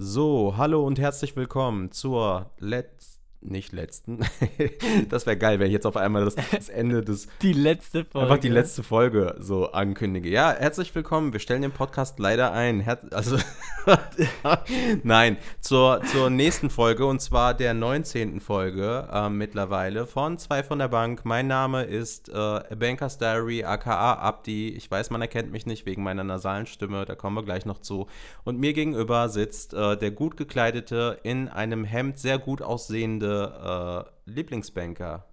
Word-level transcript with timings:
So, 0.00 0.54
hallo 0.56 0.86
und 0.86 1.00
herzlich 1.00 1.34
willkommen 1.34 1.90
zur 1.90 2.52
letzten, 2.58 3.17
nicht 3.40 3.72
letzten, 3.72 4.20
das 5.08 5.26
wäre 5.26 5.36
geil, 5.36 5.60
wenn 5.60 5.68
ich 5.68 5.72
jetzt 5.72 5.86
auf 5.86 5.96
einmal 5.96 6.24
das, 6.24 6.34
das 6.50 6.68
Ende 6.68 7.02
des, 7.02 7.28
Die 7.42 7.52
letzte 7.52 8.04
Folge. 8.04 8.26
einfach 8.26 8.40
die 8.40 8.48
letzte 8.48 8.82
Folge 8.82 9.36
so 9.38 9.70
ankündige. 9.70 10.28
Ja, 10.28 10.52
herzlich 10.52 10.92
willkommen, 10.94 11.32
wir 11.32 11.40
stellen 11.40 11.62
den 11.62 11.70
Podcast 11.70 12.18
leider 12.18 12.52
ein, 12.52 12.80
Her 12.80 12.98
also, 13.12 13.38
nein, 15.04 15.36
zur, 15.60 16.02
zur 16.04 16.30
nächsten 16.30 16.68
Folge 16.68 17.06
und 17.06 17.20
zwar 17.20 17.54
der 17.54 17.74
19. 17.74 18.40
Folge 18.40 19.08
äh, 19.10 19.28
mittlerweile 19.30 20.06
von 20.06 20.36
Zwei 20.38 20.62
von 20.62 20.80
der 20.80 20.88
Bank. 20.88 21.24
Mein 21.24 21.46
Name 21.46 21.84
ist 21.84 22.28
äh, 22.28 22.34
A 22.34 22.74
Banker's 22.76 23.18
Diary, 23.18 23.64
aka 23.64 24.14
Abdi. 24.14 24.70
Ich 24.70 24.90
weiß, 24.90 25.10
man 25.10 25.22
erkennt 25.22 25.52
mich 25.52 25.64
nicht 25.64 25.86
wegen 25.86 26.02
meiner 26.02 26.24
nasalen 26.24 26.66
Stimme, 26.66 27.04
da 27.04 27.14
kommen 27.14 27.36
wir 27.36 27.44
gleich 27.44 27.66
noch 27.66 27.78
zu. 27.78 28.08
Und 28.44 28.58
mir 28.58 28.72
gegenüber 28.72 29.28
sitzt 29.28 29.74
äh, 29.74 29.96
der 29.96 30.10
gut 30.10 30.36
gekleidete, 30.36 31.20
in 31.22 31.48
einem 31.48 31.84
Hemd 31.84 32.18
sehr 32.18 32.38
gut 32.38 32.62
aussehende 32.62 33.27
äh, 33.30 34.30
Lieblingsbanker. 34.30 35.26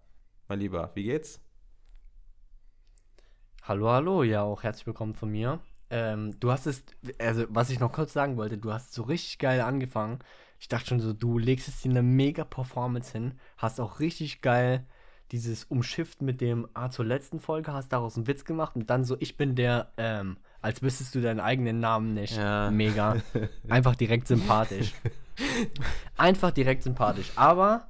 Mein 0.48 0.60
Lieber, 0.60 0.92
wie 0.94 1.04
geht's? 1.04 1.42
Hallo, 3.64 3.90
hallo, 3.90 4.24
ja, 4.24 4.44
auch 4.44 4.64
herzlich 4.64 4.86
willkommen 4.86 5.16
von 5.16 5.32
mir. 5.32 5.60
Ähm, 5.90 6.40
du 6.40 6.52
hast 6.52 6.68
es, 6.68 6.84
also 7.20 7.46
was 7.50 7.70
ich 7.70 7.80
noch 7.80 7.92
kurz 7.92 8.14
sagen 8.14 8.38
wollte, 8.38 8.58
du 8.58 8.72
hast 8.74 8.94
so 8.94 9.04
richtig 9.04 9.40
geil 9.40 9.62
angefangen. 9.62 10.20
Ich 10.60 10.68
dachte 10.68 10.88
schon 10.88 11.00
so, 11.00 11.14
du 11.14 11.38
legst 11.38 11.68
es 11.68 11.82
dir 11.82 11.92
eine 11.92 12.04
mega 12.04 12.44
Performance 12.44 13.12
hin, 13.12 13.40
hast 13.58 13.80
auch 13.80 14.00
richtig 14.00 14.42
geil 14.42 14.86
dieses 15.32 15.66
Umschifft 15.66 16.22
mit 16.22 16.42
dem 16.42 16.68
A 16.74 16.90
zur 16.90 17.06
letzten 17.06 17.40
Folge, 17.40 17.74
hast 17.74 17.90
daraus 17.90 18.16
einen 18.16 18.28
Witz 18.28 18.46
gemacht 18.46 18.76
und 18.76 18.90
dann 18.90 19.04
so, 19.04 19.18
ich 19.20 19.38
bin 19.38 19.56
der, 19.56 19.92
ähm, 19.98 20.38
als 20.66 20.82
wüsstest 20.82 21.14
du 21.14 21.22
deinen 21.22 21.40
eigenen 21.40 21.80
Namen 21.80 22.16
nicht. 22.16 22.36
Ja. 22.36 22.72
Mega. 22.72 23.18
Einfach 23.70 23.96
direkt 23.96 24.28
sympathisch. 24.28 24.96
Einfach 26.18 26.50
direkt 26.50 26.82
sympathisch. 26.82 27.32
Aber 27.36 27.88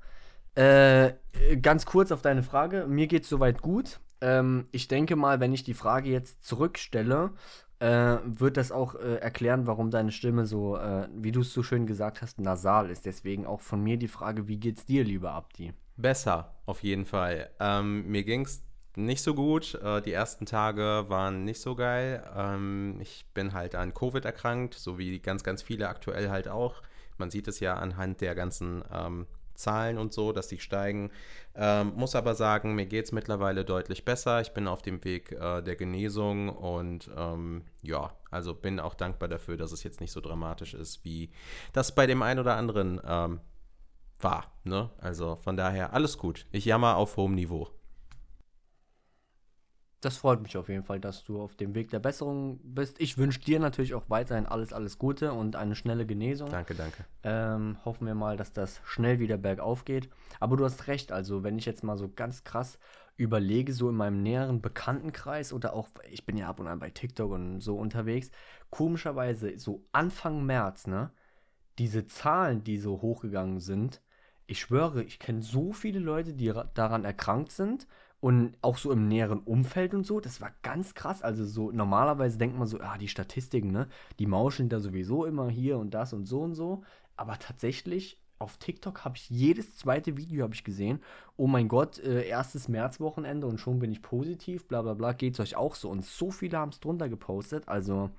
äh, 0.55 1.13
ganz 1.61 1.85
kurz 1.85 2.11
auf 2.11 2.21
deine 2.21 2.43
Frage. 2.43 2.85
Mir 2.85 3.07
geht 3.07 3.23
es 3.23 3.29
soweit 3.29 3.61
gut. 3.61 4.01
Ähm, 4.19 4.65
ich 4.73 4.89
denke 4.89 5.15
mal, 5.15 5.39
wenn 5.39 5.53
ich 5.53 5.63
die 5.63 5.73
Frage 5.73 6.09
jetzt 6.09 6.45
zurückstelle, 6.45 7.31
äh, 7.79 8.17
wird 8.25 8.57
das 8.57 8.73
auch 8.73 8.95
äh, 8.95 9.19
erklären, 9.19 9.67
warum 9.67 9.89
deine 9.89 10.11
Stimme 10.11 10.45
so, 10.45 10.75
äh, 10.75 11.07
wie 11.15 11.31
du 11.31 11.41
es 11.41 11.53
so 11.53 11.63
schön 11.63 11.87
gesagt 11.87 12.21
hast, 12.21 12.41
nasal 12.41 12.89
ist. 12.89 13.05
Deswegen 13.05 13.45
auch 13.45 13.61
von 13.61 13.81
mir 13.81 13.95
die 13.95 14.09
Frage, 14.09 14.49
wie 14.49 14.57
geht's 14.57 14.85
dir, 14.85 15.05
lieber 15.05 15.31
Abdi? 15.31 15.71
Besser, 15.95 16.55
auf 16.65 16.83
jeden 16.83 17.05
Fall. 17.05 17.51
Ähm, 17.61 18.05
mir 18.07 18.25
ging's 18.25 18.65
nicht 18.97 19.21
so 19.21 19.33
gut. 19.33 19.75
Äh, 19.75 20.01
die 20.01 20.13
ersten 20.13 20.45
Tage 20.45 21.05
waren 21.07 21.43
nicht 21.43 21.61
so 21.61 21.75
geil. 21.75 22.23
Ähm, 22.35 22.97
ich 23.01 23.25
bin 23.33 23.53
halt 23.53 23.75
an 23.75 23.93
Covid 23.93 24.25
erkrankt, 24.25 24.73
so 24.73 24.97
wie 24.97 25.19
ganz, 25.19 25.43
ganz 25.43 25.61
viele 25.61 25.89
aktuell 25.89 26.29
halt 26.29 26.47
auch. 26.47 26.81
Man 27.17 27.29
sieht 27.29 27.47
es 27.47 27.59
ja 27.59 27.75
anhand 27.75 28.21
der 28.21 28.35
ganzen 28.35 28.83
ähm, 28.91 29.27
Zahlen 29.55 29.97
und 29.97 30.13
so, 30.13 30.31
dass 30.31 30.47
die 30.47 30.59
steigen. 30.59 31.11
Ähm, 31.55 31.93
muss 31.95 32.15
aber 32.15 32.35
sagen, 32.35 32.75
mir 32.75 32.85
geht 32.85 33.05
es 33.05 33.11
mittlerweile 33.11 33.65
deutlich 33.65 34.05
besser. 34.05 34.41
Ich 34.41 34.51
bin 34.51 34.67
auf 34.67 34.81
dem 34.81 35.03
Weg 35.03 35.31
äh, 35.31 35.61
der 35.61 35.75
Genesung 35.75 36.49
und 36.49 37.09
ähm, 37.15 37.63
ja, 37.81 38.11
also 38.29 38.53
bin 38.53 38.79
auch 38.79 38.93
dankbar 38.93 39.29
dafür, 39.29 39.57
dass 39.57 39.71
es 39.71 39.83
jetzt 39.83 40.01
nicht 40.01 40.11
so 40.11 40.21
dramatisch 40.21 40.73
ist, 40.73 41.05
wie 41.05 41.31
das 41.73 41.95
bei 41.95 42.05
dem 42.05 42.21
einen 42.21 42.41
oder 42.41 42.57
anderen 42.57 42.99
ähm, 43.07 43.39
war. 44.19 44.51
Ne? 44.63 44.89
Also 44.97 45.37
von 45.37 45.55
daher 45.57 45.93
alles 45.93 46.17
gut. 46.17 46.45
Ich 46.51 46.65
jammer 46.65 46.97
auf 46.97 47.17
hohem 47.17 47.35
Niveau. 47.35 47.69
Das 50.05 50.17
freut 50.17 50.39
mich 50.43 50.55
auf 50.55 50.69
jeden 50.69 50.83
Fall, 50.83 50.99
dass 50.99 51.23
du 51.23 51.41
auf 51.41 51.55
dem 51.55 51.73
Weg 51.73 51.89
der 51.89 51.97
Besserung 51.97 52.59
bist. 52.63 53.01
Ich 53.01 53.17
wünsche 53.17 53.39
dir 53.39 53.59
natürlich 53.59 53.95
auch 53.95 54.07
weiterhin 54.07 54.45
alles, 54.45 54.71
alles 54.71 54.99
Gute 54.99 55.33
und 55.33 55.55
eine 55.55 55.73
schnelle 55.73 56.05
Genesung. 56.05 56.51
Danke, 56.51 56.75
danke. 56.75 57.05
Ähm, 57.23 57.77
hoffen 57.83 58.05
wir 58.05 58.13
mal, 58.13 58.37
dass 58.37 58.53
das 58.53 58.81
schnell 58.85 59.17
wieder 59.17 59.37
bergauf 59.37 59.83
geht. 59.83 60.07
Aber 60.39 60.57
du 60.57 60.63
hast 60.63 60.85
recht, 60.85 61.11
also 61.11 61.41
wenn 61.41 61.57
ich 61.57 61.65
jetzt 61.65 61.83
mal 61.83 61.97
so 61.97 62.07
ganz 62.07 62.43
krass 62.43 62.77
überlege, 63.17 63.73
so 63.73 63.89
in 63.89 63.95
meinem 63.95 64.21
näheren 64.21 64.61
Bekanntenkreis 64.61 65.51
oder 65.51 65.73
auch, 65.73 65.89
ich 66.11 66.23
bin 66.23 66.37
ja 66.37 66.49
ab 66.49 66.59
und 66.59 66.67
an 66.67 66.77
bei 66.77 66.91
TikTok 66.91 67.31
und 67.31 67.61
so 67.61 67.75
unterwegs, 67.75 68.29
komischerweise 68.69 69.57
so 69.57 69.87
Anfang 69.91 70.45
März, 70.45 70.85
ne, 70.85 71.09
diese 71.79 72.05
Zahlen, 72.05 72.63
die 72.63 72.77
so 72.77 73.01
hochgegangen 73.01 73.59
sind, 73.59 74.03
ich 74.45 74.59
schwöre, 74.59 75.01
ich 75.01 75.17
kenne 75.17 75.41
so 75.41 75.73
viele 75.73 75.97
Leute, 75.97 76.35
die 76.35 76.49
ra- 76.49 76.69
daran 76.75 77.05
erkrankt 77.05 77.51
sind 77.51 77.87
und 78.25 78.55
auch 78.63 78.79
so 78.79 78.91
im 78.91 79.07
näheren 79.07 79.37
Umfeld 79.41 79.93
und 79.93 80.03
so, 80.03 80.19
das 80.19 80.41
war 80.41 80.49
ganz 80.63 80.95
krass. 80.95 81.21
Also 81.21 81.45
so 81.45 81.69
normalerweise 81.69 82.39
denkt 82.39 82.57
man 82.57 82.65
so, 82.65 82.79
ah, 82.79 82.97
die 82.97 83.07
Statistiken, 83.07 83.71
ne, 83.71 83.87
die 84.17 84.25
mauscheln 84.25 84.67
da 84.67 84.79
sowieso 84.79 85.25
immer 85.25 85.47
hier 85.47 85.77
und 85.77 85.93
das 85.93 86.11
und 86.11 86.25
so 86.25 86.41
und 86.41 86.55
so. 86.55 86.81
Aber 87.17 87.37
tatsächlich 87.37 88.19
auf 88.39 88.57
TikTok 88.57 89.05
habe 89.05 89.15
ich 89.15 89.29
jedes 89.29 89.77
zweite 89.77 90.17
Video 90.17 90.41
habe 90.41 90.55
ich 90.55 90.63
gesehen. 90.63 91.03
Oh 91.37 91.45
mein 91.45 91.67
Gott, 91.67 91.99
äh, 91.99 92.27
erstes 92.27 92.67
Märzwochenende 92.67 93.45
und 93.45 93.59
schon 93.59 93.77
bin 93.77 93.91
ich 93.91 94.01
positiv, 94.01 94.67
bla 94.67 94.81
bla 94.81 94.95
bla. 94.95 95.13
Geht's 95.13 95.39
euch 95.39 95.55
auch 95.55 95.75
so? 95.75 95.91
Und 95.91 96.03
so 96.03 96.31
viele 96.31 96.57
haben 96.57 96.69
es 96.69 96.79
drunter 96.79 97.09
gepostet. 97.09 97.67
Also 97.67 98.09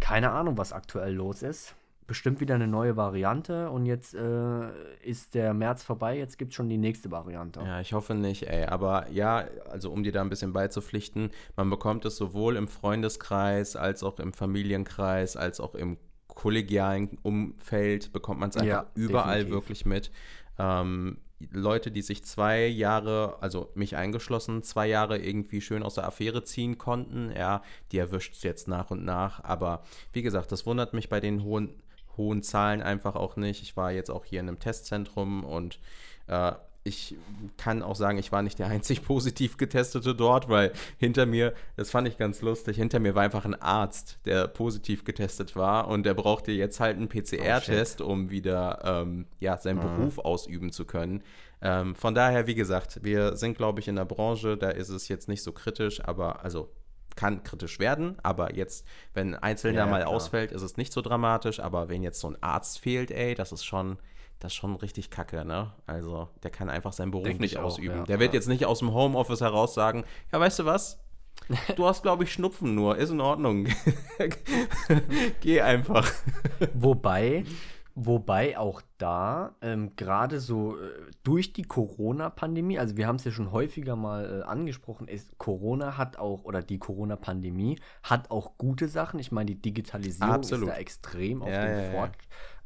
keine 0.00 0.32
Ahnung, 0.32 0.58
was 0.58 0.74
aktuell 0.74 1.14
los 1.14 1.40
ist. 1.40 1.74
Bestimmt 2.08 2.40
wieder 2.40 2.54
eine 2.54 2.66
neue 2.66 2.96
Variante 2.96 3.68
und 3.70 3.84
jetzt 3.84 4.14
äh, 4.14 4.70
ist 5.04 5.34
der 5.34 5.52
März 5.52 5.82
vorbei, 5.84 6.16
jetzt 6.16 6.38
gibt 6.38 6.52
es 6.52 6.56
schon 6.56 6.70
die 6.70 6.78
nächste 6.78 7.10
Variante. 7.10 7.60
Ja, 7.60 7.80
ich 7.80 7.92
hoffe 7.92 8.14
nicht, 8.14 8.48
ey. 8.48 8.64
Aber 8.64 9.08
ja, 9.10 9.44
also 9.70 9.92
um 9.92 10.02
dir 10.02 10.10
da 10.10 10.22
ein 10.22 10.30
bisschen 10.30 10.54
beizupflichten, 10.54 11.30
man 11.54 11.68
bekommt 11.68 12.06
es 12.06 12.16
sowohl 12.16 12.56
im 12.56 12.66
Freundeskreis 12.66 13.76
als 13.76 14.02
auch 14.02 14.18
im 14.20 14.32
Familienkreis, 14.32 15.36
als 15.36 15.60
auch 15.60 15.74
im 15.74 15.98
kollegialen 16.28 17.18
Umfeld, 17.22 18.10
bekommt 18.12 18.40
man 18.40 18.48
es 18.48 18.56
einfach 18.56 18.68
Ja, 18.84 18.90
überall 18.94 19.40
definitiv. 19.40 19.54
wirklich 19.54 19.84
mit. 19.86 20.10
Ähm, 20.58 21.18
Leute, 21.50 21.90
die 21.90 22.02
sich 22.02 22.24
zwei 22.24 22.66
Jahre, 22.66 23.36
also 23.42 23.70
mich 23.74 23.96
eingeschlossen, 23.96 24.62
zwei 24.62 24.88
Jahre 24.88 25.18
irgendwie 25.18 25.60
schön 25.60 25.82
aus 25.82 25.94
der 25.96 26.06
Affäre 26.06 26.42
ziehen 26.42 26.78
konnten, 26.78 27.32
ja, 27.36 27.62
die 27.92 27.98
erwischt 27.98 28.34
es 28.34 28.42
jetzt 28.42 28.66
nach 28.66 28.90
und 28.90 29.04
nach. 29.04 29.44
Aber 29.44 29.82
wie 30.12 30.22
gesagt, 30.22 30.50
das 30.52 30.64
wundert 30.66 30.94
mich 30.94 31.08
bei 31.08 31.20
den 31.20 31.44
hohen, 31.44 31.74
hohen 32.18 32.42
Zahlen 32.42 32.82
einfach 32.82 33.16
auch 33.16 33.36
nicht. 33.36 33.62
Ich 33.62 33.76
war 33.76 33.90
jetzt 33.90 34.10
auch 34.10 34.26
hier 34.26 34.40
in 34.40 34.48
einem 34.48 34.58
Testzentrum 34.58 35.44
und 35.44 35.78
äh, 36.26 36.52
ich 36.84 37.16
kann 37.56 37.82
auch 37.82 37.96
sagen, 37.96 38.18
ich 38.18 38.32
war 38.32 38.42
nicht 38.42 38.58
der 38.58 38.66
einzig 38.66 39.02
positiv 39.06 39.56
getestete 39.56 40.14
dort, 40.14 40.48
weil 40.48 40.72
hinter 40.98 41.26
mir, 41.26 41.54
das 41.76 41.90
fand 41.90 42.08
ich 42.08 42.18
ganz 42.18 42.42
lustig, 42.42 42.76
hinter 42.76 42.98
mir 42.98 43.14
war 43.14 43.22
einfach 43.22 43.44
ein 43.44 43.60
Arzt, 43.60 44.18
der 44.24 44.48
positiv 44.48 45.04
getestet 45.04 45.54
war 45.54 45.88
und 45.88 46.04
der 46.04 46.14
brauchte 46.14 46.52
jetzt 46.52 46.80
halt 46.80 46.96
einen 46.96 47.08
PCR-Test, 47.08 48.00
um 48.00 48.30
wieder 48.30 48.80
ähm, 48.84 49.26
ja, 49.38 49.56
seinen 49.58 49.80
Beruf 49.80 50.18
ausüben 50.18 50.72
zu 50.72 50.84
können. 50.84 51.22
Ähm, 51.60 51.94
von 51.94 52.14
daher, 52.14 52.46
wie 52.46 52.54
gesagt, 52.54 53.02
wir 53.02 53.36
sind, 53.36 53.56
glaube 53.56 53.80
ich, 53.80 53.88
in 53.88 53.96
der 53.96 54.04
Branche, 54.04 54.56
da 54.56 54.70
ist 54.70 54.90
es 54.90 55.08
jetzt 55.08 55.28
nicht 55.28 55.42
so 55.42 55.52
kritisch, 55.52 56.02
aber 56.04 56.44
also 56.44 56.70
kann 57.18 57.42
kritisch 57.42 57.78
werden, 57.80 58.16
aber 58.22 58.54
jetzt, 58.54 58.86
wenn 59.12 59.34
ein 59.34 59.42
Einzelner 59.42 59.80
Ja, 59.80 59.86
mal 59.86 60.00
klar. 60.02 60.14
ausfällt, 60.14 60.52
ist 60.52 60.62
es 60.62 60.76
nicht 60.76 60.92
so 60.92 61.00
dramatisch, 61.02 61.58
aber 61.60 61.88
wenn 61.88 62.02
jetzt 62.02 62.20
so 62.20 62.28
ein 62.30 62.40
Arzt 62.42 62.78
fehlt, 62.78 63.10
ey, 63.10 63.34
das 63.34 63.50
ist 63.50 63.64
schon, 63.64 63.98
das 64.38 64.52
ist 64.52 64.56
schon 64.56 64.76
richtig 64.76 65.10
kacke, 65.10 65.44
ne? 65.44 65.72
Also, 65.86 66.28
der 66.44 66.52
kann 66.52 66.70
einfach 66.70 66.92
seinen 66.92 67.10
Beruf 67.10 67.24
Denk 67.24 67.40
nicht 67.40 67.56
auch, 67.58 67.64
ausüben. 67.64 67.96
ja. 67.98 68.04
der 68.04 68.20
wird 68.20 68.32
Ja. 68.32 68.38
jetzt 68.38 68.46
nicht 68.48 68.66
aus 68.66 68.78
dem 68.78 68.94
Homeoffice 68.94 69.40
heraus 69.40 69.74
sagen, 69.74 70.04
ja, 70.32 70.38
weißt 70.38 70.60
du 70.60 70.64
was? 70.64 71.00
Du 71.76 71.86
hast, 71.86 72.02
glaube 72.02 72.24
ich, 72.24 72.32
Schnupfen 72.32 72.74
nur, 72.74 72.96
ist 72.98 73.10
in 73.10 73.20
Ordnung. 73.20 73.68
Geh 75.40 75.60
einfach. 75.60 76.10
Wobei, 76.74 77.44
wobei 78.00 78.56
auch 78.56 78.80
da 78.98 79.56
ähm, 79.60 79.96
gerade 79.96 80.38
so 80.38 80.76
äh, 80.78 80.90
durch 81.24 81.52
die 81.52 81.62
Corona-Pandemie, 81.64 82.78
also 82.78 82.96
wir 82.96 83.06
haben 83.08 83.16
es 83.16 83.24
ja 83.24 83.32
schon 83.32 83.50
häufiger 83.50 83.96
mal 83.96 84.40
äh, 84.40 84.42
angesprochen, 84.44 85.08
ist 85.08 85.36
Corona 85.38 85.96
hat 85.98 86.16
auch, 86.18 86.44
oder 86.44 86.62
die 86.62 86.78
Corona-Pandemie 86.78 87.80
hat 88.04 88.30
auch 88.30 88.56
gute 88.56 88.86
Sachen. 88.88 89.18
Ich 89.18 89.32
meine, 89.32 89.46
die 89.46 89.60
Digitalisierung 89.60 90.32
Absolut. 90.34 90.68
ist 90.68 90.74
da 90.74 90.78
extrem 90.78 91.42
auf 91.42 91.48
Ja, 91.48 91.66
dem 91.66 91.78
ja. 91.84 91.90
Fort. 91.90 92.16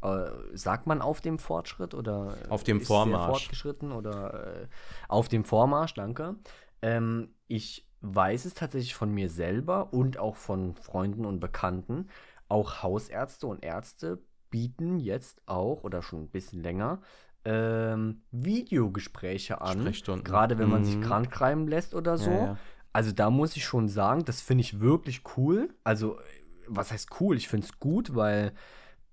Äh, 0.02 0.56
sagt 0.56 0.86
man 0.86 1.00
auf 1.00 1.20
dem 1.20 1.38
Fortschritt 1.38 1.94
oder 1.94 2.36
äh, 2.44 2.48
Auf 2.48 2.64
dem 2.64 2.80
Vormarsch. 2.80 3.44
fortgeschritten 3.44 3.92
oder 3.92 4.62
äh, 4.62 4.66
auf 5.08 5.28
dem 5.28 5.44
Vormarsch, 5.44 5.94
danke. 5.94 6.36
Ähm, 6.82 7.34
ich 7.46 7.88
weiß 8.02 8.44
es 8.44 8.54
tatsächlich 8.54 8.94
von 8.94 9.10
mir 9.12 9.30
selber 9.30 9.92
und 9.94 10.18
auch 10.18 10.36
von 10.36 10.74
Freunden 10.74 11.24
und 11.24 11.40
Bekannten. 11.40 12.08
Auch 12.48 12.82
Hausärzte 12.82 13.46
und 13.46 13.64
Ärzte 13.64 14.18
bieten 14.52 15.00
jetzt 15.00 15.42
auch 15.46 15.82
oder 15.82 16.00
schon 16.02 16.22
ein 16.22 16.28
bisschen 16.30 16.62
länger 16.62 17.00
ähm, 17.44 18.22
Videogespräche 18.30 19.60
an. 19.60 19.82
Gerade 20.22 20.58
wenn 20.58 20.68
man 20.68 20.84
sich 20.84 20.96
Mhm. 20.96 21.02
krank 21.02 21.34
schreiben 21.34 21.66
lässt 21.66 21.94
oder 21.94 22.16
so. 22.18 22.30
Ja, 22.30 22.46
ja. 22.46 22.56
Also 22.92 23.10
da 23.10 23.30
muss 23.30 23.56
ich 23.56 23.64
schon 23.64 23.88
sagen, 23.88 24.24
das 24.24 24.40
finde 24.40 24.62
ich 24.62 24.78
wirklich 24.78 25.22
cool. 25.36 25.70
Also, 25.82 26.18
äh, 26.18 26.22
was 26.68 26.92
heißt 26.92 27.08
cool? 27.20 27.36
Ich 27.36 27.48
finde 27.48 27.66
es 27.66 27.80
gut, 27.80 28.14
weil 28.14 28.52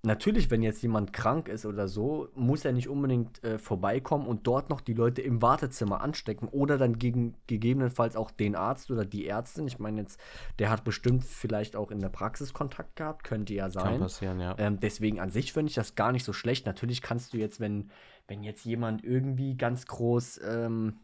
natürlich, 0.02 0.50
wenn 0.50 0.62
jetzt 0.62 0.82
jemand 0.82 1.12
krank 1.12 1.48
ist 1.48 1.66
oder 1.66 1.88
so, 1.88 2.28
muss 2.34 2.64
er 2.64 2.72
nicht 2.72 2.88
unbedingt 2.88 3.42
äh, 3.44 3.58
vorbeikommen 3.58 4.26
und 4.26 4.46
dort 4.46 4.70
noch 4.70 4.80
die 4.80 4.94
Leute 4.94 5.20
im 5.22 5.42
Wartezimmer 5.42 6.00
anstecken 6.00 6.48
oder 6.48 6.78
dann 6.78 6.98
gegen, 6.98 7.34
gegebenenfalls 7.46 8.16
auch 8.16 8.30
den 8.30 8.56
Arzt 8.56 8.90
oder 8.90 9.04
die 9.04 9.26
Ärztin. 9.26 9.66
Ich 9.66 9.78
meine 9.78 10.00
jetzt, 10.00 10.20
der 10.58 10.70
hat 10.70 10.84
bestimmt 10.84 11.24
vielleicht 11.24 11.76
auch 11.76 11.90
in 11.90 12.00
der 12.00 12.08
Praxis 12.08 12.52
Kontakt 12.52 12.96
gehabt, 12.96 13.24
könnte 13.24 13.54
ja 13.54 13.70
sein. 13.70 13.84
Kann 13.84 14.00
passieren, 14.00 14.40
ja. 14.40 14.54
Ähm, 14.58 14.80
deswegen 14.80 15.20
an 15.20 15.30
sich 15.30 15.52
finde 15.52 15.70
ich 15.70 15.74
das 15.74 15.94
gar 15.94 16.12
nicht 16.12 16.24
so 16.24 16.32
schlecht. 16.32 16.66
Natürlich 16.66 17.02
kannst 17.02 17.32
du 17.32 17.38
jetzt, 17.38 17.60
wenn, 17.60 17.90
wenn 18.26 18.42
jetzt 18.42 18.64
jemand 18.64 19.04
irgendwie 19.04 19.56
ganz 19.56 19.86
groß 19.86 20.40
ähm, 20.44 21.00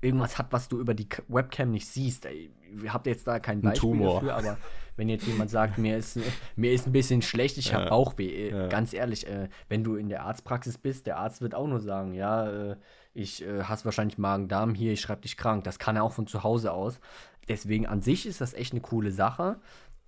irgendwas 0.00 0.38
hat, 0.38 0.52
was 0.52 0.68
du 0.68 0.78
über 0.78 0.94
die 0.94 1.08
Webcam 1.28 1.70
nicht 1.70 1.86
siehst. 1.86 2.26
Ey, 2.26 2.50
habt 2.88 3.06
jetzt 3.06 3.26
da 3.26 3.38
kein 3.38 3.60
Beispiel 3.60 3.98
dafür, 3.98 4.34
aber 4.34 4.56
wenn 4.96 5.08
jetzt 5.08 5.26
jemand 5.26 5.50
sagt, 5.50 5.78
mir 5.78 5.96
ist, 5.96 6.18
mir 6.56 6.72
ist 6.72 6.86
ein 6.86 6.92
bisschen 6.92 7.22
schlecht, 7.22 7.58
ich 7.58 7.72
habe 7.72 7.84
ja. 7.84 7.90
Bauchweh, 7.90 8.48
äh, 8.48 8.50
ja. 8.50 8.66
ganz 8.68 8.92
ehrlich, 8.92 9.26
äh, 9.26 9.48
wenn 9.68 9.82
du 9.82 9.96
in 9.96 10.08
der 10.08 10.24
Arztpraxis 10.24 10.78
bist, 10.78 11.06
der 11.06 11.16
Arzt 11.18 11.40
wird 11.40 11.54
auch 11.54 11.66
nur 11.66 11.80
sagen, 11.80 12.12
ja, 12.12 12.72
äh, 12.72 12.76
ich 13.14 13.42
äh, 13.44 13.64
hast 13.64 13.84
wahrscheinlich 13.84 14.18
Magen-Darm 14.18 14.74
hier, 14.74 14.92
ich 14.92 15.00
schreibe 15.00 15.22
dich 15.22 15.36
krank. 15.36 15.64
Das 15.64 15.78
kann 15.78 15.96
er 15.96 16.04
auch 16.04 16.12
von 16.12 16.26
zu 16.26 16.44
Hause 16.44 16.72
aus. 16.72 17.00
Deswegen 17.48 17.86
an 17.86 18.02
sich 18.02 18.26
ist 18.26 18.40
das 18.40 18.54
echt 18.54 18.72
eine 18.72 18.80
coole 18.80 19.10
Sache, 19.10 19.58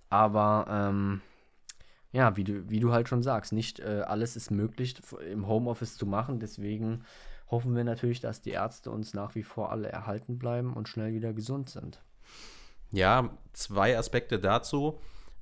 aber 0.09 0.65
ähm, 0.69 1.21
ja, 2.11 2.37
wie 2.37 2.43
du, 2.43 2.69
wie 2.69 2.79
du 2.79 2.93
halt 2.93 3.09
schon 3.09 3.23
sagst, 3.23 3.51
nicht 3.51 3.79
äh, 3.79 4.03
alles 4.05 4.35
ist 4.35 4.51
möglich 4.51 4.95
im 5.29 5.47
Homeoffice 5.47 5.97
zu 5.97 6.05
machen, 6.05 6.39
deswegen 6.39 7.03
hoffen 7.53 7.75
wir 7.75 7.83
natürlich, 7.83 8.19
dass 8.19 8.41
die 8.41 8.49
Ärzte 8.49 8.91
uns 8.91 9.13
nach 9.13 9.35
wie 9.35 9.43
vor 9.43 9.71
alle 9.71 9.87
erhalten 9.87 10.39
bleiben 10.39 10.73
und 10.73 10.89
schnell 10.89 11.13
wieder 11.13 11.33
gesund 11.33 11.69
sind. 11.69 12.01
Ja, 12.91 13.29
zwei 13.53 13.97
Aspekte 13.97 14.39
dazu. 14.39 14.99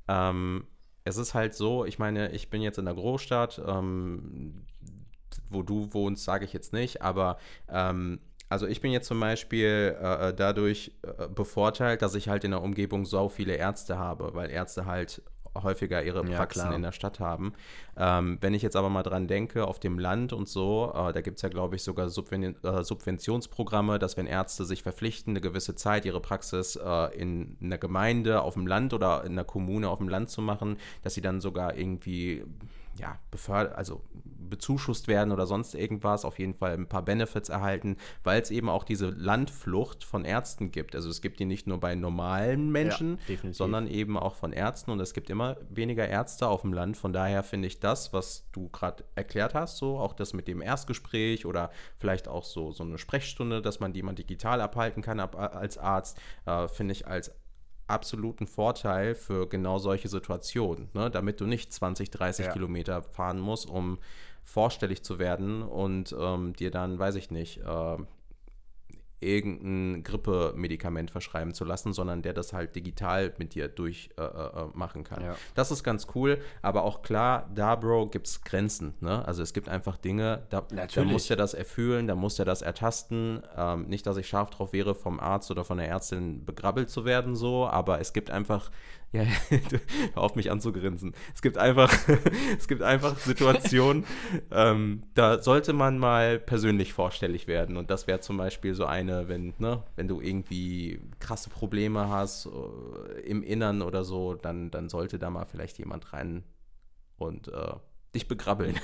Ähm, 0.08 0.66
es 1.06 1.18
ist 1.18 1.34
halt 1.34 1.56
so, 1.56 1.86
ich 1.86 2.00
meine, 2.00 2.31
ich 2.31 2.50
bin 2.50 2.62
jetzt 2.62 2.78
in 2.78 2.86
der 2.86 2.94
Großstadt, 2.94 3.62
ähm, 3.66 4.66
wo 5.50 5.63
du 5.63 5.94
wohnst, 5.94 6.25
sage 6.25 6.46
ich 6.46 6.54
jetzt 6.54 6.74
nicht, 6.74 7.02
aber 7.02 7.38
ähm, 7.69 8.19
also 8.50 8.68
ich 8.68 8.81
bin 8.81 8.92
jetzt 8.92 9.07
zum 9.07 9.19
Beispiel 9.19 9.96
äh, 10.02 10.30
äh 10.30 10.34
dadurch 10.34 10.92
äh, 11.04 11.30
bevorteilt, 11.30 12.02
dass 12.02 12.16
ich 12.16 12.28
halt 12.28 12.44
in 12.44 12.52
der 12.52 12.62
Umgebung 12.62 13.06
so 13.06 13.30
viele 13.30 13.56
Ärzte 13.56 13.98
habe, 13.98 14.34
weil 14.34 14.50
Ärzte 14.52 14.86
halt 14.86 15.22
häufiger 15.56 16.03
ihre 16.03 16.24
Praxen 16.24 16.69
ja, 16.69 16.75
in 16.75 16.81
der 16.81 16.92
Stadt 16.92 17.19
haben. 17.19 17.53
Ähm, 17.98 18.38
wenn 18.42 18.53
ich 18.53 18.62
jetzt 18.62 18.75
aber 18.75 18.89
mal 18.89 19.03
dran 19.03 19.27
denke, 19.27 19.68
auf 19.68 19.80
dem 19.80 20.00
Land 20.00 20.33
und 20.33 20.48
so, 20.48 20.92
äh, 20.95 21.13
da 21.13 21.21
gibt 21.21 21.38
es 21.38 21.42
ja, 21.42 21.50
glaube 21.50 21.75
ich, 21.75 21.83
sogar 21.83 22.09
Subven 22.09 22.56
äh, 22.63 22.83
Subventionsprogramme, 22.83 24.00
dass 24.00 24.18
wenn 24.18 24.27
Ärzte 24.27 24.65
sich 24.65 24.83
verpflichten, 24.83 25.33
eine 25.33 25.42
gewisse 25.42 25.75
Zeit 25.75 26.06
ihre 26.06 26.21
Praxis 26.21 26.75
äh, 26.75 27.18
in 27.18 27.57
einer 27.62 27.77
Gemeinde 27.77 28.42
auf 28.42 28.53
dem 28.53 28.68
Land 28.68 28.94
oder 28.94 29.24
in 29.24 29.33
einer 29.33 29.44
Kommune 29.44 29.89
auf 29.89 30.00
dem 30.00 30.09
Land 30.09 30.30
zu 30.30 30.42
machen, 30.42 30.77
dass 31.03 31.13
sie 31.13 31.21
dann 31.21 31.42
sogar 31.42 31.75
irgendwie 31.75 32.44
ja, 33.01 33.18
befördert, 33.31 33.75
also 33.75 34.03
bezuschusst 34.13 35.07
werden 35.07 35.31
oder 35.31 35.48
sonst 35.48 35.74
irgendwas, 35.74 36.24
auf 36.24 36.38
jeden 36.38 36.53
Fall 36.53 36.74
ein 36.74 36.88
paar 36.88 37.03
Benefits 37.03 37.50
erhalten, 37.50 37.98
weil 38.24 38.42
es 38.42 38.51
eben 38.51 38.69
auch 38.69 38.83
diese 38.83 39.09
Landflucht 39.09 40.03
von 40.03 40.24
Ärzten 40.24 40.71
gibt. 40.71 40.94
Also 40.94 41.09
es 41.09 41.21
gibt 41.21 41.39
die 41.39 41.45
nicht 41.45 41.65
nur 41.65 41.80
bei 41.80 41.95
normalen 41.95 42.71
Menschen, 42.71 43.18
ja, 43.27 43.53
sondern 43.53 43.88
eben 43.88 44.18
auch 44.18 44.36
von 44.36 44.53
Ärzten 44.53 44.92
und 44.92 45.00
es 45.00 45.13
gibt 45.13 45.30
immer 45.30 45.57
weniger 45.69 46.07
Ärzte 46.07 46.48
auf 46.48 46.62
dem 46.62 46.74
Land. 46.74 46.98
Von 46.98 47.12
daher 47.12 47.44
finde 47.44 47.68
ich 47.68 47.80
das, 47.80 48.13
was 48.13 48.45
du 48.51 48.69
gerade 48.69 49.04
erklärt 49.15 49.56
hast, 49.56 49.77
so 49.77 49.97
auch 49.97 50.13
das 50.13 50.33
mit 50.33 50.47
dem 50.47 50.62
Erstgespräch 50.62 51.45
oder 51.45 51.71
vielleicht 51.97 52.27
auch 52.27 52.44
so, 52.44 52.71
so 52.71 52.83
eine 52.83 53.00
Sprechstunde, 53.00 53.62
dass 53.62 53.80
man 53.80 53.94
die 53.94 54.04
man 54.04 54.15
digital 54.15 54.62
abhalten 54.62 55.01
kann 55.01 55.19
ab, 55.19 55.36
als 55.36 55.77
Arzt, 55.77 56.19
äh, 56.45 56.68
finde 56.68 56.92
ich 56.92 57.07
als 57.07 57.31
absoluten 57.92 58.48
Vorteil 58.48 59.16
für 59.16 59.48
genau 59.48 59.78
solche 59.78 60.08
Situationen, 60.08 60.90
ne? 60.94 61.12
damit 61.12 61.40
du 61.40 61.46
nicht 61.46 61.72
20, 61.72 62.10
30 62.10 62.48
ja. 62.48 62.52
Kilometer 62.54 63.04
fahren 63.04 63.40
musst, 63.40 63.70
um 63.70 64.00
vorstellig 64.44 65.04
zu 65.04 65.20
werden 65.20 65.62
und 65.62 66.16
ähm, 66.20 66.54
dir 66.54 66.72
dann, 66.72 66.98
weiß 66.98 67.16
ich 67.16 67.32
nicht, 67.32 67.60
äh, 67.60 67.98
irgendein 69.21 70.03
Grippemedikament 70.03 71.12
verschreiben 71.12 71.53
zu 71.53 71.63
lassen, 71.63 71.94
sondern 71.94 72.21
der 72.21 72.33
das 72.33 72.53
halt 72.53 72.75
digital 72.75 73.33
mit 73.38 73.53
dir 73.53 73.68
durchmachen 73.68 74.15
äh, 74.18 75.00
äh, 75.00 75.03
kann. 75.03 75.23
Ja. 75.23 75.35
Das 75.56 75.71
ist 75.71 75.83
ganz 75.83 76.07
cool, 76.15 76.39
aber 76.62 76.83
auch 76.83 77.03
klar, 77.03 77.50
da, 77.53 77.75
Bro, 77.75 78.07
gibt 78.07 78.27
es 78.27 78.44
Grenzen. 78.44 78.95
Ne? 79.00 79.25
Also 79.25 79.44
es 79.44 79.53
gibt 79.53 79.69
einfach 79.69 79.97
Dinge, 79.97 80.44
da, 80.50 80.62
da 80.62 81.03
muss 81.03 81.29
er 81.29 81.35
das 81.35 81.53
erfüllen, 81.53 82.07
da 82.07 82.15
muss 82.15 82.39
er 82.39 82.45
das 82.45 82.62
ertasten. 82.62 83.44
Ähm, 83.56 83.85
nicht, 83.88 84.06
dass 84.07 84.18
ich 84.18 84.27
scharf 84.27 84.50
drauf 84.50 84.73
wäre, 84.73 84.95
vom 84.95 85.19
Arzt 85.19 85.51
oder 85.51 85.63
von 85.63 85.77
der 85.77 85.88
Ärztin 85.88 86.44
begrabbelt 86.44 86.89
zu 86.89 87.06
werden, 87.06 87.35
so, 87.35 87.68
aber 87.68 88.00
es 88.00 88.13
gibt 88.13 88.31
einfach 88.31 88.71
ja, 89.12 89.24
hör 90.13 90.24
auf 90.24 90.36
mich 90.36 90.52
anzugrinsen. 90.52 91.13
Es 91.34 91.42
gibt 91.42 91.58
einfach, 91.58 91.92
es 92.58 92.68
gibt 92.68 92.81
einfach 92.81 93.18
Situationen, 93.18 94.06
ähm, 94.52 95.04
da 95.16 95.42
sollte 95.42 95.74
man 95.74 95.98
mal 95.98 96.40
persönlich 96.40 96.94
vorstellig 96.94 97.48
werden. 97.48 97.75
Und 97.75 97.90
das 97.92 98.08
wäre 98.08 98.22
zum 98.22 98.38
Beispiel 98.38 98.74
so 98.74 98.86
eine, 98.86 99.28
wenn, 99.28 99.54
ne, 99.58 99.84
wenn 99.96 100.08
du 100.08 100.22
irgendwie 100.22 101.02
krasse 101.19 101.50
Probleme 101.50 102.10
hast 102.10 102.46
äh, 102.48 103.22
im 103.22 103.44
Innern 103.44 103.81
oder 103.81 104.04
so, 104.04 104.36
dann, 104.36 104.72
dann 104.72 104.88
sollte 104.88 105.19
da 105.19 105.30
mal 105.30 105.46
vielleicht 105.46 105.78
jemand 105.78 106.14
rein 106.14 106.44
und 107.18 107.50
äh, 107.50 107.74
dich 108.13 108.28
begrabbeln. 108.28 108.75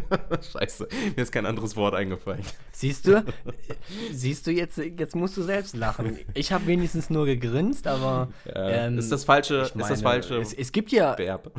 Scheiße, 0.52 0.88
mir 1.16 1.22
ist 1.22 1.32
kein 1.32 1.46
anderes 1.46 1.74
Wort 1.76 1.94
eingefallen. 1.94 2.44
Siehst 2.72 3.06
du? 3.06 3.24
Siehst 4.12 4.46
du 4.46 4.52
jetzt, 4.52 4.78
jetzt 4.78 5.16
musst 5.16 5.36
du 5.36 5.42
selbst 5.42 5.76
lachen. 5.76 6.18
Ich 6.34 6.52
habe 6.52 6.66
wenigstens 6.66 7.10
nur 7.10 7.26
gegrinst, 7.26 7.86
aber. 7.86 8.28
Ja, 8.44 8.86
ähm, 8.86 8.98
ist 8.98 9.10
das 9.10 9.24
falsche, 9.24 9.70
meine, 9.74 9.82
ist 9.82 9.90
das 9.90 10.02
falsche 10.02 10.36
es, 10.36 10.52
es 10.52 10.70
gibt 10.70 10.92
ja. 10.92 11.18
Verb. 11.18 11.50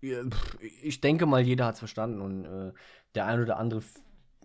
ich 0.82 1.00
denke 1.00 1.26
mal, 1.26 1.42
jeder 1.42 1.66
hat 1.66 1.74
es 1.74 1.80
verstanden 1.80 2.20
und 2.20 2.44
äh, 2.44 2.72
der 3.16 3.26
ein 3.26 3.42
oder 3.42 3.56
andere 3.58 3.82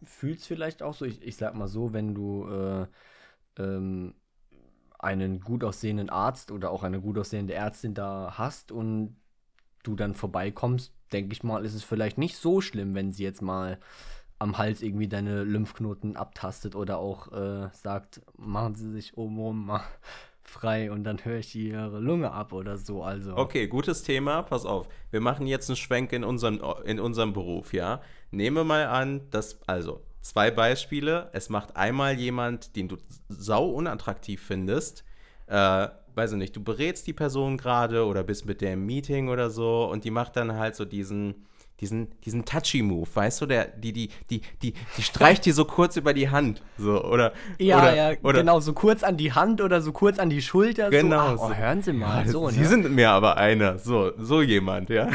fühlt 0.04 0.40
es 0.40 0.48
vielleicht 0.48 0.82
auch 0.82 0.96
so. 0.96 1.06
Ich, 1.06 1.22
ich 1.22 1.38
sag 1.38 1.54
mal 1.54 1.68
so, 1.68 1.94
wenn 1.94 2.16
du 2.16 2.48
äh, 2.48 2.88
ähm, 3.60 4.16
einen 4.98 5.42
gut 5.42 5.64
aussehenden 5.64 6.10
Arzt 6.10 6.52
oder 6.52 6.72
auch 6.72 6.82
eine 6.82 7.02
gut 7.02 7.20
aussehende 7.20 7.54
Ärztin 7.54 7.94
da 7.94 8.34
hast 8.38 8.72
und 8.72 9.21
du 9.84 9.96
dann 9.96 10.16
vorbeikommst, 10.16 10.94
denke 11.12 11.34
ich 11.34 11.44
mal, 11.44 11.66
ist 11.66 11.74
es 11.74 11.84
vielleicht 11.84 12.18
nicht 12.18 12.38
so 12.38 12.62
schlimm, 12.62 12.96
wenn 12.96 13.12
sie 13.12 13.24
jetzt 13.24 13.42
mal 13.42 13.80
am 14.42 14.58
Hals 14.58 14.82
irgendwie 14.82 15.08
deine 15.08 15.44
Lymphknoten 15.44 16.16
abtastet 16.16 16.76
oder 16.76 16.98
auch 16.98 17.32
äh, 17.32 17.70
sagt, 17.74 18.22
machen 18.38 18.74
Sie 18.74 18.92
sich 18.92 19.16
obenrum 19.16 19.68
mal 19.68 19.84
frei 20.44 20.92
und 20.92 21.04
dann 21.04 21.24
höre 21.24 21.38
ich 21.38 21.56
Ihre 21.56 22.00
Lunge 22.00 22.32
ab 22.32 22.52
oder 22.52 22.78
so. 22.78 23.04
Also. 23.04 23.38
Okay, 23.38 23.68
gutes 23.68 24.02
Thema. 24.02 24.42
Pass 24.42 24.66
auf. 24.66 24.90
Wir 25.12 25.22
machen 25.22 25.46
jetzt 25.46 25.70
einen 25.70 25.76
Schwenk 25.76 26.12
in 26.12 26.24
unserem, 26.24 26.60
in 26.86 27.00
unserem 27.00 27.34
Beruf, 27.34 27.72
ja. 27.72 28.02
Nehme 28.32 28.64
mal 28.64 28.88
an, 28.88 29.30
dass, 29.30 29.60
also, 29.68 30.02
zwei 30.22 30.50
Beispiele. 30.50 31.30
Es 31.34 31.50
macht 31.50 31.76
einmal 31.76 32.18
jemand, 32.18 32.76
den 32.76 32.88
du 32.88 32.98
sau 33.30 33.70
unattraktiv 33.70 34.42
findest, 34.42 35.04
äh, 35.48 35.88
weiß 36.16 36.34
ich 36.34 36.38
nicht, 36.38 36.56
du 36.56 36.64
berätst 36.64 37.08
die 37.08 37.14
Person 37.14 37.58
gerade 37.58 38.06
oder 38.06 38.24
bist 38.24 38.46
mit 38.46 38.62
der 38.62 38.74
im 38.74 38.86
Meeting 38.86 39.30
oder 39.30 39.50
so 39.50 39.90
und 39.92 40.04
die 40.04 40.12
macht 40.12 40.36
dann 40.36 40.58
halt 40.58 40.76
so 40.76 40.86
diesen, 40.86 41.36
diesen, 41.82 42.10
diesen 42.24 42.46
Touchy-Move, 42.46 43.10
weißt 43.12 43.42
du, 43.42 43.46
der, 43.48 43.66
die, 43.66 43.92
die, 43.92 44.10
die, 44.30 44.42
die, 44.62 44.74
die 44.98 45.02
streicht 45.02 45.46
dir 45.46 45.54
so 45.54 45.66
kurz 45.66 45.98
über 45.98 46.14
die 46.14 46.30
Hand, 46.30 46.62
so, 46.78 47.04
oder, 47.04 47.34
ja, 47.58 47.80
oder, 47.80 47.96
ja, 47.96 48.18
oder, 48.22 48.40
genau, 48.40 48.60
so 48.60 48.74
kurz 48.74 49.02
an 49.04 49.18
die 49.18 49.34
Hand 49.34 49.62
oder 49.62 49.82
so 49.82 49.92
kurz 49.92 50.20
an 50.20 50.30
die 50.30 50.44
Schulter, 50.44 50.92
genau, 50.92 51.36
so, 51.38 51.44
ach, 51.44 51.50
oh, 51.50 51.54
hören 51.56 51.82
Sie 51.82 51.94
mal, 51.94 52.26
ja, 52.26 52.32
so, 52.32 52.50
Sie 52.50 52.60
ne? 52.60 52.68
sind 52.68 52.92
mir 52.92 53.10
aber 53.10 53.38
einer, 53.38 53.80
so, 53.80 54.12
so 54.18 54.44
jemand, 54.44 54.90
ja, 54.90 55.10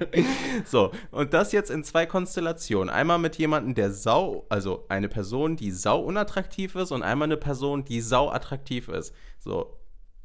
so, 0.64 0.92
und 1.10 1.34
das 1.34 1.50
jetzt 1.50 1.70
in 1.70 1.82
zwei 1.82 2.06
Konstellationen, 2.06 2.88
einmal 2.88 3.18
mit 3.18 3.36
jemandem, 3.36 3.74
der 3.74 3.90
sau, 3.90 4.46
also 4.48 4.84
eine 4.88 5.08
Person, 5.08 5.56
die 5.56 5.72
sau 5.72 6.00
unattraktiv 6.00 6.76
ist 6.76 6.92
und 6.92 7.02
einmal 7.02 7.26
eine 7.26 7.36
Person, 7.36 7.84
die 7.84 8.00
sau 8.00 8.30
attraktiv 8.30 8.88
ist, 8.88 9.12
so, 9.40 9.76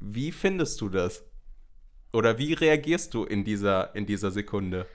wie 0.01 0.31
findest 0.31 0.81
du 0.81 0.89
das? 0.89 1.24
Oder 2.12 2.38
wie 2.38 2.53
reagierst 2.53 3.13
du 3.13 3.24
in 3.24 3.46
dieser, 3.46 3.96
in 3.96 4.05
dieser 4.05 4.31
Sekunde? 4.31 4.86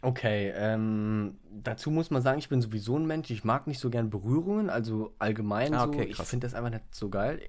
Okay, 0.00 0.52
ähm, 0.54 1.38
dazu 1.50 1.90
muss 1.90 2.10
man 2.10 2.22
sagen, 2.22 2.38
ich 2.38 2.48
bin 2.48 2.62
sowieso 2.62 2.96
ein 2.96 3.06
Mensch, 3.06 3.30
ich 3.30 3.42
mag 3.42 3.66
nicht 3.66 3.80
so 3.80 3.90
gern 3.90 4.10
Berührungen, 4.10 4.70
also 4.70 5.12
allgemein 5.18 5.74
ah, 5.74 5.84
okay, 5.84 6.04
so, 6.04 6.22
ich 6.22 6.28
finde 6.28 6.46
das 6.46 6.54
einfach 6.54 6.70
nicht 6.70 6.94
so 6.94 7.10
geil. 7.10 7.40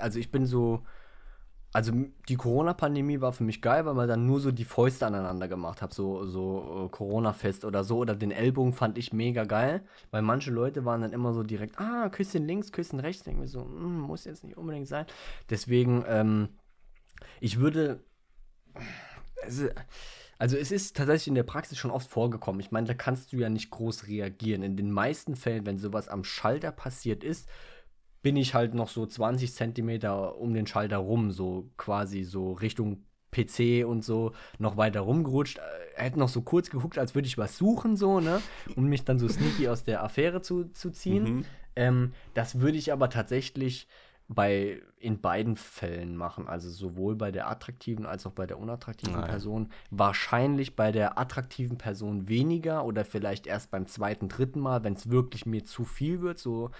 Also 0.00 0.18
ich 0.18 0.30
bin 0.30 0.46
so, 0.46 0.82
also 1.74 1.92
die 2.28 2.36
Corona-Pandemie 2.36 3.20
war 3.20 3.32
für 3.32 3.42
mich 3.42 3.60
geil, 3.60 3.84
weil 3.84 3.94
man 3.94 4.06
dann 4.06 4.26
nur 4.26 4.38
so 4.38 4.52
die 4.52 4.64
Fäuste 4.64 5.06
aneinander 5.06 5.48
gemacht 5.48 5.82
hat, 5.82 5.92
so, 5.92 6.24
so 6.24 6.86
äh, 6.86 6.88
Corona-Fest 6.88 7.64
oder 7.64 7.82
so. 7.82 7.98
Oder 7.98 8.14
den 8.14 8.30
Ellbogen 8.30 8.72
fand 8.72 8.96
ich 8.96 9.12
mega 9.12 9.42
geil, 9.42 9.84
weil 10.12 10.22
manche 10.22 10.52
Leute 10.52 10.84
waren 10.84 11.00
dann 11.00 11.12
immer 11.12 11.34
so 11.34 11.42
direkt, 11.42 11.80
ah, 11.80 12.08
Küsschen 12.10 12.46
links, 12.46 12.70
Küsschen 12.70 13.00
rechts. 13.00 13.24
Denke 13.24 13.40
mir 13.40 13.48
so, 13.48 13.64
mm, 13.64 14.02
muss 14.02 14.24
jetzt 14.24 14.44
nicht 14.44 14.56
unbedingt 14.56 14.86
sein. 14.86 15.04
Deswegen, 15.50 16.04
ähm, 16.06 16.48
ich 17.40 17.58
würde. 17.58 18.04
Also, 19.42 19.66
also 20.38 20.56
es 20.56 20.70
ist 20.70 20.96
tatsächlich 20.96 21.26
in 21.26 21.34
der 21.34 21.42
Praxis 21.42 21.76
schon 21.76 21.90
oft 21.90 22.08
vorgekommen. 22.08 22.60
Ich 22.60 22.70
meine, 22.70 22.86
da 22.86 22.94
kannst 22.94 23.32
du 23.32 23.36
ja 23.38 23.48
nicht 23.48 23.70
groß 23.70 24.06
reagieren. 24.06 24.62
In 24.62 24.76
den 24.76 24.92
meisten 24.92 25.34
Fällen, 25.34 25.66
wenn 25.66 25.78
sowas 25.78 26.06
am 26.06 26.22
Schalter 26.22 26.70
passiert 26.70 27.24
ist, 27.24 27.48
bin 28.24 28.36
ich 28.36 28.54
halt 28.54 28.72
noch 28.72 28.88
so 28.88 29.04
20 29.04 29.52
Zentimeter 29.52 30.38
um 30.38 30.54
den 30.54 30.66
Schalter 30.66 30.96
rum, 30.96 31.30
so 31.30 31.68
quasi 31.76 32.24
so 32.24 32.52
Richtung 32.52 33.04
PC 33.30 33.84
und 33.86 34.02
so 34.02 34.32
noch 34.58 34.78
weiter 34.78 35.00
rumgerutscht. 35.00 35.60
Er 35.94 36.04
hätte 36.04 36.18
noch 36.18 36.30
so 36.30 36.40
kurz 36.40 36.70
geguckt, 36.70 36.98
als 36.98 37.14
würde 37.14 37.28
ich 37.28 37.36
was 37.36 37.58
suchen, 37.58 37.96
so, 37.96 38.20
ne? 38.20 38.40
Um 38.76 38.86
mich 38.86 39.04
dann 39.04 39.18
so 39.18 39.28
sneaky 39.28 39.68
aus 39.68 39.84
der 39.84 40.02
Affäre 40.02 40.40
zu, 40.40 40.64
zu 40.72 40.90
ziehen. 40.90 41.24
Mhm. 41.24 41.44
Ähm, 41.76 42.12
das 42.32 42.60
würde 42.60 42.78
ich 42.78 42.92
aber 42.92 43.10
tatsächlich 43.10 43.88
bei 44.26 44.80
in 44.98 45.20
beiden 45.20 45.56
Fällen 45.56 46.16
machen, 46.16 46.48
also 46.48 46.70
sowohl 46.70 47.14
bei 47.14 47.30
der 47.30 47.50
attraktiven 47.50 48.06
als 48.06 48.24
auch 48.24 48.32
bei 48.32 48.46
der 48.46 48.58
unattraktiven 48.58 49.16
Nein. 49.16 49.28
Person. 49.28 49.68
Wahrscheinlich 49.90 50.76
bei 50.76 50.92
der 50.92 51.18
attraktiven 51.18 51.76
Person 51.76 52.26
weniger 52.26 52.86
oder 52.86 53.04
vielleicht 53.04 53.46
erst 53.46 53.70
beim 53.70 53.86
zweiten, 53.86 54.30
dritten 54.30 54.60
Mal, 54.60 54.82
wenn 54.82 54.94
es 54.94 55.10
wirklich 55.10 55.44
mir 55.44 55.64
zu 55.64 55.84
viel 55.84 56.22
wird. 56.22 56.38
So, 56.38 56.70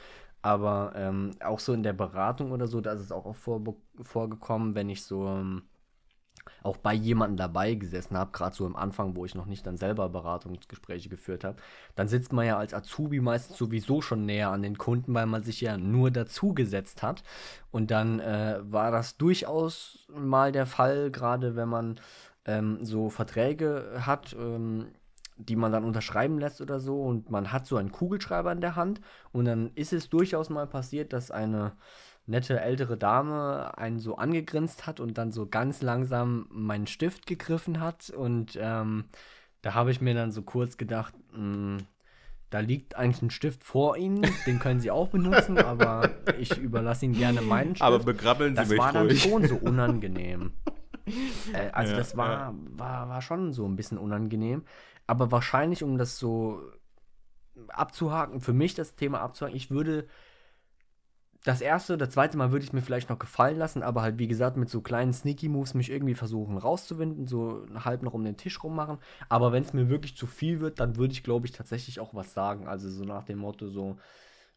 aber 0.44 0.92
ähm, 0.94 1.30
auch 1.42 1.58
so 1.58 1.72
in 1.72 1.82
der 1.82 1.94
Beratung 1.94 2.52
oder 2.52 2.66
so, 2.66 2.82
da 2.82 2.92
ist 2.92 3.00
es 3.00 3.12
auch 3.12 3.24
oft 3.24 3.40
vor, 3.40 3.62
vorgekommen, 4.02 4.74
wenn 4.74 4.90
ich 4.90 5.02
so 5.02 5.26
ähm, 5.26 5.62
auch 6.62 6.76
bei 6.76 6.92
jemandem 6.92 7.38
dabei 7.38 7.72
gesessen 7.74 8.18
habe, 8.18 8.32
gerade 8.32 8.54
so 8.54 8.66
am 8.66 8.76
Anfang, 8.76 9.16
wo 9.16 9.24
ich 9.24 9.34
noch 9.34 9.46
nicht 9.46 9.66
dann 9.66 9.78
selber 9.78 10.10
Beratungsgespräche 10.10 11.08
geführt 11.08 11.44
habe, 11.44 11.56
dann 11.94 12.08
sitzt 12.08 12.34
man 12.34 12.44
ja 12.44 12.58
als 12.58 12.74
Azubi 12.74 13.20
meistens 13.20 13.56
sowieso 13.56 14.02
schon 14.02 14.26
näher 14.26 14.50
an 14.50 14.60
den 14.60 14.76
Kunden, 14.76 15.14
weil 15.14 15.24
man 15.24 15.42
sich 15.42 15.62
ja 15.62 15.78
nur 15.78 16.10
dazugesetzt 16.10 17.02
hat. 17.02 17.22
Und 17.70 17.90
dann 17.90 18.20
äh, 18.20 18.58
war 18.64 18.90
das 18.90 19.16
durchaus 19.16 20.06
mal 20.14 20.52
der 20.52 20.66
Fall, 20.66 21.10
gerade 21.10 21.56
wenn 21.56 21.70
man 21.70 21.98
ähm, 22.44 22.84
so 22.84 23.08
Verträge 23.08 24.02
hat. 24.04 24.36
Ähm, 24.38 24.88
die 25.36 25.56
man 25.56 25.72
dann 25.72 25.84
unterschreiben 25.84 26.38
lässt 26.38 26.60
oder 26.60 26.78
so 26.80 27.02
und 27.02 27.30
man 27.30 27.52
hat 27.52 27.66
so 27.66 27.76
einen 27.76 27.90
Kugelschreiber 27.92 28.52
in 28.52 28.60
der 28.60 28.76
Hand 28.76 29.00
und 29.32 29.44
dann 29.46 29.70
ist 29.74 29.92
es 29.92 30.08
durchaus 30.08 30.48
mal 30.50 30.66
passiert, 30.66 31.12
dass 31.12 31.30
eine 31.30 31.72
nette 32.26 32.60
ältere 32.60 32.96
Dame 32.96 33.76
einen 33.76 33.98
so 33.98 34.16
angegrinst 34.16 34.86
hat 34.86 35.00
und 35.00 35.18
dann 35.18 35.30
so 35.32 35.46
ganz 35.46 35.82
langsam 35.82 36.46
meinen 36.50 36.86
Stift 36.86 37.26
gegriffen 37.26 37.80
hat. 37.80 38.08
Und 38.10 38.58
ähm, 38.58 39.04
da 39.60 39.74
habe 39.74 39.90
ich 39.90 40.00
mir 40.00 40.14
dann 40.14 40.32
so 40.32 40.40
kurz 40.40 40.78
gedacht, 40.78 41.12
mh, 41.32 41.82
da 42.48 42.60
liegt 42.60 42.96
eigentlich 42.96 43.20
ein 43.20 43.30
Stift 43.30 43.62
vor 43.64 43.96
Ihnen, 43.98 44.22
den 44.46 44.58
können 44.58 44.80
Sie 44.80 44.90
auch 44.90 45.08
benutzen, 45.08 45.58
aber 45.58 46.08
ich 46.38 46.56
überlasse 46.56 47.04
Ihnen 47.04 47.14
gerne 47.14 47.42
meinen 47.42 47.74
Stift. 47.74 47.82
Aber 47.82 47.98
begrabbeln 47.98 48.54
Sie 48.54 48.60
das 48.62 48.68
mich 48.70 48.78
war 48.78 48.92
dann 48.92 49.06
ruhig. 49.08 49.22
schon 49.22 49.46
so 49.46 49.56
unangenehm. 49.56 50.52
Äh, 51.52 51.70
also 51.72 51.94
Ja, 51.94 51.96
das 51.96 52.16
war, 52.16 52.54
war, 52.70 53.08
war 53.08 53.22
schon 53.22 53.52
so 53.52 53.66
ein 53.66 53.76
bisschen 53.76 53.98
unangenehm. 53.98 54.64
Aber 55.06 55.30
wahrscheinlich, 55.32 55.82
um 55.82 55.98
das 55.98 56.18
so 56.18 56.62
abzuhaken, 57.68 58.40
für 58.40 58.52
mich 58.52 58.74
das 58.74 58.96
Thema 58.96 59.20
abzuhaken, 59.20 59.56
ich 59.56 59.70
würde 59.70 60.08
das 61.44 61.60
erste, 61.60 61.98
das 61.98 62.10
zweite 62.10 62.38
Mal 62.38 62.52
würde 62.52 62.64
ich 62.64 62.72
mir 62.72 62.80
vielleicht 62.80 63.10
noch 63.10 63.18
gefallen 63.18 63.58
lassen, 63.58 63.82
aber 63.82 64.00
halt 64.00 64.18
wie 64.18 64.28
gesagt 64.28 64.56
mit 64.56 64.70
so 64.70 64.80
kleinen 64.80 65.12
Sneaky 65.12 65.48
Moves 65.50 65.74
mich 65.74 65.90
irgendwie 65.90 66.14
versuchen 66.14 66.56
rauszuwinden, 66.56 67.26
so 67.26 67.66
halb 67.74 68.02
noch 68.02 68.14
um 68.14 68.24
den 68.24 68.38
Tisch 68.38 68.62
rummachen. 68.62 68.98
Aber 69.28 69.52
wenn 69.52 69.62
es 69.62 69.74
mir 69.74 69.90
wirklich 69.90 70.16
zu 70.16 70.26
viel 70.26 70.60
wird, 70.60 70.80
dann 70.80 70.96
würde 70.96 71.12
ich 71.12 71.22
glaube 71.22 71.46
ich 71.46 71.52
tatsächlich 71.52 72.00
auch 72.00 72.14
was 72.14 72.32
sagen. 72.32 72.66
Also 72.66 72.88
so 72.90 73.04
nach 73.04 73.24
dem 73.24 73.38
Motto 73.40 73.68
so, 73.68 73.98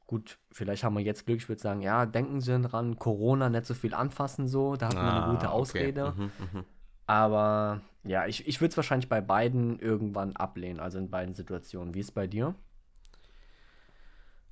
gut, 0.08 0.40
vielleicht 0.52 0.84
haben 0.84 0.96
wir 0.96 1.04
jetzt 1.04 1.26
Glück, 1.26 1.38
ich 1.38 1.50
würde 1.50 1.62
sagen, 1.62 1.82
ja, 1.82 2.06
denken 2.06 2.40
Sie 2.42 2.60
dran, 2.62 2.98
Corona 2.98 3.50
nicht 3.50 3.66
so 3.66 3.74
viel 3.74 3.94
anfassen 3.94 4.48
so, 4.48 4.76
da 4.76 4.88
hat 4.88 4.96
man 4.96 5.06
eine 5.06 5.34
gute 5.34 5.50
Ah, 5.50 5.54
okay. 5.54 5.60
Ausrede. 5.60 6.14
Mhm, 6.16 6.32
mhm. 6.54 6.66
Aber 7.06 7.82
ja, 8.04 8.26
ich, 8.26 8.48
ich 8.48 8.60
würde 8.62 8.72
es 8.72 8.78
wahrscheinlich 8.78 9.10
bei 9.10 9.22
beiden 9.22 9.80
irgendwann 9.80 10.36
ablehnen, 10.36 10.80
also 10.80 10.98
in 10.98 11.10
beiden 11.10 11.36
Situationen. 11.36 11.94
Wie 11.94 12.00
ist 12.00 12.08
es 12.08 12.12
bei 12.12 12.26
dir? 12.28 12.56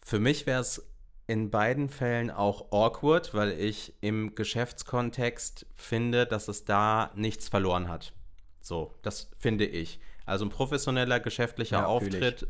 Für 0.02 0.20
mich 0.20 0.46
wäre 0.46 0.62
es 0.62 0.86
in 1.28 1.50
beiden 1.50 1.90
Fällen 1.90 2.30
auch 2.30 2.72
awkward, 2.72 3.34
weil 3.34 3.52
ich 3.52 3.94
im 4.02 4.36
Geschäftskontext 4.36 5.66
finde, 5.74 6.28
dass 6.28 6.48
es 6.48 6.66
da 6.66 7.12
nichts 7.16 7.48
verloren 7.50 7.88
hat. 7.90 8.14
So, 8.62 8.94
das 9.02 9.32
finde 9.38 9.66
ich. 9.66 10.00
Also 10.26 10.46
ein 10.46 10.50
professioneller 10.50 11.20
geschäftlicher 11.20 11.80
Ja. 11.80 11.86
Auftritt 11.86 12.48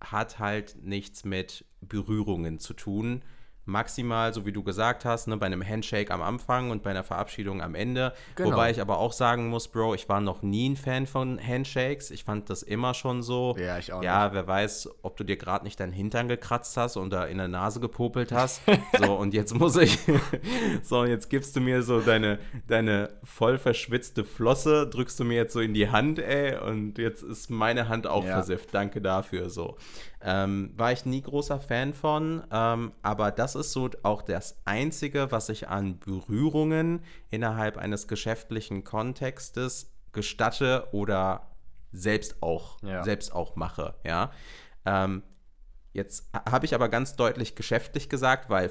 hat 0.00 0.38
halt 0.38 0.76
nichts 0.82 1.24
mit 1.24 1.64
Berührungen 1.80 2.58
zu 2.58 2.74
tun. 2.74 3.22
Maximal, 3.68 4.32
so 4.34 4.46
wie 4.46 4.52
du 4.52 4.62
gesagt 4.62 5.04
hast, 5.04 5.28
ne, 5.28 5.36
bei 5.36 5.46
einem 5.46 5.66
Handshake 5.66 6.10
am 6.10 6.22
Anfang 6.22 6.70
und 6.70 6.82
bei 6.82 6.90
einer 6.90 7.04
Verabschiedung 7.04 7.60
am 7.62 7.74
Ende. 7.74 8.12
Genau. 8.34 8.52
Wobei 8.52 8.70
ich 8.70 8.80
aber 8.80 8.98
auch 8.98 9.12
sagen 9.12 9.48
muss, 9.48 9.68
Bro, 9.68 9.94
ich 9.94 10.08
war 10.08 10.20
noch 10.20 10.42
nie 10.42 10.70
ein 10.70 10.76
Fan 10.76 11.06
von 11.06 11.38
Handshakes. 11.38 12.10
Ich 12.10 12.24
fand 12.24 12.50
das 12.50 12.62
immer 12.62 12.94
schon 12.94 13.22
so. 13.22 13.54
Ja, 13.58 13.78
ich 13.78 13.92
auch 13.92 14.02
Ja, 14.02 14.32
wer 14.32 14.46
weiß, 14.46 14.88
ob 15.02 15.16
du 15.16 15.24
dir 15.24 15.36
gerade 15.36 15.64
nicht 15.64 15.78
deinen 15.78 15.92
Hintern 15.92 16.28
gekratzt 16.28 16.76
hast 16.76 16.96
und 16.96 17.10
da 17.10 17.24
in 17.26 17.38
der 17.38 17.48
Nase 17.48 17.80
gepopelt 17.80 18.32
hast. 18.32 18.62
so, 18.98 19.14
und 19.14 19.34
jetzt 19.34 19.54
muss 19.54 19.76
ich. 19.76 19.98
so, 20.82 21.00
und 21.00 21.08
jetzt 21.08 21.28
gibst 21.28 21.54
du 21.54 21.60
mir 21.60 21.82
so 21.82 22.00
deine, 22.00 22.38
deine 22.66 23.10
voll 23.22 23.58
verschwitzte 23.58 24.24
Flosse, 24.24 24.88
drückst 24.88 25.20
du 25.20 25.24
mir 25.24 25.36
jetzt 25.36 25.52
so 25.52 25.60
in 25.60 25.74
die 25.74 25.90
Hand, 25.90 26.18
ey, 26.18 26.56
und 26.56 26.98
jetzt 26.98 27.22
ist 27.22 27.50
meine 27.50 27.88
Hand 27.88 28.06
auch 28.06 28.24
Ja. 28.24 28.32
versifft. 28.34 28.72
Danke 28.72 29.00
dafür. 29.00 29.50
So. 29.50 29.76
Ähm, 30.20 30.72
war 30.76 30.90
ich 30.92 31.04
nie 31.04 31.22
großer 31.22 31.60
Fan 31.60 31.94
von, 31.94 32.42
ähm, 32.50 32.92
aber 33.02 33.30
das 33.30 33.54
ist 33.54 33.70
so 33.72 33.88
auch 34.02 34.22
das 34.22 34.56
Einzige, 34.64 35.30
was 35.30 35.48
ich 35.48 35.68
an 35.68 36.00
Berührungen 36.00 37.04
innerhalb 37.30 37.76
eines 37.76 38.08
geschäftlichen 38.08 38.82
Kontextes 38.82 39.92
gestatte 40.12 40.88
oder 40.90 41.52
selbst 41.92 42.42
auch, 42.42 42.82
Ja. 42.82 43.04
selbst 43.04 43.32
auch 43.32 43.54
mache, 43.54 43.94
ja. 44.04 44.32
Ähm, 44.84 45.22
jetzt 45.92 46.28
habe 46.50 46.66
ich 46.66 46.74
aber 46.74 46.88
ganz 46.88 47.14
deutlich 47.14 47.54
geschäftlich 47.54 48.08
gesagt, 48.08 48.50
weil 48.50 48.70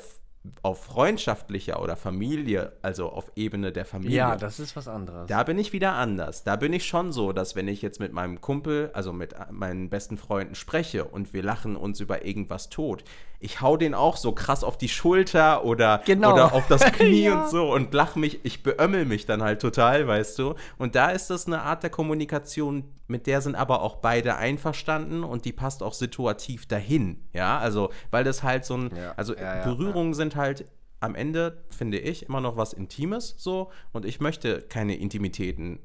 auf 0.62 0.84
freundschaftlicher 0.86 1.82
oder 1.82 1.96
Familie, 1.96 2.74
also 2.82 3.10
auf 3.10 3.32
Ebene 3.36 3.72
der 3.72 3.86
Familie, 3.86 4.16
Ja, 4.18 4.36
das 4.36 4.60
ist 4.60 4.76
was 4.76 4.88
anderes. 4.88 5.28
da 5.28 5.44
bin 5.44 5.60
ich 5.60 5.74
wieder 5.74 5.94
anders. 5.94 6.44
Da 6.44 6.56
bin 6.56 6.72
ich 6.74 6.86
schon 6.86 7.12
so, 7.12 7.34
dass 7.34 7.56
wenn 7.56 7.68
ich 7.68 7.82
jetzt 7.82 8.00
mit 8.00 8.14
meinem 8.14 8.40
Kumpel, 8.40 8.90
also 8.94 9.12
mit 9.12 9.36
meinen 9.52 9.90
besten 9.90 10.18
Freunden 10.18 10.56
spreche 10.56 11.04
und 11.06 11.34
wir 11.34 11.44
lachen 11.44 11.76
uns 11.76 12.00
über 12.00 12.26
irgendwas 12.26 12.70
tot, 12.70 13.04
ich 13.40 13.62
hau 13.62 13.78
den 13.78 13.94
auch 13.94 14.18
so 14.18 14.32
krass 14.32 14.64
auf 14.64 14.78
die 14.78 14.90
Schulter 14.90 15.64
oder, 15.64 16.02
Genau. 16.06 16.34
oder 16.34 16.54
auf 16.54 16.68
das 16.68 16.82
Knie 16.94 17.26
Ja. 17.26 17.44
und 17.44 17.50
so 17.50 17.72
und 17.74 17.94
lach 17.94 18.16
mich, 18.16 18.40
ich 18.44 18.64
beömmel 18.64 19.06
mich 19.06 19.26
dann 19.26 19.44
halt 19.44 19.62
total, 19.62 20.08
weißt 20.08 20.40
du. 20.40 20.56
Und 20.78 20.96
da 20.96 21.10
ist 21.12 21.30
das 21.30 21.46
eine 21.48 21.62
Art 21.62 21.84
der 21.84 21.90
Kommunikation, 21.92 22.84
mit 23.08 23.28
der 23.28 23.42
sind 23.42 23.56
aber 23.56 23.82
auch 23.84 23.98
beide 23.98 24.36
einverstanden 24.38 25.24
und 25.24 25.46
die 25.46 25.54
passt 25.54 25.84
auch 25.84 25.94
situativ 25.94 26.66
dahin, 26.68 27.24
ja. 27.34 27.58
Also, 27.60 27.92
weil 28.12 28.24
das 28.24 28.44
halt 28.44 28.66
so 28.66 28.76
ein, 28.78 28.92
Ja. 28.96 29.14
also 29.18 29.36
Ja, 29.36 29.58
ja, 29.58 29.64
Berührungen 29.64 30.14
sind 30.14 30.36
halt 30.36 30.66
am 31.00 31.14
Ende, 31.14 31.64
finde 31.70 32.00
ich, 32.00 32.26
immer 32.28 32.42
noch 32.42 32.58
was 32.58 32.74
Intimes 32.74 33.36
so 33.38 33.70
und 33.94 34.04
ich 34.04 34.20
möchte 34.20 34.64
keine 34.64 34.96
Intimitäten 34.96 35.80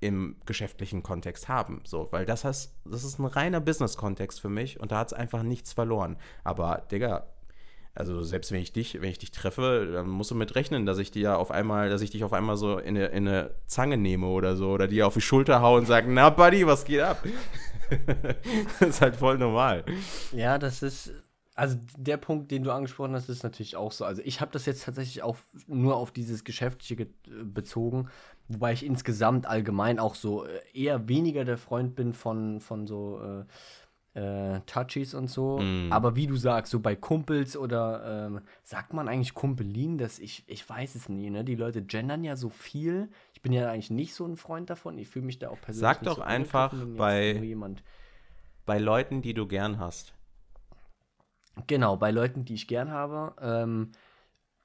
im 0.00 0.36
geschäftlichen 0.44 1.02
Kontext 1.02 1.48
haben, 1.48 1.80
so, 1.84 2.08
weil 2.10 2.26
das 2.26 2.44
heißt, 2.44 2.74
das 2.84 3.04
ist 3.04 3.18
ein 3.18 3.24
reiner 3.24 3.60
Business-Kontext 3.60 4.40
für 4.40 4.48
mich 4.48 4.78
und 4.78 4.92
da 4.92 4.98
hat 4.98 5.08
es 5.08 5.12
einfach 5.12 5.42
nichts 5.42 5.72
verloren. 5.72 6.16
Aber, 6.44 6.86
Digga, 6.90 7.26
also 7.96 8.22
selbst 8.22 8.52
wenn 8.52 8.60
ich 8.60 8.74
dich, 8.74 9.00
wenn 9.00 9.10
ich 9.10 9.18
dich 9.18 9.30
treffe, 9.30 9.88
dann 9.90 10.08
musst 10.08 10.30
du 10.30 10.34
mit 10.34 10.54
rechnen, 10.54 10.84
dass 10.84 10.98
ich 10.98 11.10
dir 11.10 11.38
auf 11.38 11.50
einmal, 11.50 11.88
dass 11.88 12.02
ich 12.02 12.10
dich 12.10 12.24
auf 12.24 12.34
einmal 12.34 12.58
so 12.58 12.78
in 12.78 12.96
eine, 12.96 13.06
in 13.06 13.26
eine 13.26 13.54
Zange 13.66 13.96
nehme 13.96 14.26
oder 14.26 14.54
so 14.54 14.68
oder 14.68 14.86
dir 14.86 15.06
auf 15.06 15.14
die 15.14 15.22
Schulter 15.22 15.62
haue 15.62 15.78
und 15.78 15.86
sage, 15.86 16.12
na 16.12 16.28
Buddy, 16.28 16.66
was 16.66 16.84
geht 16.84 17.00
ab? 17.00 17.24
das 18.80 18.88
ist 18.90 19.00
halt 19.00 19.16
voll 19.16 19.38
normal. 19.38 19.84
Ja, 20.32 20.58
das 20.58 20.82
ist. 20.82 21.14
Also 21.56 21.78
der 21.96 22.18
Punkt, 22.18 22.50
den 22.50 22.64
du 22.64 22.70
angesprochen 22.70 23.14
hast, 23.14 23.30
ist 23.30 23.42
natürlich 23.42 23.76
auch 23.76 23.90
so. 23.90 24.04
Also 24.04 24.20
ich 24.24 24.42
habe 24.42 24.52
das 24.52 24.66
jetzt 24.66 24.84
tatsächlich 24.84 25.22
auch 25.22 25.36
nur 25.66 25.96
auf 25.96 26.12
dieses 26.12 26.44
Geschäftliche 26.44 26.96
ge- 26.96 27.08
bezogen, 27.44 28.08
wobei 28.48 28.74
ich 28.74 28.84
insgesamt 28.84 29.46
allgemein 29.46 29.98
auch 29.98 30.14
so 30.14 30.44
äh, 30.44 30.60
eher 30.74 31.08
weniger 31.08 31.46
der 31.46 31.56
Freund 31.56 31.96
bin 31.96 32.12
von, 32.12 32.60
von 32.60 32.86
so 32.86 33.20
äh, 34.14 34.20
äh, 34.20 34.60
Touchies 34.66 35.14
und 35.14 35.28
so. 35.30 35.58
Mm. 35.58 35.90
Aber 35.92 36.14
wie 36.14 36.26
du 36.26 36.36
sagst, 36.36 36.70
so 36.72 36.80
bei 36.80 36.94
Kumpels 36.94 37.56
oder 37.56 38.26
ähm, 38.26 38.40
sagt 38.62 38.92
man 38.92 39.08
eigentlich 39.08 39.32
Kumpelin, 39.32 39.96
dass 39.96 40.18
ich, 40.18 40.44
ich 40.46 40.68
weiß 40.68 40.94
es 40.94 41.08
nie, 41.08 41.30
ne? 41.30 41.42
Die 41.42 41.54
Leute 41.54 41.82
gendern 41.82 42.22
ja 42.22 42.36
so 42.36 42.50
viel. 42.50 43.08
Ich 43.32 43.40
bin 43.40 43.52
ja 43.52 43.70
eigentlich 43.70 43.90
nicht 43.90 44.14
so 44.14 44.26
ein 44.26 44.36
Freund 44.36 44.68
davon. 44.68 44.98
Ich 44.98 45.08
fühle 45.08 45.24
mich 45.24 45.38
da 45.38 45.48
auch 45.48 45.60
persönlich 45.60 45.80
Sag 45.80 46.02
nicht 46.02 46.10
doch 46.10 46.16
so 46.16 46.22
einfach 46.22 46.72
bei- 46.98 47.32
Bei 48.66 48.78
Leuten, 48.78 49.22
die 49.22 49.32
du 49.32 49.46
gern 49.46 49.78
hast. 49.78 50.12
Genau, 51.66 51.96
bei 51.96 52.10
Leuten, 52.10 52.44
die 52.44 52.54
ich 52.54 52.68
gern 52.68 52.90
habe, 52.90 53.34
ähm, 53.40 53.92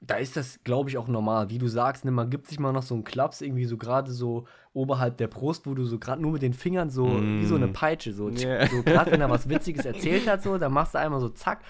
da 0.02 0.16
ist 0.16 0.36
das, 0.36 0.64
glaube 0.64 0.90
ich, 0.90 0.98
auch 0.98 1.08
normal. 1.08 1.50
Wie 1.50 1.60
du 1.60 1.68
sagst, 1.68 2.06
ne, 2.06 2.12
man 2.12 2.30
gibt 2.30 2.48
sich 2.48 2.60
mal 2.60 2.74
noch 2.74 2.82
so 2.82 2.96
einen 2.96 3.04
Klaps, 3.04 3.42
irgendwie 3.42 3.66
so 3.66 3.78
gerade 3.78 4.12
so 4.12 4.46
oberhalb 4.74 5.18
der 5.18 5.28
Brust, 5.28 5.68
wo 5.68 5.76
du 5.76 5.86
so 5.86 6.00
gerade 6.00 6.22
nur 6.22 6.32
mit 6.32 6.42
den 6.42 6.54
Fingern 6.54 6.90
so, 6.90 7.06
wie 7.06 7.46
so 7.46 7.56
eine 7.56 7.68
Peitsche, 7.68 8.12
so, 8.12 8.30
Yeah. 8.30 8.68
so 8.68 8.82
gerade 8.82 9.12
wenn 9.12 9.22
er 9.22 9.30
was 9.30 9.48
Witziges 9.50 9.86
erzählt 9.86 10.28
hat, 10.28 10.42
so, 10.42 10.58
dann 10.58 10.74
machst 10.74 10.96
du 10.96 11.00
einmal 11.00 11.20
so 11.20 11.30
zack. 11.30 11.64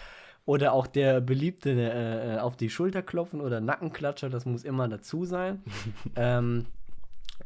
Oder 0.46 0.74
auch 0.74 0.88
der 0.88 1.22
beliebte 1.22 1.72
äh, 1.72 2.36
äh, 2.36 2.40
auf 2.40 2.56
die 2.56 2.70
Schulter 2.70 3.02
klopfen 3.02 3.42
oder 3.42 3.60
Nackenklatscher, 3.62 4.30
das 4.30 4.46
muss 4.46 4.64
immer 4.64 4.88
dazu 4.88 5.26
sein. 5.26 5.62
ähm, 6.16 6.66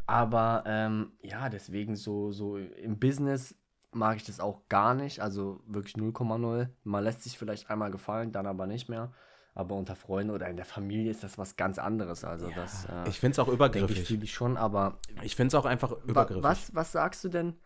aber 0.06 0.64
ähm, 0.68 1.12
ja, 1.22 1.50
deswegen 1.50 1.96
so, 1.96 2.32
so 2.32 2.58
im 2.58 3.00
Business 3.00 3.56
mag 3.96 4.18
ich 4.18 4.26
das 4.26 4.40
auch 4.40 4.68
gar 4.70 4.94
nicht. 4.94 5.20
Also 5.22 5.62
wirklich 5.66 5.96
0,0. 5.96 6.70
Man 6.84 7.04
lässt 7.04 7.24
sich 7.24 7.38
vielleicht 7.38 7.70
einmal 7.70 7.92
gefallen, 7.92 8.32
dann 8.32 8.46
aber 8.46 8.68
nicht 8.68 8.90
mehr. 8.90 9.14
aber 9.58 9.76
unter 9.76 9.96
Freunden 9.96 10.32
oder 10.34 10.50
in 10.50 10.58
der 10.58 10.66
Familie 10.66 11.10
ist 11.12 11.24
das 11.24 11.38
was 11.38 11.56
ganz 11.56 11.80
anderes. 11.80 12.24
Also 12.26 12.50
Ja, 12.50 12.56
das 12.56 12.86
äh, 12.86 13.08
ich 13.10 13.20
finde 13.22 13.32
es 13.34 13.40
auch 13.40 13.48
übergriffig. 13.48 14.02
ich, 14.02 14.08
fühle 14.08 14.24
ich 14.26 14.34
schon, 14.34 14.58
aber 14.58 15.00
Ich 15.24 15.36
finde 15.38 15.48
es 15.48 15.56
auch 15.56 15.66
einfach 15.66 15.92
übergriffig. 16.04 16.44
was, 16.44 16.76
was 16.76 16.92
sagst 16.92 17.24
du 17.24 17.30
denn, 17.30 17.58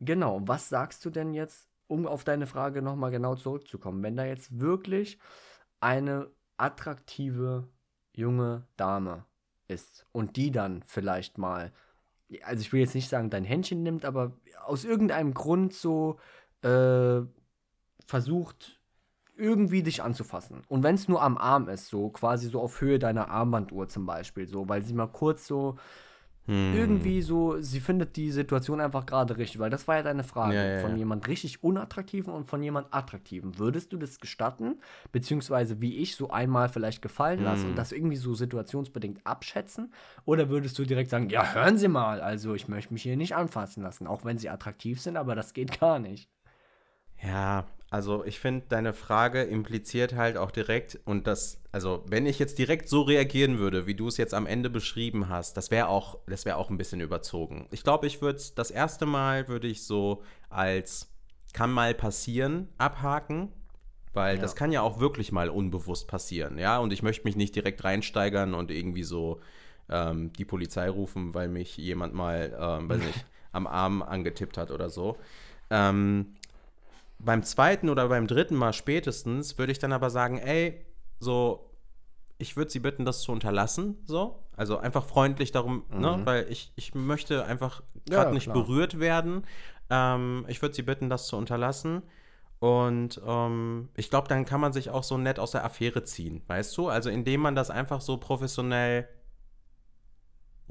genau, 0.00 0.40
was 0.46 0.68
sagst 0.68 1.04
du 1.04 1.10
denn 1.10 1.32
jetzt, 1.32 1.68
um 1.86 2.06
auf 2.08 2.24
deine 2.24 2.46
Frage 2.48 2.82
nochmal 2.82 3.12
genau 3.12 3.36
zurückzukommen, 3.36 4.02
wenn 4.02 4.16
da 4.16 4.24
jetzt 4.24 4.58
wirklich 4.58 5.18
eine 5.80 6.28
attraktive 6.56 7.68
junge 8.12 8.66
Dame 8.76 9.24
ist 9.68 10.06
und 10.12 10.36
die 10.36 10.50
dann 10.50 10.82
vielleicht 10.82 11.38
mal, 11.38 11.72
also 12.44 12.60
ich 12.60 12.72
will 12.72 12.80
jetzt 12.80 12.94
nicht 12.94 13.08
sagen, 13.08 13.30
dein 13.30 13.44
Händchen 13.44 13.82
nimmt, 13.82 14.04
aber 14.04 14.32
aus 14.64 14.84
irgendeinem 14.84 15.34
Grund 15.34 15.72
so 15.72 16.18
äh, 16.62 17.20
versucht, 18.06 18.80
irgendwie 19.36 19.82
dich 19.82 20.02
anzufassen. 20.02 20.62
Und 20.68 20.82
wenn 20.82 20.94
es 20.94 21.08
nur 21.08 21.22
am 21.22 21.38
Arm 21.38 21.68
ist, 21.68 21.88
so 21.88 22.10
quasi 22.10 22.48
so 22.48 22.60
auf 22.60 22.80
Höhe 22.80 22.98
deiner 22.98 23.28
Armbanduhr 23.28 23.88
zum 23.88 24.06
Beispiel, 24.06 24.46
so, 24.46 24.68
weil 24.68 24.82
sie 24.82 24.94
mal 24.94 25.08
kurz 25.08 25.46
so 25.46 25.76
Hm. 26.46 26.74
irgendwie 26.74 27.22
so, 27.22 27.60
sie 27.60 27.78
findet 27.78 28.16
die 28.16 28.32
Situation 28.32 28.80
einfach 28.80 29.06
gerade 29.06 29.36
richtig, 29.36 29.60
weil 29.60 29.70
das 29.70 29.86
war 29.86 29.96
ja 29.96 30.02
deine 30.02 30.24
Frage. 30.24 30.56
Ja, 30.56 30.64
ja, 30.74 30.78
von 30.80 30.90
ja. 30.92 30.96
jemand 30.96 31.28
richtig 31.28 31.62
unattraktiven 31.62 32.32
und 32.32 32.46
von 32.48 32.62
jemand 32.62 32.88
attraktiven. 32.92 33.58
Würdest 33.58 33.92
du 33.92 33.96
das 33.96 34.18
gestatten, 34.18 34.80
beziehungsweise 35.12 35.80
wie 35.80 35.98
ich 35.98 36.16
so 36.16 36.30
einmal 36.30 36.68
vielleicht 36.68 37.00
gefallen 37.00 37.44
lassen 37.44 37.62
Hm. 37.62 37.70
und 37.70 37.76
das 37.76 37.92
irgendwie 37.92 38.16
so 38.16 38.34
situationsbedingt 38.34 39.24
abschätzen? 39.24 39.92
Oder 40.24 40.48
würdest 40.48 40.78
du 40.78 40.84
direkt 40.84 41.10
sagen, 41.10 41.28
ja, 41.30 41.54
hören 41.54 41.78
Sie 41.78 41.88
mal, 41.88 42.20
also 42.20 42.54
ich 42.54 42.66
möchte 42.66 42.92
mich 42.92 43.02
hier 43.04 43.16
nicht 43.16 43.36
anfassen 43.36 43.82
lassen, 43.82 44.06
auch 44.08 44.24
wenn 44.24 44.38
sie 44.38 44.50
attraktiv 44.50 45.00
sind, 45.00 45.16
aber 45.16 45.34
das 45.36 45.52
geht 45.52 45.78
gar 45.80 45.98
nicht. 46.00 46.28
Ja, 47.22 47.66
also 47.92 48.24
ich 48.24 48.40
finde, 48.40 48.64
deine 48.70 48.94
Frage 48.94 49.42
impliziert 49.42 50.14
halt 50.14 50.38
auch 50.38 50.50
direkt, 50.50 50.98
und 51.04 51.26
das, 51.26 51.60
also 51.72 52.02
wenn 52.06 52.24
ich 52.24 52.38
jetzt 52.38 52.58
direkt 52.58 52.88
so 52.88 53.02
reagieren 53.02 53.58
würde, 53.58 53.86
wie 53.86 53.94
du 53.94 54.08
es 54.08 54.16
jetzt 54.16 54.32
am 54.32 54.46
Ende 54.46 54.70
beschrieben 54.70 55.28
hast, 55.28 55.58
das 55.58 55.70
wäre 55.70 55.88
auch, 55.88 56.16
das 56.26 56.46
wäre 56.46 56.56
auch 56.56 56.70
ein 56.70 56.78
bisschen 56.78 57.02
überzogen. 57.02 57.68
Ich 57.70 57.82
glaube, 57.84 58.06
ich 58.06 58.22
würde 58.22 58.40
das 58.54 58.70
erste 58.70 59.04
Mal 59.04 59.46
würde 59.48 59.66
ich 59.68 59.84
so 59.84 60.22
als 60.48 61.12
kann 61.52 61.70
mal 61.70 61.92
passieren 61.92 62.68
abhaken, 62.78 63.52
weil 64.14 64.36
Ja. 64.36 64.40
das 64.42 64.56
kann 64.56 64.72
ja 64.72 64.80
auch 64.80 64.98
wirklich 64.98 65.30
mal 65.30 65.50
unbewusst 65.50 66.08
passieren, 66.08 66.56
ja. 66.56 66.78
Und 66.78 66.94
ich 66.94 67.02
möchte 67.02 67.24
mich 67.24 67.36
nicht 67.36 67.54
direkt 67.54 67.84
reinsteigern 67.84 68.54
und 68.54 68.70
irgendwie 68.70 69.02
so 69.02 69.40
ähm, 69.90 70.32
die 70.32 70.46
Polizei 70.46 70.88
rufen, 70.88 71.34
weil 71.34 71.48
mich 71.48 71.76
jemand 71.76 72.14
mal, 72.14 72.56
ähm, 72.58 72.88
weiß 72.88 73.02
nicht, 73.06 73.26
am 73.52 73.66
Arm 73.66 74.00
angetippt 74.00 74.56
hat 74.56 74.70
oder 74.70 74.88
so. 74.88 75.18
Ähm, 75.68 76.36
beim 77.24 77.42
zweiten 77.42 77.88
oder 77.88 78.08
beim 78.08 78.26
dritten 78.26 78.56
Mal 78.56 78.72
spätestens 78.72 79.58
würde 79.58 79.72
ich 79.72 79.78
dann 79.78 79.92
aber 79.92 80.10
sagen, 80.10 80.38
ey, 80.38 80.84
so, 81.18 81.70
ich 82.38 82.56
würde 82.56 82.70
sie 82.70 82.80
bitten, 82.80 83.04
das 83.04 83.22
zu 83.22 83.32
unterlassen, 83.32 83.98
so. 84.04 84.38
Also 84.56 84.76
einfach 84.78 85.04
freundlich 85.06 85.52
darum, 85.52 85.84
ne, 85.90 86.18
Mhm. 86.18 86.26
weil 86.26 86.46
ich, 86.50 86.72
ich 86.76 86.94
möchte 86.94 87.44
einfach 87.44 87.82
gerade 88.06 88.28
ja, 88.30 88.34
nicht 88.34 88.44
klar. 88.44 88.54
berührt 88.54 88.98
werden. 89.00 89.44
Ähm, 89.88 90.44
ich 90.48 90.60
würde 90.60 90.74
sie 90.74 90.82
bitten, 90.82 91.08
das 91.08 91.26
zu 91.26 91.36
unterlassen. 91.36 92.02
Und 92.58 93.20
ähm, 93.26 93.88
ich 93.96 94.08
glaube, 94.10 94.28
dann 94.28 94.44
kann 94.44 94.60
man 94.60 94.72
sich 94.72 94.90
auch 94.90 95.02
so 95.02 95.18
nett 95.18 95.38
aus 95.38 95.50
der 95.52 95.64
Affäre 95.64 96.04
ziehen, 96.04 96.42
weißt 96.46 96.76
du? 96.76 96.88
Also 96.88 97.10
indem 97.10 97.40
man 97.40 97.54
das 97.56 97.70
einfach 97.70 98.00
so 98.00 98.18
professionell 98.18 99.08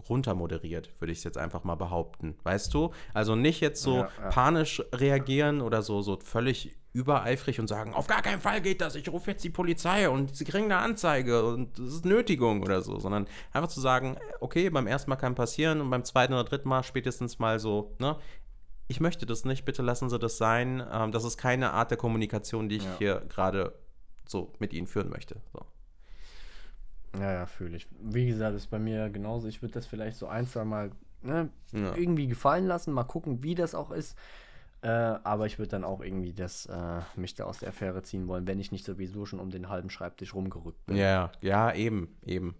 runtermoderiert, 0.10 0.90
würde 1.00 1.12
ich 1.12 1.20
es 1.20 1.24
jetzt 1.24 1.38
einfach 1.38 1.64
mal 1.64 1.76
behaupten, 1.76 2.36
weißt 2.44 2.74
du? 2.74 2.92
Also 3.14 3.36
nicht 3.36 3.60
jetzt 3.62 3.82
so 3.82 3.98
Ja, 3.98 4.10
ja. 4.20 4.30
panisch 4.30 4.82
reagieren 4.94 5.62
oder 5.62 5.82
so, 5.82 6.02
so 6.02 6.18
völlig 6.24 6.76
übereifrig 6.94 7.60
und 7.60 7.68
sagen, 7.68 7.94
auf 7.94 8.08
gar 8.08 8.22
keinen 8.22 8.42
Fall 8.42 8.60
geht 8.62 8.82
das, 8.82 8.96
ich 8.96 9.08
rufe 9.10 9.32
jetzt 9.32 9.44
die 9.46 9.50
Polizei 9.50 10.10
und 10.10 10.36
sie 10.36 10.44
kriegen 10.44 10.66
eine 10.66 10.78
Anzeige 10.78 11.46
und 11.46 11.80
das 11.80 11.88
ist 11.94 12.06
Nötigung 12.06 12.62
oder 12.64 12.82
so, 12.82 13.00
sondern 13.00 13.28
einfach 13.54 13.70
zu 13.70 13.80
sagen, 13.80 14.18
okay, 14.42 14.70
beim 14.70 14.88
ersten 14.88 15.10
Mal 15.10 15.16
kann 15.16 15.34
passieren 15.36 15.80
und 15.80 15.90
beim 15.90 16.04
zweiten 16.04 16.34
oder 16.34 16.44
dritten 16.44 16.68
Mal 16.68 16.84
spätestens 16.84 17.40
mal 17.40 17.60
so, 17.60 17.96
ne? 18.00 18.18
Ich 18.88 19.00
möchte 19.00 19.26
das 19.26 19.46
nicht, 19.46 19.64
bitte 19.64 19.82
lassen 19.84 20.10
Sie 20.10 20.20
das 20.20 20.38
sein. 20.38 20.84
Ähm, 20.92 21.14
das 21.14 21.24
ist 21.24 21.38
keine 21.38 21.72
Art 21.72 21.92
der 21.92 21.98
Kommunikation, 21.98 22.68
die 22.68 22.76
ich 22.76 22.84
Ja. 22.84 22.96
hier 22.98 23.22
gerade 23.30 23.74
so 24.28 24.52
mit 24.60 24.74
Ihnen 24.74 24.86
führen 24.86 25.10
möchte. 25.10 25.38
So. 25.54 25.66
Ja, 27.20 27.32
ja, 27.34 27.46
fühle 27.46 27.78
ich. 27.78 27.88
Wie 28.02 28.26
gesagt, 28.28 28.56
ist 28.56 28.68
bei 28.70 28.80
mir 28.80 29.10
genauso. 29.10 29.48
Ich 29.48 29.62
würde 29.62 29.74
das 29.74 29.86
vielleicht 29.86 30.18
so 30.18 30.28
ein, 30.28 30.48
zwei 30.48 30.64
Mal 30.64 30.92
ne, 31.22 31.50
Ja. 31.74 31.96
irgendwie 31.96 32.28
gefallen 32.28 32.66
lassen, 32.68 32.94
mal 32.94 33.04
gucken, 33.04 33.44
wie 33.44 33.56
das 33.56 33.76
auch 33.76 33.92
ist. 33.92 34.18
Äh, 34.84 34.88
aber 34.88 35.46
ich 35.46 35.60
würde 35.60 35.70
dann 35.70 35.84
auch 35.84 36.02
irgendwie 36.02 36.34
das, 36.34 36.66
äh, 36.66 37.02
mich 37.16 37.36
da 37.36 37.44
aus 37.44 37.60
der 37.60 37.70
Affäre 37.70 38.02
ziehen 38.02 38.28
wollen, 38.28 38.48
wenn 38.48 38.60
ich 38.60 38.72
nicht 38.72 38.84
sowieso 38.84 39.26
schon 39.28 39.40
um 39.40 39.52
den 39.52 39.70
halben 39.70 39.92
Schreibtisch 39.92 40.34
rumgerückt 40.34 40.84
bin. 40.88 40.98
Ja, 40.98 41.32
ja, 41.42 41.72
eben, 41.74 42.16
eben. 42.26 42.56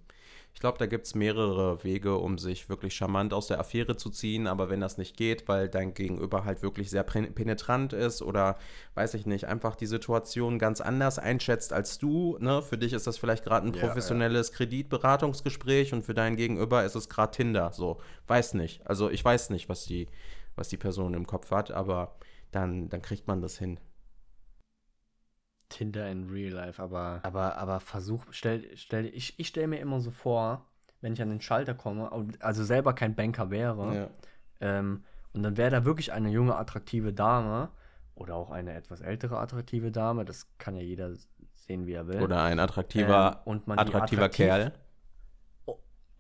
Ich 0.54 0.60
glaube, 0.60 0.78
da 0.78 0.86
gibt 0.86 1.08
es 1.08 1.16
mehrere 1.16 1.84
Wege, 1.84 2.18
um 2.18 2.38
sich 2.38 2.70
wirklich 2.70 2.94
charmant 2.94 3.34
aus 3.34 3.48
der 3.48 3.60
Affäre 3.60 3.96
zu 3.96 4.10
ziehen, 4.10 4.46
aber 4.48 4.70
wenn 4.70 4.80
das 4.80 4.98
nicht 4.98 5.18
geht, 5.18 5.48
weil 5.48 5.70
dein 5.70 5.94
Gegenüber 5.94 6.46
halt 6.46 6.62
wirklich 6.62 6.90
sehr 6.92 7.04
pen- 7.04 7.34
penetrant 7.34 7.94
ist 7.94 8.22
oder, 8.22 8.58
weiß 8.94 9.14
ich 9.16 9.26
nicht, 9.26 9.46
einfach 9.46 9.76
die 9.76 9.88
Situation 9.88 10.60
ganz 10.60 10.80
anders 10.82 11.18
einschätzt 11.20 11.74
als 11.74 11.98
du, 11.98 12.38
ne? 12.40 12.62
Für 12.62 12.78
dich 12.78 12.94
ist 12.94 13.08
das 13.08 13.18
vielleicht 13.18 13.44
gerade 13.44 13.66
ein 13.68 13.74
Ja, 13.74 13.80
ja. 13.82 13.88
professionelles 13.88 14.52
Kreditberatungsgespräch 14.52 15.94
und 15.94 16.04
für 16.04 16.14
dein 16.14 16.36
Gegenüber 16.36 16.84
ist 16.84 16.96
es 16.96 17.10
gerade 17.10 17.32
Tinder, 17.36 17.72
so. 17.74 18.00
Weiß 18.28 18.54
nicht. 18.54 18.86
Also 18.88 19.10
ich 19.10 19.24
weiß 19.24 19.50
nicht, 19.50 19.68
was 19.70 19.86
die, 19.86 20.08
was 20.56 20.70
die 20.70 20.78
Person 20.78 21.14
im 21.14 21.26
Kopf 21.26 21.50
hat, 21.52 21.72
aber 21.72 22.16
dann, 22.52 22.90
dann 22.90 23.02
kriegt 23.02 23.28
man 23.28 23.42
das 23.42 23.58
hin. 23.58 23.80
Tinder 25.72 26.08
in 26.10 26.30
Real 26.30 26.54
Life, 26.54 26.82
aber, 26.82 27.22
aber, 27.24 27.58
aber 27.58 27.80
versuch, 27.80 28.26
stell, 28.30 28.66
stell, 28.76 29.06
ich, 29.08 29.40
ich 29.40 29.48
stelle 29.48 29.68
mir 29.68 29.80
immer 29.80 30.00
so 30.00 30.12
vor, 30.12 30.68
wenn 31.02 31.14
ich 31.14 31.22
an 31.22 31.30
den 31.30 31.42
Schalter 31.42 31.74
komme, 31.74 32.12
also 32.40 32.64
selber 32.64 32.94
kein 32.94 33.16
Banker 33.16 33.50
wäre, 33.50 33.96
Ja. 33.96 34.08
Ähm, 34.60 35.04
und 35.34 35.42
dann 35.44 35.58
wäre 35.58 35.72
da 35.72 35.86
wirklich 35.86 36.12
eine 36.12 36.30
junge, 36.30 36.56
attraktive 36.56 37.14
Dame 37.14 37.70
oder 38.16 38.36
auch 38.36 38.52
eine 38.52 38.74
etwas 38.74 39.02
ältere, 39.02 39.40
attraktive 39.40 39.92
Dame. 39.92 40.26
Das 40.26 40.46
kann 40.60 40.76
ja 40.76 40.82
jeder 40.84 41.14
sehen, 41.56 41.88
wie 41.88 41.94
er 41.94 42.06
will. 42.08 42.22
Oder 42.22 42.44
ein 42.44 42.60
attraktiver, 42.60 43.38
Ähm, 43.38 43.42
und 43.46 43.68
man 43.68 43.80
attraktiver 43.80 44.26
attraktiv- 44.26 44.46
Kerl. 44.46 44.72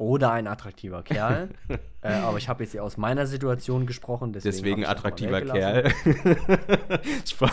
Oder 0.01 0.31
ein 0.31 0.47
attraktiver 0.47 1.03
Kerl. 1.03 1.49
äh, 2.01 2.07
aber 2.11 2.39
ich 2.39 2.49
habe 2.49 2.63
jetzt 2.63 2.75
aus 2.79 2.97
meiner 2.97 3.27
Situation 3.27 3.85
gesprochen. 3.85 4.33
Deswegen, 4.33 4.51
Deswegen 4.55 4.85
attraktiver. 4.85 5.41
Kerl. 5.41 5.91
Spaß. 7.27 7.51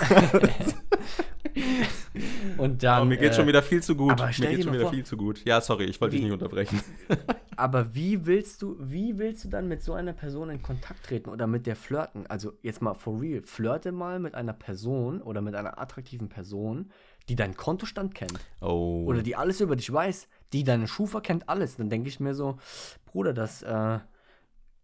Und 2.57 2.83
dann. 2.83 3.03
Oh, 3.03 3.05
mir 3.05 3.19
geht 3.19 3.33
äh, 3.33 3.35
schon 3.35 3.47
wieder 3.47 3.63
viel 3.63 3.83
zu 3.83 3.95
gut. 3.95 4.19
Mir 4.19 4.27
geht 4.49 4.65
schon 4.65 4.73
wieder 4.73 4.85
vor- 4.85 4.93
viel 4.93 5.05
zu 5.05 5.17
gut. 5.19 5.45
Ja, 5.45 5.61
sorry, 5.61 5.85
ich 5.85 6.01
wollte 6.01 6.17
dich 6.17 6.25
nicht 6.25 6.33
unterbrechen. 6.33 6.81
Aber 7.57 7.95
wie 7.95 8.25
willst 8.25 8.63
du, 8.63 8.77
wie 8.81 9.19
willst 9.19 9.45
du 9.45 9.49
dann 9.49 9.69
mit 9.69 9.83
so 9.83 9.93
einer 9.93 10.13
Person 10.13 10.49
in 10.49 10.63
Kontakt 10.63 11.05
treten 11.05 11.29
oder 11.29 11.47
mit 11.47 11.67
der 11.67 11.77
flirten? 11.77 12.27
Also 12.29 12.53
jetzt 12.63 12.81
mal 12.81 12.95
for 12.95 13.21
real, 13.21 13.43
flirte 13.45 13.93
mal 13.93 14.21
mit 14.21 14.35
einer 14.35 14.53
Person 14.53 15.21
oder 15.21 15.41
mit 15.41 15.55
einer 15.55 15.79
attraktiven 15.79 16.29
Person, 16.29 16.91
die 17.29 17.35
deinen 17.37 17.57
Kontostand 17.57 18.15
kennt 18.15 18.39
Oh. 18.61 19.05
oder 19.07 19.23
die 19.23 19.35
alles 19.37 19.61
über 19.61 19.77
dich 19.77 19.93
weiß, 19.93 20.29
die 20.53 20.65
deine 20.65 20.89
Schufa 20.89 21.21
kennt 21.21 21.49
alles. 21.49 21.77
Dann 21.77 21.91
denke 21.91 22.09
ich 22.09 22.21
mir 22.21 22.35
so, 22.35 22.59
Bruder, 23.05 23.33
das, 23.33 23.63
äh, 23.63 23.99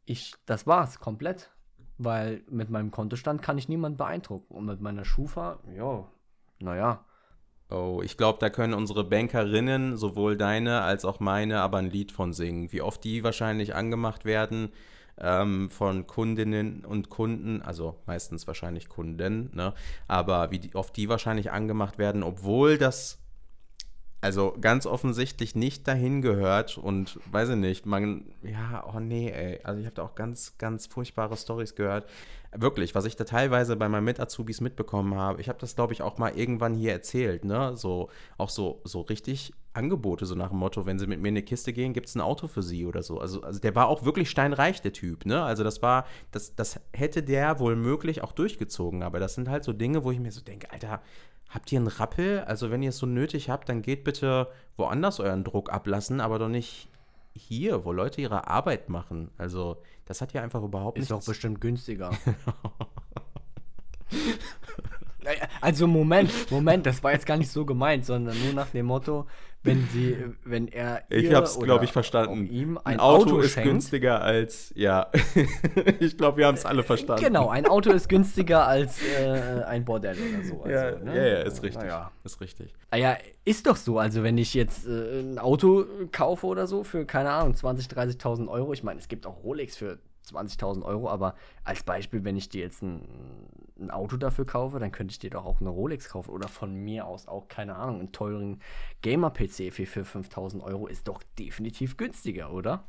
ich, 0.04 0.34
das 0.46 0.66
war's 0.66 1.00
komplett. 1.00 1.50
Weil 1.96 2.42
mit 2.50 2.70
meinem 2.70 2.90
Kontostand 2.90 3.40
kann 3.40 3.56
ich 3.56 3.68
niemanden 3.68 3.96
beeindrucken. 3.98 4.54
Und 4.54 4.66
mit 4.66 4.80
meiner 4.80 5.04
Schufa, 5.04 5.60
ja, 5.76 6.08
naja. 6.58 7.04
Oh, 7.70 8.02
ich 8.04 8.16
glaube, 8.16 8.38
da 8.40 8.50
können 8.50 8.74
unsere 8.74 9.04
Bankerinnen, 9.04 9.96
sowohl 9.96 10.36
deine 10.36 10.82
als 10.82 11.04
auch 11.04 11.20
meine, 11.20 11.60
aber 11.60 11.78
ein 11.78 11.90
Lied 11.90 12.12
von 12.12 12.32
singen. 12.32 12.72
Wie 12.72 12.82
oft 12.82 13.02
die 13.04 13.24
wahrscheinlich 13.24 13.74
angemacht 13.74 14.24
werden 14.24 14.70
ähm, 15.18 15.70
von 15.70 16.06
Kundinnen 16.06 16.84
und 16.84 17.08
Kunden, 17.08 17.62
also 17.62 18.00
meistens 18.06 18.46
wahrscheinlich 18.46 18.88
Kunden, 18.88 19.50
ne? 19.54 19.72
Aber 20.08 20.50
wie 20.50 20.58
die, 20.58 20.74
oft 20.74 20.96
die 20.96 21.08
wahrscheinlich 21.08 21.52
angemacht 21.52 21.98
werden, 21.98 22.22
obwohl 22.22 22.78
das 22.78 23.23
also 24.24 24.54
ganz 24.58 24.86
offensichtlich 24.86 25.54
nicht 25.54 25.86
dahin 25.86 26.22
gehört 26.22 26.78
und 26.78 27.20
weiß 27.30 27.50
ich 27.50 27.56
nicht, 27.56 27.84
man, 27.84 28.24
ja, 28.42 28.82
oh 28.90 28.98
nee, 28.98 29.28
ey, 29.28 29.60
also 29.64 29.78
ich 29.78 29.84
habe 29.84 29.96
da 29.96 30.02
auch 30.02 30.14
ganz, 30.14 30.56
ganz 30.56 30.86
furchtbare 30.86 31.36
Stories 31.36 31.74
gehört. 31.74 32.08
Wirklich, 32.56 32.94
was 32.94 33.04
ich 33.04 33.16
da 33.16 33.24
teilweise 33.24 33.76
bei 33.76 33.86
meinen 33.86 34.04
Mit-Azubis 34.04 34.62
mitbekommen 34.62 35.14
habe, 35.14 35.42
ich 35.42 35.50
habe 35.50 35.58
das, 35.58 35.74
glaube 35.74 35.92
ich, 35.92 36.00
auch 36.00 36.16
mal 36.16 36.34
irgendwann 36.34 36.72
hier 36.72 36.92
erzählt, 36.92 37.44
ne, 37.44 37.76
so, 37.76 38.08
auch 38.38 38.48
so, 38.48 38.80
so 38.84 39.02
richtig 39.02 39.52
Angebote, 39.74 40.24
so 40.24 40.34
nach 40.34 40.48
dem 40.48 40.58
Motto, 40.58 40.86
wenn 40.86 40.98
sie 40.98 41.06
mit 41.06 41.20
mir 41.20 41.28
in 41.28 41.34
eine 41.34 41.42
Kiste 41.42 41.74
gehen, 41.74 41.92
gibt 41.92 42.08
es 42.08 42.14
ein 42.14 42.22
Auto 42.22 42.46
für 42.46 42.62
sie 42.62 42.86
oder 42.86 43.02
so. 43.02 43.18
Also, 43.18 43.42
also 43.42 43.60
der 43.60 43.74
war 43.74 43.88
auch 43.88 44.06
wirklich 44.06 44.30
steinreich, 44.30 44.80
der 44.80 44.94
Typ, 44.94 45.26
ne, 45.26 45.42
also 45.42 45.64
das 45.64 45.82
war, 45.82 46.06
das, 46.30 46.54
das 46.54 46.80
hätte 46.94 47.22
der 47.22 47.58
wohl 47.58 47.76
möglich 47.76 48.22
auch 48.22 48.32
durchgezogen, 48.32 49.02
aber 49.02 49.20
das 49.20 49.34
sind 49.34 49.50
halt 49.50 49.64
so 49.64 49.74
Dinge, 49.74 50.02
wo 50.02 50.12
ich 50.12 50.18
mir 50.18 50.32
so 50.32 50.40
denke, 50.40 50.70
Alter, 50.72 51.02
Habt 51.54 51.70
ihr 51.70 51.78
einen 51.78 51.86
Rappel? 51.86 52.40
Also, 52.40 52.70
wenn 52.72 52.82
ihr 52.82 52.88
es 52.88 52.98
so 52.98 53.06
nötig 53.06 53.48
habt, 53.48 53.68
dann 53.68 53.80
geht 53.80 54.02
bitte 54.02 54.48
woanders 54.76 55.20
euren 55.20 55.44
Druck 55.44 55.72
ablassen, 55.72 56.20
aber 56.20 56.40
doch 56.40 56.48
nicht 56.48 56.88
hier, 57.36 57.84
wo 57.84 57.92
Leute 57.92 58.20
ihre 58.20 58.48
Arbeit 58.48 58.88
machen. 58.88 59.30
Also, 59.38 59.76
das 60.04 60.20
hat 60.20 60.32
ja 60.32 60.42
einfach 60.42 60.62
überhaupt 60.64 60.98
Ist 60.98 61.10
nichts. 61.10 61.24
auch 61.24 61.28
bestimmt 61.30 61.60
günstiger. 61.60 62.10
Also 65.60 65.86
Moment, 65.86 66.30
Moment, 66.50 66.86
das 66.86 67.02
war 67.02 67.12
jetzt 67.12 67.26
gar 67.26 67.36
nicht 67.36 67.50
so 67.50 67.64
gemeint, 67.64 68.04
sondern 68.04 68.36
nur 68.44 68.52
nach 68.52 68.68
dem 68.70 68.86
Motto, 68.86 69.26
wenn 69.62 69.88
sie, 69.92 70.16
wenn 70.44 70.68
er 70.68 71.04
Ich 71.08 71.24
ihr 71.24 71.36
hab's, 71.36 71.58
glaube 71.58 71.86
ich, 71.86 71.92
verstanden. 71.92 72.46
ihm 72.50 72.76
ein 72.78 72.94
ein 72.94 73.00
Auto, 73.00 73.30
Auto, 73.30 73.38
ist 73.40 73.52
schenkt. 73.54 73.70
günstiger 73.70 74.20
als, 74.20 74.72
ja. 74.76 75.10
ich 76.00 76.18
glaube, 76.18 76.36
wir 76.38 76.46
haben 76.46 76.56
es 76.56 76.66
alle 76.66 76.82
verstanden. 76.82 77.24
Genau, 77.24 77.48
ein 77.48 77.66
Auto 77.66 77.90
ist 77.90 78.08
günstiger 78.10 78.66
als 78.68 78.98
äh, 79.02 79.62
ein 79.66 79.86
Bordell 79.86 80.16
oder 80.18 80.44
so. 80.44 80.64
Ja, 80.68 80.80
also, 80.82 81.04
ne? 81.04 81.16
ja, 81.16 81.26
ja, 81.26 81.38
ist 81.44 81.62
richtig. 81.62 81.82
Naja. 81.82 82.10
Ist 82.24 82.40
richtig. 82.42 82.74
Ah 82.90 82.96
ja, 82.96 83.16
ist 83.46 83.66
doch 83.66 83.76
so. 83.76 83.98
Also, 83.98 84.22
wenn 84.22 84.36
ich 84.36 84.52
jetzt 84.52 84.86
äh, 84.86 85.20
ein 85.20 85.38
Auto 85.38 85.86
kaufe 86.12 86.46
oder 86.46 86.66
so 86.66 86.84
für, 86.84 87.06
keine 87.06 87.30
Ahnung, 87.30 87.54
20.000, 87.54 87.94
30.000 88.18 88.48
Euro. 88.48 88.74
Ich 88.74 88.82
meine, 88.82 89.00
es 89.00 89.08
gibt 89.08 89.24
auch 89.26 89.42
Rolex 89.44 89.78
für 89.78 89.98
20.000 90.24 90.82
Euro, 90.82 91.08
aber 91.08 91.34
als 91.64 91.82
Beispiel, 91.82 92.24
wenn 92.24 92.36
ich 92.36 92.48
dir 92.48 92.62
jetzt 92.62 92.82
ein, 92.82 93.06
ein 93.78 93.90
Auto 93.90 94.16
dafür 94.16 94.46
kaufe, 94.46 94.78
dann 94.78 94.92
könnte 94.92 95.12
ich 95.12 95.18
dir 95.18 95.30
doch 95.30 95.44
auch 95.44 95.60
eine 95.60 95.70
Rolex 95.70 96.08
kaufen 96.08 96.30
oder 96.30 96.48
von 96.48 96.74
mir 96.74 97.06
aus 97.06 97.28
auch, 97.28 97.48
keine 97.48 97.76
Ahnung, 97.76 98.00
einen 98.00 98.12
teuren 98.12 98.60
Gamer-PC 99.02 99.72
für 99.72 99.84
4.000, 99.84 100.30
5.000 100.30 100.62
Euro 100.62 100.86
ist 100.86 101.08
doch 101.08 101.22
definitiv 101.38 101.96
günstiger, 101.96 102.52
oder? 102.52 102.84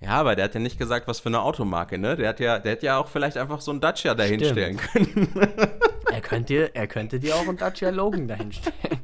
Ja, 0.00 0.10
aber 0.10 0.36
der 0.36 0.44
hat 0.44 0.54
ja 0.54 0.60
nicht 0.60 0.78
gesagt, 0.78 1.08
was 1.08 1.20
für 1.20 1.30
eine 1.30 1.40
Automarke, 1.40 1.96
ne? 1.96 2.16
Der 2.16 2.28
hat 2.28 2.40
ja, 2.40 2.58
der 2.58 2.72
hätte 2.72 2.86
ja 2.86 2.98
auch 2.98 3.08
vielleicht 3.08 3.38
einfach 3.38 3.62
so 3.62 3.70
einen 3.70 3.80
Dacia 3.80 4.14
dahinstellen 4.14 4.76
können. 4.76 5.28
Er 6.08 6.22
könnte, 6.22 6.74
er 6.74 6.86
könnte 6.86 7.18
dir 7.18 7.34
auch 7.34 7.46
einen 7.46 7.58
Dacia 7.58 7.90
Logan 7.90 8.26
dahinstellen. 8.26 9.00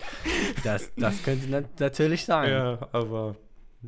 Das, 0.65 0.91
das 0.97 1.23
könnte 1.23 1.51
nat 1.51 1.79
natürlich 1.79 2.25
sein. 2.25 2.51
Ja, 2.51 2.89
aber 2.93 3.37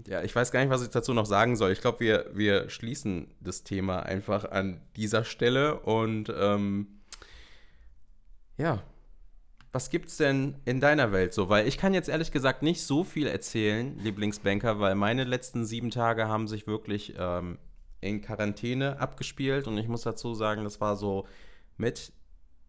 ja, 0.07 0.22
ich 0.22 0.35
weiß 0.35 0.50
gar 0.50 0.61
nicht, 0.61 0.70
was 0.70 0.83
ich 0.83 0.90
dazu 0.90 1.14
noch 1.14 1.26
sagen 1.26 1.57
soll. 1.57 1.72
Ich 1.72 1.80
glaube, 1.80 2.00
wir, 2.00 2.30
wir 2.35 2.68
schließen 2.68 3.33
das 3.40 3.62
Thema 3.62 4.00
einfach 4.00 4.44
an 4.50 4.80
dieser 4.96 5.24
Stelle 5.24 5.80
und 5.80 6.33
ähm, 6.37 6.88
ja. 8.57 8.83
Was 9.72 9.90
gibt's 9.90 10.18
denn 10.18 10.61
in 10.64 10.78
deiner 10.78 11.11
Welt 11.11 11.35
so? 11.35 11.48
Weil 11.48 11.66
ich 11.66 11.78
kann 11.78 11.94
jetzt 11.94 12.09
ehrlich 12.09 12.30
gesagt 12.30 12.62
nicht 12.62 12.83
so 12.83 13.02
viel 13.02 13.26
erzählen, 13.26 13.98
Lieblingsbanker, 13.98 14.78
weil 14.78 14.94
meine 14.94 15.24
letzten 15.24 15.66
sieben 15.66 15.90
Tage 15.90 16.28
haben 16.28 16.46
sich 16.46 16.68
wirklich 16.68 17.14
ähm, 17.18 17.59
in 18.00 18.20
Quarantäne 18.20 19.00
abgespielt 19.00 19.66
und 19.66 19.76
ich 19.76 19.88
muss 19.88 20.02
dazu 20.02 20.35
sagen, 20.35 20.62
das 20.62 20.80
war 20.80 20.96
so 20.96 21.26
mit 21.76 22.12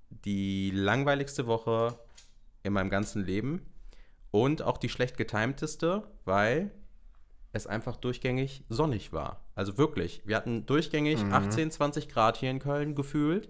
die 0.10 0.72
langweiligste 0.72 1.46
Woche 1.46 2.00
in 2.64 2.74
meinem 2.74 2.90
ganzen 2.90 3.24
Leben 3.24 3.62
und 4.32 4.64
auch 4.64 4.78
die 4.78 4.90
schlecht 4.90 5.16
getimteste, 5.16 6.08
weil 6.24 6.72
es 7.56 7.68
einfach 7.68 7.96
durchgängig 7.96 8.64
sonnig 8.70 9.14
war. 9.14 9.40
Also 9.56 9.78
wirklich, 9.78 10.22
wir 10.26 10.36
hatten 10.36 10.66
durchgängig 10.66 11.20
18, 11.32 11.72
20 11.72 12.10
Grad 12.10 12.38
hier 12.38 12.52
in 12.52 12.60
Köln 12.60 12.96
gefühlt. 12.96 13.50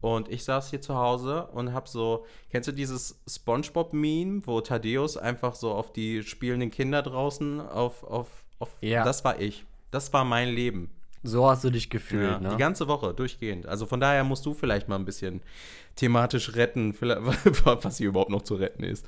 Und 0.00 0.28
ich 0.28 0.44
saß 0.44 0.70
hier 0.70 0.80
zu 0.80 0.94
Hause 0.96 1.46
und 1.52 1.72
hab 1.72 1.88
so, 1.88 2.26
kennst 2.50 2.68
du 2.68 2.72
dieses 2.72 3.18
SpongeBob-Meme, 3.28 4.42
wo 4.44 4.60
Thaddeus 4.60 5.16
einfach 5.16 5.54
so 5.54 5.72
auf 5.72 5.92
die 5.92 6.22
spielenden 6.22 6.70
Kinder 6.70 7.02
draußen 7.02 7.60
auf, 7.60 8.04
auf, 8.04 8.28
auf 8.58 8.68
Ja. 8.80 9.04
das 9.04 9.24
war 9.24 9.40
ich. 9.40 9.64
Das 9.90 10.12
war 10.12 10.24
mein 10.24 10.48
Leben. 10.48 10.90
So 11.22 11.48
hast 11.48 11.64
du 11.64 11.70
dich 11.70 11.88
gefühlt, 11.90 12.30
Ja, 12.30 12.38
ne? 12.38 12.48
Die 12.50 12.56
ganze 12.56 12.86
Woche 12.88 13.14
durchgehend. 13.14 13.66
Also 13.66 13.86
von 13.86 13.98
daher 14.00 14.22
musst 14.22 14.44
du 14.46 14.54
vielleicht 14.54 14.86
mal 14.88 14.96
ein 14.96 15.04
bisschen 15.06 15.40
thematisch 15.96 16.54
retten, 16.54 16.92
vielleicht- 16.92 17.22
was 17.84 17.98
hier 17.98 18.08
überhaupt 18.08 18.30
noch 18.30 18.42
zu 18.42 18.54
retten 18.56 18.84
ist. 18.84 19.06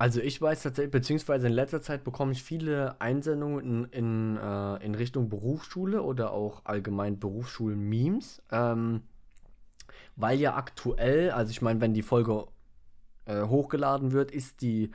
Also 0.00 0.22
ich 0.22 0.40
weiß 0.40 0.62
tatsächlich, 0.62 0.92
beziehungsweise 0.92 1.48
in 1.48 1.52
letzter 1.52 1.82
Zeit 1.82 2.04
bekomme 2.04 2.32
ich 2.32 2.42
viele 2.42 2.98
Einsendungen 3.02 3.84
in, 3.92 3.92
in, 3.92 4.36
äh, 4.38 4.76
in 4.82 4.94
Richtung 4.94 5.28
Berufsschule 5.28 6.02
oder 6.02 6.32
auch 6.32 6.64
allgemein 6.64 7.18
Berufsschulen-Memes. 7.18 8.42
Ähm, 8.50 9.02
weil 10.16 10.40
ja 10.40 10.56
aktuell, 10.56 11.32
also 11.32 11.50
ich 11.50 11.60
meine, 11.60 11.82
wenn 11.82 11.92
die 11.92 12.00
Folge 12.00 12.46
äh, 13.26 13.42
hochgeladen 13.42 14.12
wird, 14.12 14.30
ist 14.30 14.62
die, 14.62 14.90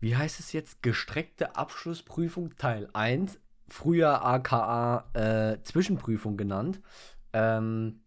wie 0.00 0.16
heißt 0.16 0.38
es 0.38 0.52
jetzt, 0.52 0.82
gestreckte 0.82 1.56
Abschlussprüfung 1.56 2.58
Teil 2.58 2.90
1, 2.92 3.40
früher 3.68 4.22
aka 4.22 5.06
äh, 5.14 5.62
Zwischenprüfung 5.62 6.36
genannt. 6.36 6.82
Ähm, 7.32 8.02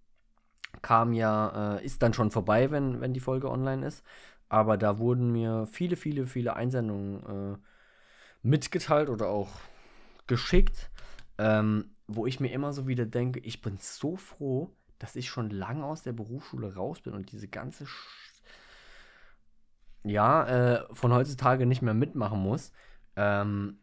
kam 0.83 1.13
ja, 1.13 1.77
äh, 1.77 1.85
ist 1.85 2.03
dann 2.03 2.13
schon 2.13 2.29
vorbei, 2.29 2.69
wenn, 2.69 3.01
wenn 3.01 3.13
die 3.13 3.19
Folge 3.19 3.49
online 3.49 3.87
ist. 3.87 4.03
Aber 4.49 4.77
da 4.77 4.97
wurden 4.97 5.31
mir 5.31 5.67
viele, 5.71 5.95
viele, 5.95 6.25
viele 6.27 6.55
Einsendungen 6.55 7.55
äh, 7.55 7.57
mitgeteilt 8.41 9.09
oder 9.09 9.29
auch 9.29 9.49
geschickt, 10.27 10.89
ähm, 11.37 11.91
wo 12.07 12.25
ich 12.25 12.39
mir 12.39 12.51
immer 12.51 12.73
so 12.73 12.87
wieder 12.87 13.05
denke, 13.05 13.39
ich 13.39 13.61
bin 13.61 13.77
so 13.79 14.15
froh, 14.17 14.71
dass 14.97 15.15
ich 15.15 15.29
schon 15.29 15.49
lange 15.49 15.85
aus 15.85 16.03
der 16.03 16.13
Berufsschule 16.13 16.75
raus 16.75 17.01
bin 17.01 17.13
und 17.13 17.31
diese 17.31 17.47
ganze 17.47 17.85
Sch 17.85 18.29
ja, 20.03 20.47
äh, 20.47 20.85
von 20.93 21.13
heutzutage 21.13 21.65
nicht 21.65 21.81
mehr 21.81 21.93
mitmachen 21.93 22.39
muss. 22.39 22.71
Ähm, 23.15 23.79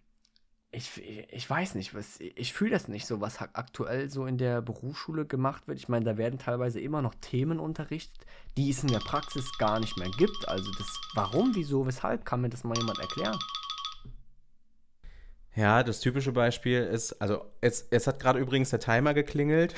ich, 0.77 1.03
ich 1.33 1.49
weiß 1.49 1.75
nicht, 1.75 1.95
was, 1.95 2.21
ich 2.21 2.53
fühle 2.53 2.73
das 2.73 2.87
nicht 2.87 3.07
so, 3.07 3.23
was 3.23 3.41
aktuell 3.41 4.11
so 4.11 4.27
in 4.27 4.37
der 4.37 4.61
Berufsschule 4.61 5.25
gemacht 5.25 5.67
wird. 5.69 5.79
Ich 5.79 5.89
meine, 5.89 6.05
da 6.05 6.19
werden 6.19 6.39
teilweise 6.39 6.81
immer 6.81 7.01
noch 7.01 7.15
Themen 7.15 7.59
unterrichtet, 7.59 8.27
die 8.59 8.69
es 8.69 8.83
in 8.83 8.91
der 8.91 8.99
Praxis 8.99 9.57
gar 9.57 9.81
nicht 9.81 9.97
mehr 9.97 10.11
gibt. 10.19 10.47
Also 10.49 10.71
das, 10.77 10.87
warum, 11.15 11.55
wieso, 11.55 11.87
weshalb, 11.87 12.27
kann 12.27 12.43
mir 12.43 12.51
das 12.51 12.63
mal 12.63 12.77
jemand 12.77 12.99
erklären? 12.99 13.39
Ja, 15.55 15.83
das 15.83 16.01
typische 16.01 16.33
Beispiel 16.33 16.83
ist, 16.83 17.15
also 17.23 17.47
jetzt, 17.63 17.91
jetzt 17.91 18.07
hat 18.07 18.21
gerade 18.21 18.39
übrigens 18.39 18.69
der 18.69 18.81
Timer 18.81 19.15
geklingelt. 19.15 19.75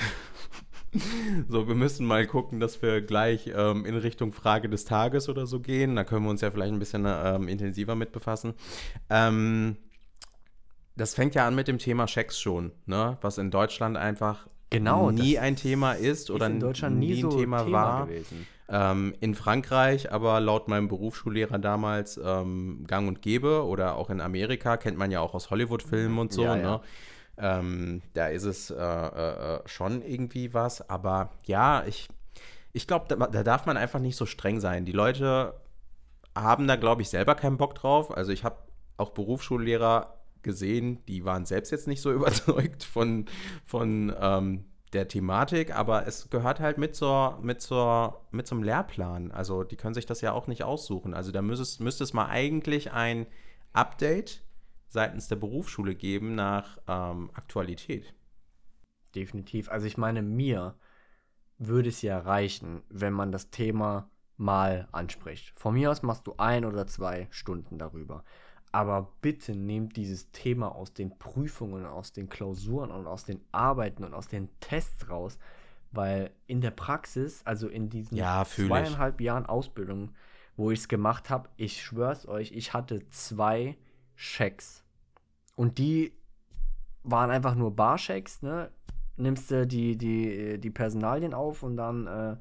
so, 1.47 1.65
wir 1.69 1.75
müssen 1.75 2.05
mal 2.05 2.27
gucken, 2.27 2.59
dass 2.59 2.81
wir 2.81 3.01
gleich 3.01 3.49
ähm, 3.55 3.85
in 3.85 3.95
Richtung 3.95 4.33
Frage 4.33 4.67
des 4.67 4.83
Tages 4.83 5.29
oder 5.29 5.47
so 5.47 5.61
gehen. 5.61 5.95
Da 5.95 6.03
können 6.03 6.25
wir 6.25 6.29
uns 6.29 6.41
ja 6.41 6.51
vielleicht 6.51 6.73
ein 6.73 6.79
bisschen 6.79 7.05
ähm, 7.07 7.47
intensiver 7.47 7.95
mit 7.95 8.11
befassen. 8.11 8.53
Ähm, 9.09 9.77
das 10.99 11.13
fängt 11.15 11.35
ja 11.35 11.47
an 11.47 11.55
mit 11.55 11.67
dem 11.67 11.79
Thema 11.79 12.07
Schecks 12.07 12.39
schon, 12.39 12.71
ne? 12.85 13.17
was 13.21 13.37
in 13.37 13.51
Deutschland 13.51 13.97
einfach 13.97 14.47
Genau, 14.71 15.09
nie 15.09 15.39
ein 15.39 15.55
Thema 15.55 15.93
ist 15.93 16.29
oder 16.29 16.45
ist 16.45 16.51
in 16.53 16.59
Deutschland 16.59 16.99
nie, 16.99 17.21
so 17.21 17.29
ein 17.29 17.37
Thema, 17.37 17.71
war. 17.71 18.05
gewesen. 18.05 18.45
Ähm, 18.71 19.15
in 19.19 19.33
Frankreich, 19.33 20.11
aber 20.11 20.39
laut 20.39 20.67
meinem 20.67 20.87
Berufsschullehrer 20.87 21.57
damals 21.57 22.19
ähm, 22.23 22.83
gang 22.85 23.07
und 23.07 23.23
gäbe 23.23 23.65
oder 23.65 23.95
auch 23.95 24.11
in 24.11 24.21
Amerika, 24.21 24.77
kennt 24.77 24.95
man 24.95 25.09
ja 25.09 25.21
auch 25.21 25.33
aus 25.33 25.49
Hollywood-Filmen 25.49 26.19
und 26.19 26.31
so, 26.31 26.43
Ja, 26.43 26.55
ne? 26.55 26.61
ja. 26.61 26.81
Ähm, 27.59 28.03
da 28.13 28.27
ist 28.27 28.43
es 28.43 28.69
äh, 28.69 28.75
äh, 28.75 29.55
äh, 29.55 29.59
schon 29.65 30.03
irgendwie 30.03 30.53
was, 30.53 30.87
aber 30.87 31.31
ja, 31.45 31.83
ich, 31.87 32.07
ich 32.73 32.85
glaube, 32.85 33.05
da, 33.07 33.15
da 33.25 33.43
darf 33.43 33.65
man 33.65 33.75
einfach 33.77 33.99
nicht 33.99 34.17
so 34.17 34.27
streng 34.27 34.59
sein. 34.59 34.85
Die 34.85 34.91
Leute 34.91 35.55
haben 36.35 36.67
da, 36.67 36.75
glaube 36.75 37.01
ich, 37.01 37.09
selber 37.09 37.33
keinen 37.33 37.57
Bock 37.57 37.73
drauf. 37.73 38.15
Also 38.15 38.31
ich 38.31 38.43
habe 38.43 38.57
auch 38.97 39.11
Berufsschullehrer 39.11 40.18
gesehen, 40.43 41.03
die 41.07 41.25
waren 41.25 41.45
selbst 41.45 41.71
jetzt 41.71 41.87
nicht 41.87 42.01
so 42.01 42.11
überzeugt 42.13 42.83
von, 42.83 43.25
von 43.65 44.13
ähm, 44.19 44.65
der 44.93 45.07
Thematik, 45.07 45.75
aber 45.75 46.07
es 46.07 46.29
gehört 46.29 46.59
halt 46.59 46.77
mit 46.77 46.95
zur, 46.95 47.39
mit 47.41 47.61
zur, 47.61 48.25
mit 48.31 48.47
zum 48.47 48.63
Lehrplan. 48.63 49.31
Also 49.31 49.63
die 49.63 49.75
können 49.75 49.93
sich 49.93 50.05
das 50.05 50.21
ja 50.21 50.31
auch 50.31 50.47
nicht 50.47 50.63
aussuchen. 50.63 51.13
Also 51.13 51.31
da 51.31 51.41
müsste 51.41 51.63
es, 51.63 51.79
müsste 51.79 52.03
es 52.03 52.13
mal 52.13 52.27
eigentlich 52.27 52.91
ein 52.91 53.27
Update 53.73 54.43
seitens 54.87 55.27
der 55.27 55.35
Berufsschule 55.35 55.93
geben 55.93 56.33
nach 56.33 56.79
ähm, 56.87 57.29
Aktualität. 57.33 58.15
Definitiv. 59.15 59.69
Also 59.69 59.85
ich 59.85 59.97
meine, 59.97 60.21
mir 60.23 60.75
würde 61.59 61.89
es 61.89 62.01
ja 62.01 62.17
reichen, 62.19 62.81
wenn 62.89 63.13
man 63.13 63.31
das 63.31 63.51
Thema 63.51 64.09
mal 64.37 64.87
anspricht. 64.91 65.59
Von 65.59 65.75
mir 65.75 65.91
aus 65.91 66.01
machst 66.01 66.25
du 66.25 66.33
ein 66.37 66.65
oder 66.65 66.87
zwei 66.87 67.27
Stunden 67.29 67.77
darüber. 67.77 68.23
Aber 68.71 69.11
bitte 69.21 69.55
nehmt 69.55 69.95
dieses 69.95 70.31
Thema 70.31 70.75
aus 70.75 70.93
den 70.93 71.17
Prüfungen, 71.17 71.85
aus 71.85 72.11
den 72.11 72.29
Klausuren 72.29 72.91
und 72.91 73.07
aus 73.07 73.25
den 73.25 73.41
Arbeiten 73.51 74.03
und 74.03 74.13
aus 74.13 74.27
den 74.27 74.49
Tests 74.59 75.09
raus, 75.09 75.39
weil 75.91 76.31
in 76.45 76.61
der 76.61 76.71
Praxis, 76.71 77.41
also 77.45 77.67
in 77.67 77.89
diesen 77.89 78.17
Ja, 78.17 78.45
fühl 78.45 78.65
ich. 78.65 78.69
zweieinhalb 78.69 79.21
Jahren 79.21 79.47
Ausbildung, 79.47 80.11
wo 80.55 80.69
ich 80.71 80.79
es 80.79 80.87
gemacht 80.87 81.29
habe, 81.29 81.49
ich 81.57 81.81
schwör's 81.81 82.27
euch, 82.27 82.51
ich 82.51 82.73
hatte 82.73 83.09
zwei 83.09 83.77
Schecks. 84.15 84.83
Und 85.55 85.77
die 85.77 86.13
waren 87.03 87.31
einfach 87.31 87.55
nur 87.55 87.75
Barchecks, 87.75 88.41
ne? 88.41 88.69
Nimmst 89.17 89.49
du 89.51 89.65
die, 89.65 89.97
die, 89.97 90.59
die 90.59 90.69
Personalien 90.69 91.33
auf 91.33 91.63
und 91.63 91.75
dann 91.75 92.07
äh, 92.07 92.37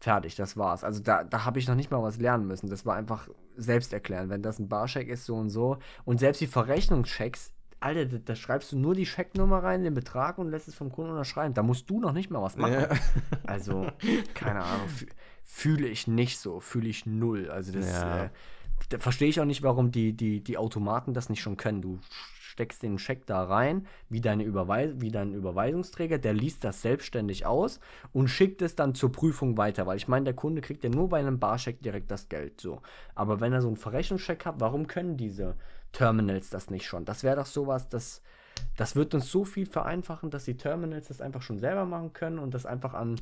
fertig, 0.00 0.34
das 0.36 0.56
war's. 0.56 0.82
Also 0.84 1.02
da, 1.02 1.24
da 1.24 1.44
habe 1.44 1.58
ich 1.58 1.68
noch 1.68 1.74
nicht 1.74 1.90
mal 1.90 2.02
was 2.02 2.18
lernen 2.18 2.46
müssen. 2.46 2.70
Das 2.70 2.86
war 2.86 2.96
einfach 2.96 3.28
selbst 3.56 3.92
erklären. 3.92 4.30
Wenn 4.30 4.42
das 4.42 4.58
ein 4.58 4.68
Barcheck 4.68 5.08
ist, 5.08 5.26
so 5.26 5.36
und 5.36 5.50
so. 5.50 5.78
Und 6.04 6.18
selbst 6.20 6.40
die 6.40 6.46
Verrechnungschecks, 6.46 7.52
Alter, 7.80 8.06
da, 8.06 8.18
da 8.18 8.34
schreibst 8.34 8.72
du 8.72 8.78
nur 8.78 8.94
die 8.94 9.06
Schecknummer 9.06 9.62
rein, 9.62 9.84
den 9.84 9.94
Betrag 9.94 10.38
und 10.38 10.50
lässt 10.50 10.68
es 10.68 10.74
vom 10.74 10.90
Kunden 10.92 11.12
unterschreiben. 11.12 11.54
Da 11.54 11.62
musst 11.62 11.88
du 11.88 12.00
noch 12.00 12.12
nicht 12.12 12.30
mal 12.30 12.42
was 12.42 12.56
machen. 12.56 12.72
Ja. 12.74 12.88
Also, 13.46 13.86
keine 14.34 14.62
Ahnung, 14.62 14.86
fü- 14.88 15.08
fühle 15.44 15.88
ich 15.88 16.06
nicht 16.06 16.38
so, 16.38 16.60
fühle 16.60 16.88
ich 16.88 17.04
null. 17.06 17.50
Also 17.50 17.72
das 17.72 17.90
Ja. 17.90 18.24
äh, 18.24 18.30
da 18.90 18.98
verstehe 18.98 19.28
ich 19.28 19.40
auch 19.40 19.44
nicht, 19.44 19.62
warum 19.62 19.90
die, 19.90 20.12
die, 20.14 20.42
die 20.42 20.56
Automaten 20.56 21.12
das 21.14 21.28
nicht 21.28 21.40
schon 21.42 21.56
können. 21.56 21.82
Du 21.82 21.98
steckst 22.50 22.82
den 22.82 22.98
Scheck 22.98 23.26
da 23.26 23.44
rein, 23.44 23.86
wie, 24.08 24.20
deine 24.20 24.42
Überweis 24.42 24.90
wie 24.96 25.12
dein 25.12 25.32
Überweisungsträger, 25.32 26.18
der 26.18 26.34
liest 26.34 26.64
das 26.64 26.82
selbstständig 26.82 27.46
aus 27.46 27.78
und 28.12 28.28
schickt 28.28 28.60
es 28.60 28.74
dann 28.74 28.94
zur 28.96 29.12
Prüfung 29.12 29.56
weiter, 29.56 29.86
weil 29.86 29.96
ich 29.96 30.08
meine, 30.08 30.24
der 30.24 30.34
Kunde 30.34 30.60
kriegt 30.60 30.82
ja 30.82 30.90
nur 30.90 31.08
bei 31.08 31.20
einem 31.20 31.38
Barscheck 31.38 31.80
direkt 31.80 32.10
das 32.10 32.28
Geld, 32.28 32.60
so. 32.60 32.82
Aber 33.14 33.40
wenn 33.40 33.52
er 33.52 33.62
so 33.62 33.68
einen 33.68 33.76
Verrechnungscheck 33.76 34.44
hat, 34.46 34.56
warum 34.58 34.88
können 34.88 35.16
diese 35.16 35.54
Terminals 35.92 36.50
das 36.50 36.70
nicht 36.70 36.86
schon? 36.86 37.04
Das 37.04 37.22
wäre 37.22 37.36
doch 37.36 37.46
sowas, 37.46 37.88
das, 37.88 38.20
das 38.76 38.96
wird 38.96 39.14
uns 39.14 39.30
so 39.30 39.44
viel 39.44 39.66
vereinfachen, 39.66 40.30
dass 40.30 40.44
die 40.44 40.56
Terminals 40.56 41.06
das 41.06 41.20
einfach 41.20 41.42
schon 41.42 41.60
selber 41.60 41.84
machen 41.84 42.12
können 42.12 42.40
und 42.40 42.52
das 42.52 42.66
einfach 42.66 42.94
an 42.94 43.16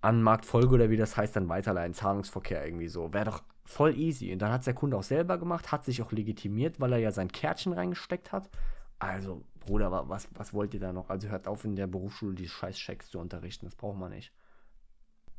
an 0.00 0.22
Marktfolge 0.22 0.74
oder 0.74 0.90
wie 0.90 0.98
das 0.98 1.16
heißt, 1.16 1.34
dann 1.34 1.48
weiterleiten, 1.48 1.94
Zahlungsverkehr 1.94 2.62
irgendwie 2.62 2.88
so. 2.88 3.14
Wäre 3.14 3.24
doch 3.24 3.42
voll 3.64 3.96
easy. 3.96 4.32
Und 4.32 4.40
dann 4.40 4.52
hat 4.52 4.60
es 4.60 4.66
der 4.66 4.74
Kunde 4.74 4.96
auch 4.96 5.02
selber 5.02 5.38
gemacht, 5.38 5.72
hat 5.72 5.84
sich 5.84 6.02
auch 6.02 6.12
legitimiert, 6.12 6.80
weil 6.80 6.92
er 6.92 6.98
ja 6.98 7.10
sein 7.10 7.30
Kärtchen 7.30 7.72
reingesteckt 7.72 8.32
hat. 8.32 8.50
Also, 8.98 9.42
Bruder, 9.60 10.08
was, 10.08 10.28
was 10.34 10.52
wollt 10.52 10.74
ihr 10.74 10.80
da 10.80 10.92
noch? 10.92 11.10
Also 11.10 11.28
hört 11.28 11.46
auf, 11.46 11.64
in 11.64 11.76
der 11.76 11.86
Berufsschule 11.86 12.34
die 12.34 12.48
scheiß 12.48 12.78
Schecks 12.78 13.10
zu 13.10 13.18
unterrichten. 13.18 13.66
Das 13.66 13.74
braucht 13.74 13.98
man 13.98 14.10
nicht. 14.10 14.32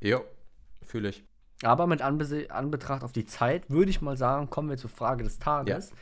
Jo, 0.02 0.22
fühle 0.82 1.10
ich. 1.10 1.24
Aber 1.64 1.88
mit 1.88 2.02
Anbe 2.02 2.48
Anbetracht 2.50 3.04
auf 3.04 3.14
die 3.14 3.26
Zeit 3.26 3.70
würde 3.70 3.90
ich 3.90 4.02
mal 4.02 4.18
sagen, 4.18 4.50
kommen 4.50 4.70
wir 4.70 4.78
zur 4.78 4.90
Frage 4.90 5.24
des 5.24 5.40
Tages. 5.40 5.92
Ja. 5.92 5.96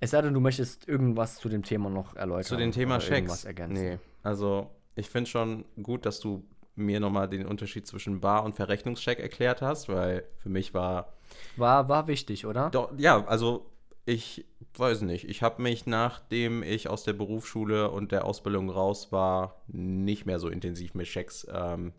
Es 0.00 0.10
sei 0.10 0.22
denn, 0.22 0.34
du 0.34 0.40
möchtest 0.40 0.86
irgendwas 0.86 1.36
zu 1.36 1.48
dem 1.48 1.62
Thema 1.62 1.90
noch 1.90 2.14
erläutern. 2.14 2.44
Zu 2.44 2.56
dem 2.56 2.70
Thema 2.70 3.00
Schecks? 3.00 3.46
Nee, 3.68 3.98
also 4.22 4.70
ich 4.94 5.08
finde 5.08 5.28
schon 5.28 5.64
gut, 5.82 6.06
dass 6.06 6.20
du 6.20 6.44
mir 6.78 7.00
nochmal 7.00 7.28
den 7.28 7.46
Unterschied 7.46 7.86
zwischen 7.86 8.20
Bar- 8.20 8.44
und 8.44 8.54
Verrechnungscheck 8.54 9.18
erklärt 9.18 9.62
hast, 9.62 9.88
weil 9.88 10.24
für 10.38 10.48
mich 10.48 10.74
war. 10.74 11.14
War, 11.56 11.88
war 11.88 12.06
wichtig, 12.06 12.46
oder? 12.46 12.70
Doch, 12.70 12.90
ja, 12.96 13.24
also 13.26 13.66
ich 14.06 14.46
weiß 14.76 15.02
nicht. 15.02 15.28
Ich 15.28 15.42
habe 15.42 15.60
mich, 15.60 15.86
nachdem 15.86 16.62
ich 16.62 16.88
aus 16.88 17.04
der 17.04 17.12
Berufsschule 17.12 17.90
und 17.90 18.10
der 18.10 18.24
Ausbildung 18.24 18.70
raus 18.70 19.12
war, 19.12 19.60
nicht 19.66 20.24
mehr 20.24 20.38
so 20.38 20.48
intensiv 20.48 20.94
mit 20.94 21.06
Schecks 21.06 21.46
ähm, 21.52 21.92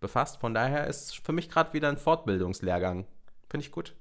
befasst. 0.00 0.38
Von 0.38 0.52
daher 0.52 0.88
ist 0.88 1.24
für 1.24 1.32
mich 1.32 1.48
gerade 1.48 1.72
wieder 1.72 1.88
ein 1.88 1.96
Fortbildungslehrgang. 1.96 3.06
Finde 3.48 3.64
ich 3.64 3.70
gut. 3.70 3.94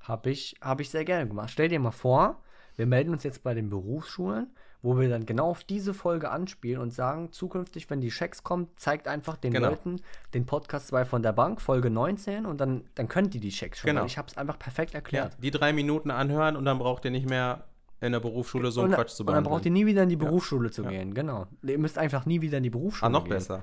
Habe 0.00 0.30
ich, 0.30 0.56
hab 0.62 0.80
ich 0.80 0.88
sehr 0.88 1.04
gerne 1.04 1.28
gemacht. 1.28 1.50
Stell 1.50 1.68
dir 1.68 1.78
mal 1.80 1.90
vor, 1.90 2.42
wir 2.76 2.86
melden 2.86 3.10
uns 3.10 3.24
jetzt 3.24 3.42
bei 3.42 3.52
den 3.52 3.68
Berufsschulen 3.68 4.50
wo 4.82 4.98
wir 4.98 5.08
dann 5.08 5.26
genau 5.26 5.50
auf 5.50 5.64
diese 5.64 5.92
Folge 5.92 6.30
anspielen 6.30 6.80
und 6.80 6.92
sagen, 6.92 7.32
zukünftig, 7.32 7.90
wenn 7.90 8.00
die 8.00 8.10
Schecks 8.10 8.42
kommen, 8.42 8.68
zeigt 8.76 9.08
einfach 9.08 9.36
den 9.36 9.52
genau. 9.52 9.70
Leuten 9.70 10.00
den 10.34 10.46
Podcast 10.46 10.88
2 10.88 11.04
von 11.04 11.22
der 11.22 11.32
Bank, 11.32 11.60
Folge 11.60 11.90
19, 11.90 12.46
und 12.46 12.60
dann, 12.60 12.84
dann 12.94 13.08
könnt 13.08 13.34
ihr 13.34 13.40
die 13.40 13.52
Schecks 13.52 13.80
schon. 13.80 13.88
Genau. 13.88 14.04
Ich 14.04 14.16
habe 14.16 14.28
es 14.28 14.36
einfach 14.36 14.58
perfekt 14.58 14.94
erklärt. 14.94 15.34
Ja, 15.34 15.40
die 15.40 15.50
drei 15.50 15.72
Minuten 15.72 16.10
anhören 16.10 16.56
und 16.56 16.64
dann 16.64 16.78
braucht 16.78 17.04
ihr 17.04 17.10
nicht 17.10 17.28
mehr 17.28 17.64
in 18.00 18.12
der 18.12 18.20
Berufsschule 18.20 18.70
so 18.70 18.82
einen 18.82 18.94
Quatsch 18.94 19.10
zu 19.10 19.24
behandeln. 19.24 19.38
Und 19.38 19.44
dann 19.44 19.52
braucht 19.52 19.66
ihr 19.66 19.72
nie 19.72 19.84
wieder 19.84 20.02
in 20.02 20.08
die 20.08 20.16
Berufsschule 20.16 20.68
ja. 20.68 20.72
zu 20.72 20.84
gehen, 20.84 21.12
genau. 21.12 21.46
Ihr 21.62 21.78
müsst 21.78 21.98
einfach 21.98 22.24
nie 22.24 22.40
wieder 22.40 22.56
in 22.56 22.62
die 22.62 22.70
Berufsschule 22.70 23.10
gehen. 23.10 23.16
Ah, 23.16 23.18
noch 23.18 23.24
gehen. 23.24 23.34
besser. 23.34 23.62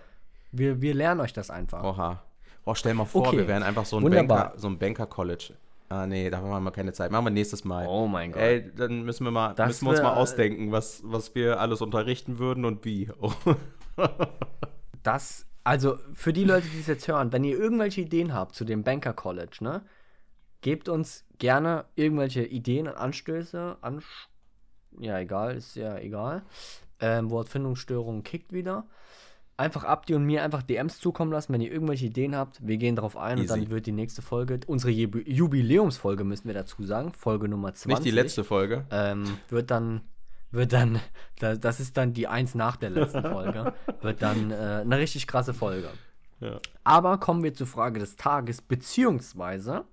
Wir, 0.52 0.82
wir 0.82 0.94
lernen 0.94 1.22
euch 1.22 1.34
das 1.34 1.50
einfach. 1.50 1.84
Oha. 1.84 2.24
Oh, 2.66 2.76
stell 2.76 2.94
mal 2.94 3.06
vor, 3.06 3.28
okay. 3.28 3.38
wir 3.38 3.48
wären 3.48 3.64
einfach 3.64 3.86
so 3.86 3.98
ein 3.98 4.10
Banker, 4.10 4.54
so 4.58 4.68
ein 4.68 4.78
Banker-College. 4.78 5.54
Ah, 5.90 6.06
nee, 6.06 6.30
da 6.30 6.38
haben 6.38 6.50
wir 6.50 6.60
mal 6.60 6.72
keine 6.72 6.92
Zeit. 6.92 7.12
Machen 7.12 7.26
wir 7.26 7.32
nächstes 7.32 7.64
Mal. 7.64 7.88
Oh 7.88 8.08
mein 8.08 8.34
Gott. 8.34 8.42
Ey, 8.42 8.72
dann 8.76 9.04
müssen 9.04 9.24
wir 9.24 9.32
mal, 9.32 9.56
müssen 9.66 9.86
wir 9.86 9.92
uns 9.92 10.02
mal 10.02 10.16
ausdenken, 10.16 10.72
was, 10.72 11.02
was 11.06 11.34
wir 11.34 11.62
alles 11.62 11.82
unterrichten 11.82 12.40
würden 12.40 12.66
und 12.66 12.84
wie. 12.84 13.10
Oh. 13.22 13.32
das, 15.04 15.46
also 15.64 15.98
für 16.14 16.34
die 16.34 16.44
Leute, 16.44 16.68
die 16.68 16.80
es 16.80 16.88
jetzt 16.88 17.08
hören, 17.08 17.32
wenn 17.32 17.46
ihr 17.46 17.58
irgendwelche 17.58 18.02
Ideen 18.02 18.34
habt 18.34 18.54
zu 18.54 18.66
dem 18.66 18.84
Banker 18.84 19.14
College, 19.14 19.58
ne, 19.62 19.82
gebt 20.60 20.90
uns 20.90 21.26
gerne 21.38 21.86
irgendwelche 21.96 22.44
Ideen 22.44 22.90
und 22.90 22.98
Anstöße. 22.98 23.78
Ans 23.82 24.04
ja, 25.00 25.20
egal, 25.20 25.56
ist 25.56 25.76
ja 25.76 25.98
egal. 25.98 26.44
Ähm, 27.00 27.30
Wortfindungsstörungen 27.30 28.24
kickt 28.24 28.52
wieder 28.52 28.88
einfach 29.58 29.84
Abdi 29.84 30.14
und 30.14 30.24
mir 30.24 30.44
einfach 30.44 30.62
DMs 30.62 31.00
zukommen 31.00 31.32
lassen, 31.32 31.52
wenn 31.52 31.62
ihr 31.62 31.72
irgendwelche 31.72 32.06
Ideen 32.06 32.36
habt. 32.36 32.66
Wir 32.66 32.78
gehen 32.78 32.96
darauf 32.96 33.18
ein 33.18 33.40
Easy. 33.40 33.52
und 33.52 33.64
dann 33.64 33.70
wird 33.72 33.88
die 33.88 33.92
nächste 33.92 34.22
Folge, 34.22 34.60
unsere 34.68 34.92
Jubiläumsfolge 34.92 36.24
müssen 36.24 36.48
wir 36.48 36.54
dazu 36.54 36.84
sagen, 36.84 37.12
Folge 37.12 37.50
Nummer 37.50 37.74
20. 37.74 37.88
Nicht 37.88 38.06
die 38.06 38.12
letzte 38.12 38.44
Folge. 38.44 38.86
Ähm, 38.92 39.40
wird 39.50 39.72
dann, 39.72 40.02
wird 40.52 40.74
dann, 40.74 41.00
das 41.40 41.80
ist 41.80 41.98
dann 41.98 42.14
die 42.14 42.28
eins 42.28 42.54
nach 42.54 42.78
der 42.78 42.92
letzten 42.92 43.24
Folge, 43.24 43.74
wird 44.02 44.22
dann 44.22 44.52
äh, 44.52 44.56
eine 44.56 45.00
richtig 45.00 45.26
krasse 45.26 45.56
Folge. 45.56 45.90
Ja. 46.40 46.60
Aber 46.84 47.18
kommen 47.18 47.44
wir 47.44 47.56
zur 47.56 47.68
Frage 47.68 48.00
des 48.00 48.16
Tages, 48.16 48.62
beziehungsweise, 48.62 49.86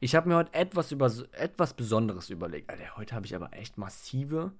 ich 0.00 0.14
habe 0.14 0.30
mir 0.30 0.36
heute 0.36 0.54
etwas, 0.54 0.92
über, 0.92 1.12
etwas 1.32 1.74
Besonderes 1.74 2.30
überlegt. 2.30 2.70
Alter, 2.70 2.96
heute 2.96 3.14
habe 3.14 3.26
ich 3.26 3.36
aber 3.36 3.52
echt 3.52 3.76
massive 3.76 4.52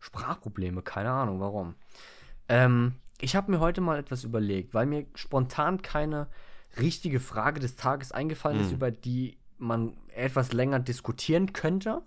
Sprachprobleme, 0.00 0.82
keine 0.82 1.10
Ahnung 1.10 1.38
warum. 1.38 1.76
Ähm, 2.48 2.94
ich 3.20 3.36
habe 3.36 3.50
mir 3.50 3.60
heute 3.60 3.80
mal 3.80 3.98
etwas 3.98 4.24
überlegt, 4.24 4.74
weil 4.74 4.86
mir 4.86 5.06
spontan 5.14 5.82
keine 5.82 6.28
richtige 6.78 7.20
Frage 7.20 7.60
des 7.60 7.76
Tages 7.76 8.12
eingefallen 8.12 8.58
mhm. 8.58 8.64
ist, 8.64 8.72
über 8.72 8.90
die 8.90 9.38
man 9.58 9.96
etwas 10.14 10.52
länger 10.52 10.78
diskutieren 10.78 11.52
könnte, 11.52 12.02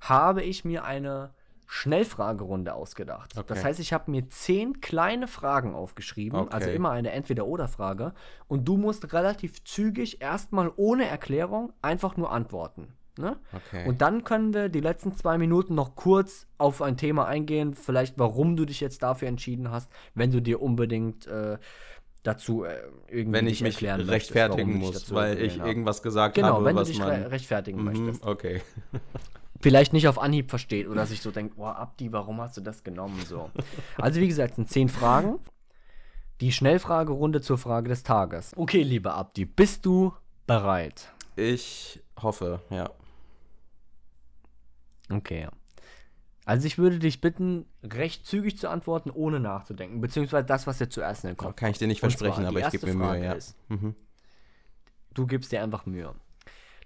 habe 0.00 0.42
ich 0.42 0.64
mir 0.64 0.84
eine 0.84 1.34
Schnellfragerunde 1.66 2.74
ausgedacht. 2.74 3.36
Okay. 3.36 3.46
Das 3.48 3.64
heißt, 3.64 3.80
ich 3.80 3.92
habe 3.92 4.10
mir 4.10 4.28
zehn 4.28 4.80
kleine 4.80 5.26
Fragen 5.26 5.74
aufgeschrieben, 5.74 6.40
okay. 6.40 6.54
also 6.54 6.70
immer 6.70 6.90
eine 6.90 7.10
Entweder-Oder-Frage, 7.10 8.14
und 8.46 8.66
du 8.66 8.76
musst 8.76 9.12
relativ 9.12 9.64
zügig 9.64 10.20
erstmal 10.20 10.72
ohne 10.76 11.06
Erklärung 11.06 11.72
einfach 11.82 12.16
nur 12.16 12.30
antworten. 12.30 12.94
Ne? 13.16 13.36
Okay. 13.52 13.86
Und 13.88 14.00
dann 14.00 14.24
können 14.24 14.52
wir 14.54 14.68
die 14.68 14.80
letzten 14.80 15.14
zwei 15.14 15.38
Minuten 15.38 15.74
noch 15.74 15.94
kurz 15.94 16.46
auf 16.58 16.82
ein 16.82 16.96
Thema 16.96 17.26
eingehen, 17.26 17.74
vielleicht 17.74 18.18
warum 18.18 18.56
du 18.56 18.64
dich 18.64 18.80
jetzt 18.80 19.02
dafür 19.02 19.28
entschieden 19.28 19.70
hast, 19.70 19.92
wenn 20.14 20.32
du 20.32 20.40
dir 20.40 20.60
unbedingt 20.60 21.26
äh, 21.26 21.58
dazu 22.24 22.64
äh, 22.64 22.74
irgendwie 23.08 23.38
wenn 23.38 23.46
ich 23.46 23.60
mich 23.60 23.74
erklären 23.74 24.00
rechtfertigen 24.00 24.80
möchtest, 24.80 25.10
muss, 25.10 25.14
weil 25.14 25.40
ich 25.40 25.60
habe. 25.60 25.68
irgendwas 25.68 26.02
gesagt 26.02 26.34
genau, 26.34 26.54
habe, 26.54 26.64
Genau, 26.64 26.66
wenn 26.66 26.76
du 26.76 26.90
dich 26.90 27.00
re 27.00 27.30
rechtfertigen 27.30 27.78
mhm, 27.78 27.84
möchtest. 27.84 28.26
Okay. 28.26 28.62
vielleicht 29.60 29.92
nicht 29.92 30.08
auf 30.08 30.18
Anhieb 30.18 30.50
versteht 30.50 30.88
oder 30.88 31.06
sich 31.06 31.22
so 31.22 31.30
denkt, 31.30 31.56
boah, 31.56 31.76
Abdi, 31.76 32.12
warum 32.12 32.40
hast 32.40 32.56
du 32.56 32.60
das 32.60 32.82
genommen? 32.82 33.22
So. 33.26 33.50
Also 33.96 34.20
wie 34.20 34.28
gesagt, 34.28 34.56
sind 34.56 34.68
zehn 34.68 34.88
Fragen. 34.88 35.38
Die 36.40 36.50
Schnellfragerunde 36.50 37.40
zur 37.40 37.58
Frage 37.58 37.88
des 37.88 38.02
Tages. 38.02 38.52
Okay, 38.56 38.82
lieber 38.82 39.14
Abdi, 39.14 39.44
bist 39.44 39.86
du 39.86 40.12
bereit? 40.46 41.12
Ich 41.36 42.02
hoffe, 42.20 42.60
ja. 42.70 42.90
Okay. 45.10 45.48
Also 46.44 46.66
ich 46.66 46.76
würde 46.76 46.98
dich 46.98 47.20
bitten, 47.20 47.66
recht 47.82 48.26
zügig 48.26 48.58
zu 48.58 48.68
antworten, 48.68 49.10
ohne 49.10 49.40
nachzudenken. 49.40 50.00
Beziehungsweise 50.00 50.44
das, 50.44 50.66
was 50.66 50.78
dir 50.78 50.90
zuerst 50.90 51.24
in 51.24 51.30
den 51.30 51.36
Kopf 51.36 51.56
Kann 51.56 51.70
ich 51.70 51.78
dir 51.78 51.88
nicht 51.88 52.00
versprechen, 52.00 52.44
aber 52.44 52.60
ich 52.60 52.70
gebe 52.70 52.86
mir 52.86 52.94
Mühe, 52.94 53.24
ja. 53.24 53.32
Ist, 53.32 53.56
mhm. 53.68 53.94
Du 55.14 55.26
gibst 55.26 55.52
dir 55.52 55.62
einfach 55.62 55.86
Mühe. 55.86 56.14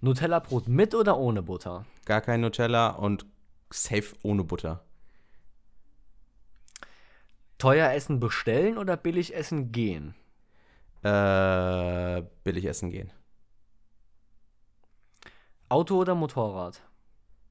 Nutella-Brot 0.00 0.68
mit 0.68 0.94
oder 0.94 1.18
ohne 1.18 1.42
Butter? 1.42 1.86
Gar 2.04 2.20
kein 2.20 2.40
Nutella 2.40 2.90
und 2.90 3.26
safe 3.70 4.14
ohne 4.22 4.44
Butter. 4.44 4.84
Teuer 7.58 7.90
Essen 7.90 8.20
bestellen 8.20 8.78
oder 8.78 8.96
billig 8.96 9.34
essen 9.34 9.72
gehen? 9.72 10.14
Äh, 11.02 12.22
billig 12.44 12.64
essen 12.66 12.90
gehen. 12.90 13.10
Auto 15.68 15.96
oder 15.96 16.14
Motorrad? 16.14 16.80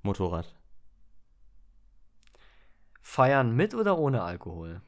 Motorrad. 0.03 0.56
Feiern 3.07 3.55
mit 3.55 3.73
oder 3.73 3.97
ohne 3.97 4.21
Alkohol? 4.21 4.81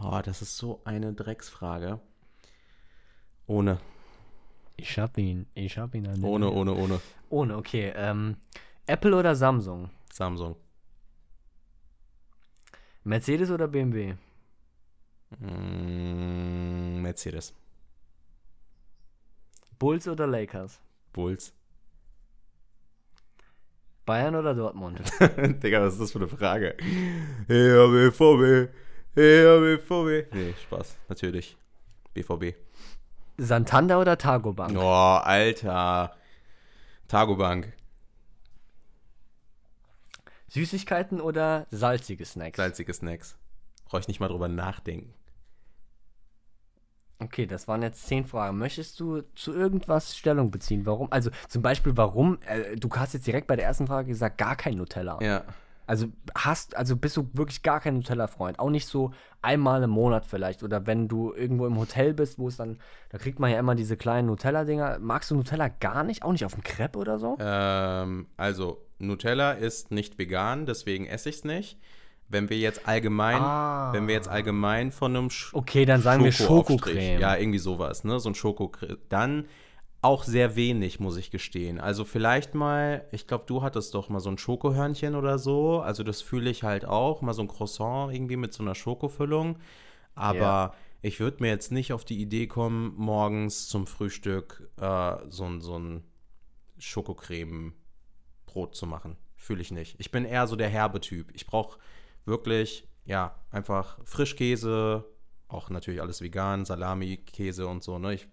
Oh, 0.00 0.18
das 0.24 0.40
ist 0.40 0.56
so 0.56 0.80
eine 0.84 1.12
Drecksfrage. 1.12 2.00
Ohne. 3.46 3.78
Ich 4.78 4.98
hab 4.98 5.18
ihn. 5.18 5.46
Ich 5.52 5.76
hab 5.76 5.94
ihn. 5.94 6.08
An 6.08 6.24
ohne, 6.24 6.50
ohne, 6.50 6.72
ohne. 6.74 7.00
Ohne, 7.28 7.58
okay. 7.58 7.92
Ähm, 7.94 8.38
Apple 8.86 9.14
oder 9.14 9.36
Samsung? 9.36 9.90
Samsung. 10.10 10.56
Mercedes 13.04 13.50
oder 13.50 13.68
BMW? 13.68 14.14
Mm, 15.38 17.02
Mercedes. 17.02 17.54
Bulls 19.78 20.08
oder 20.08 20.26
Lakers? 20.26 20.80
Bulls. 21.12 21.52
Bayern 24.08 24.34
oder 24.36 24.54
Dortmund? 24.54 25.00
Digga, 25.62 25.82
was 25.82 25.92
ist 25.92 26.00
das 26.00 26.12
für 26.12 26.18
eine 26.18 26.28
Frage? 26.28 26.74
Ja, 27.46 27.86
BVB. 27.86 28.72
Ja, 29.14 29.58
BVB. 29.60 30.32
Nee, 30.34 30.54
Spaß, 30.62 30.96
natürlich. 31.10 31.58
BVB. 32.14 32.54
Santander 33.36 34.00
oder 34.00 34.16
Tagobank? 34.16 34.78
Oh, 34.78 34.82
Alter. 34.82 36.16
Tagobank. 37.06 37.74
Süßigkeiten 40.48 41.20
oder 41.20 41.66
salzige 41.70 42.24
Snacks? 42.24 42.56
Salzige 42.56 42.94
Snacks. 42.94 43.36
Brauche 43.84 44.00
ich 44.00 44.08
nicht 44.08 44.20
mal 44.20 44.28
drüber 44.28 44.48
nachdenken. 44.48 45.12
Okay, 47.20 47.46
das 47.46 47.66
waren 47.66 47.82
jetzt 47.82 48.06
zehn 48.06 48.24
Fragen. 48.24 48.58
Möchtest 48.58 49.00
du 49.00 49.22
zu 49.34 49.52
irgendwas 49.52 50.16
Stellung 50.16 50.52
beziehen? 50.52 50.86
Warum? 50.86 51.10
Also 51.10 51.30
zum 51.48 51.62
Beispiel, 51.62 51.96
warum? 51.96 52.38
Äh, 52.46 52.76
du 52.76 52.88
hast 52.94 53.12
jetzt 53.12 53.26
direkt 53.26 53.48
bei 53.48 53.56
der 53.56 53.64
ersten 53.64 53.88
Frage 53.88 54.08
gesagt, 54.08 54.38
gar 54.38 54.54
kein 54.54 54.76
Nutella. 54.76 55.18
Ja. 55.20 55.44
Also 55.88 56.08
hast, 56.36 56.76
also 56.76 56.96
bist 56.96 57.16
du 57.16 57.28
wirklich 57.32 57.62
gar 57.62 57.80
kein 57.80 57.94
Nutella-Freund. 57.94 58.60
Auch 58.60 58.70
nicht 58.70 58.86
so 58.86 59.12
einmal 59.42 59.82
im 59.82 59.90
Monat 59.90 60.26
vielleicht. 60.26 60.62
Oder 60.62 60.86
wenn 60.86 61.08
du 61.08 61.32
irgendwo 61.32 61.66
im 61.66 61.78
Hotel 61.78 62.14
bist, 62.14 62.38
wo 62.38 62.46
es 62.46 62.56
dann, 62.56 62.78
da 63.08 63.18
kriegt 63.18 63.40
man 63.40 63.50
ja 63.50 63.58
immer 63.58 63.74
diese 63.74 63.96
kleinen 63.96 64.28
Nutella-Dinger. 64.28 64.98
Magst 65.00 65.30
du 65.30 65.34
Nutella 65.34 65.68
gar 65.68 66.04
nicht? 66.04 66.22
Auch 66.22 66.32
nicht 66.32 66.44
auf 66.44 66.52
dem 66.52 66.62
Crepe 66.62 66.98
oder 66.98 67.18
so? 67.18 67.36
Ähm, 67.40 68.26
also, 68.36 68.84
Nutella 68.98 69.52
ist 69.52 69.90
nicht 69.90 70.18
vegan, 70.18 70.66
deswegen 70.66 71.06
esse 71.06 71.30
ich 71.30 71.36
es 71.36 71.44
nicht. 71.44 71.78
Wenn 72.28 72.50
wir 72.50 72.58
jetzt 72.58 72.86
allgemein, 72.86 73.40
Ah. 73.40 73.90
wenn 73.92 74.06
wir 74.06 74.14
jetzt 74.14 74.28
allgemein 74.28 74.92
von 74.92 75.16
einem 75.16 75.30
Sch 75.30 75.54
Okay, 75.54 75.84
dann 75.86 76.02
sagen 76.02 76.22
wir 76.24 76.32
Schokoaufstrich, 76.32 76.78
Schokocreme. 76.80 77.20
Ja, 77.20 77.36
irgendwie 77.36 77.58
sowas, 77.58 78.04
ne? 78.04 78.20
So 78.20 78.28
ein 78.28 78.34
Schokocreme. 78.34 78.98
Dann 79.08 79.46
auch 80.02 80.22
sehr 80.24 80.54
wenig, 80.54 81.00
muss 81.00 81.16
ich 81.16 81.30
gestehen. 81.30 81.80
Also 81.80 82.04
vielleicht 82.04 82.54
mal, 82.54 83.06
ich 83.12 83.26
glaube, 83.26 83.44
du 83.46 83.62
hattest 83.62 83.94
doch 83.94 84.08
mal 84.10 84.20
so 84.20 84.30
ein 84.30 84.38
Schokohörnchen 84.38 85.14
oder 85.16 85.38
so. 85.38 85.80
Also 85.80 86.02
das 86.04 86.20
fühle 86.22 86.50
ich 86.50 86.62
halt 86.62 86.84
auch. 86.84 87.20
Mal 87.22 87.32
so 87.32 87.42
ein 87.42 87.48
Croissant 87.48 88.14
irgendwie 88.14 88.36
mit 88.36 88.52
so 88.52 88.62
einer 88.62 88.74
Schokofüllung. 88.76 89.56
Aber 90.14 90.36
Ja. 90.38 90.74
ich 91.02 91.18
würde 91.20 91.38
mir 91.42 91.48
jetzt 91.48 91.72
nicht 91.72 91.92
auf 91.92 92.04
die 92.04 92.20
Idee 92.20 92.46
kommen, 92.46 92.92
morgens 92.96 93.68
zum 93.68 93.86
Frühstück 93.86 94.68
äh, 94.80 95.16
so, 95.30 95.44
ein- 95.44 95.60
so 95.62 95.78
ein 95.78 96.04
Schokocreme-Brot 96.78 98.74
zu 98.74 98.86
machen. 98.86 99.16
Fühle 99.36 99.62
ich 99.62 99.70
nicht. 99.70 99.96
Ich 99.98 100.10
bin 100.10 100.24
eher 100.24 100.46
so 100.46 100.56
der 100.56 100.68
herbe 100.68 101.00
Typ. 101.00 101.30
Ich 101.34 101.46
brauche 101.46 101.78
wirklich, 102.28 102.86
ja, 103.04 103.34
einfach 103.50 103.98
Frischkäse, 104.04 105.04
auch 105.48 105.70
natürlich 105.70 106.00
alles 106.00 106.20
vegan, 106.20 106.64
Salami, 106.64 107.16
Käse 107.18 107.66
und 107.66 107.82
so, 107.82 107.98
ne? 107.98 108.14
Ich 108.14 108.28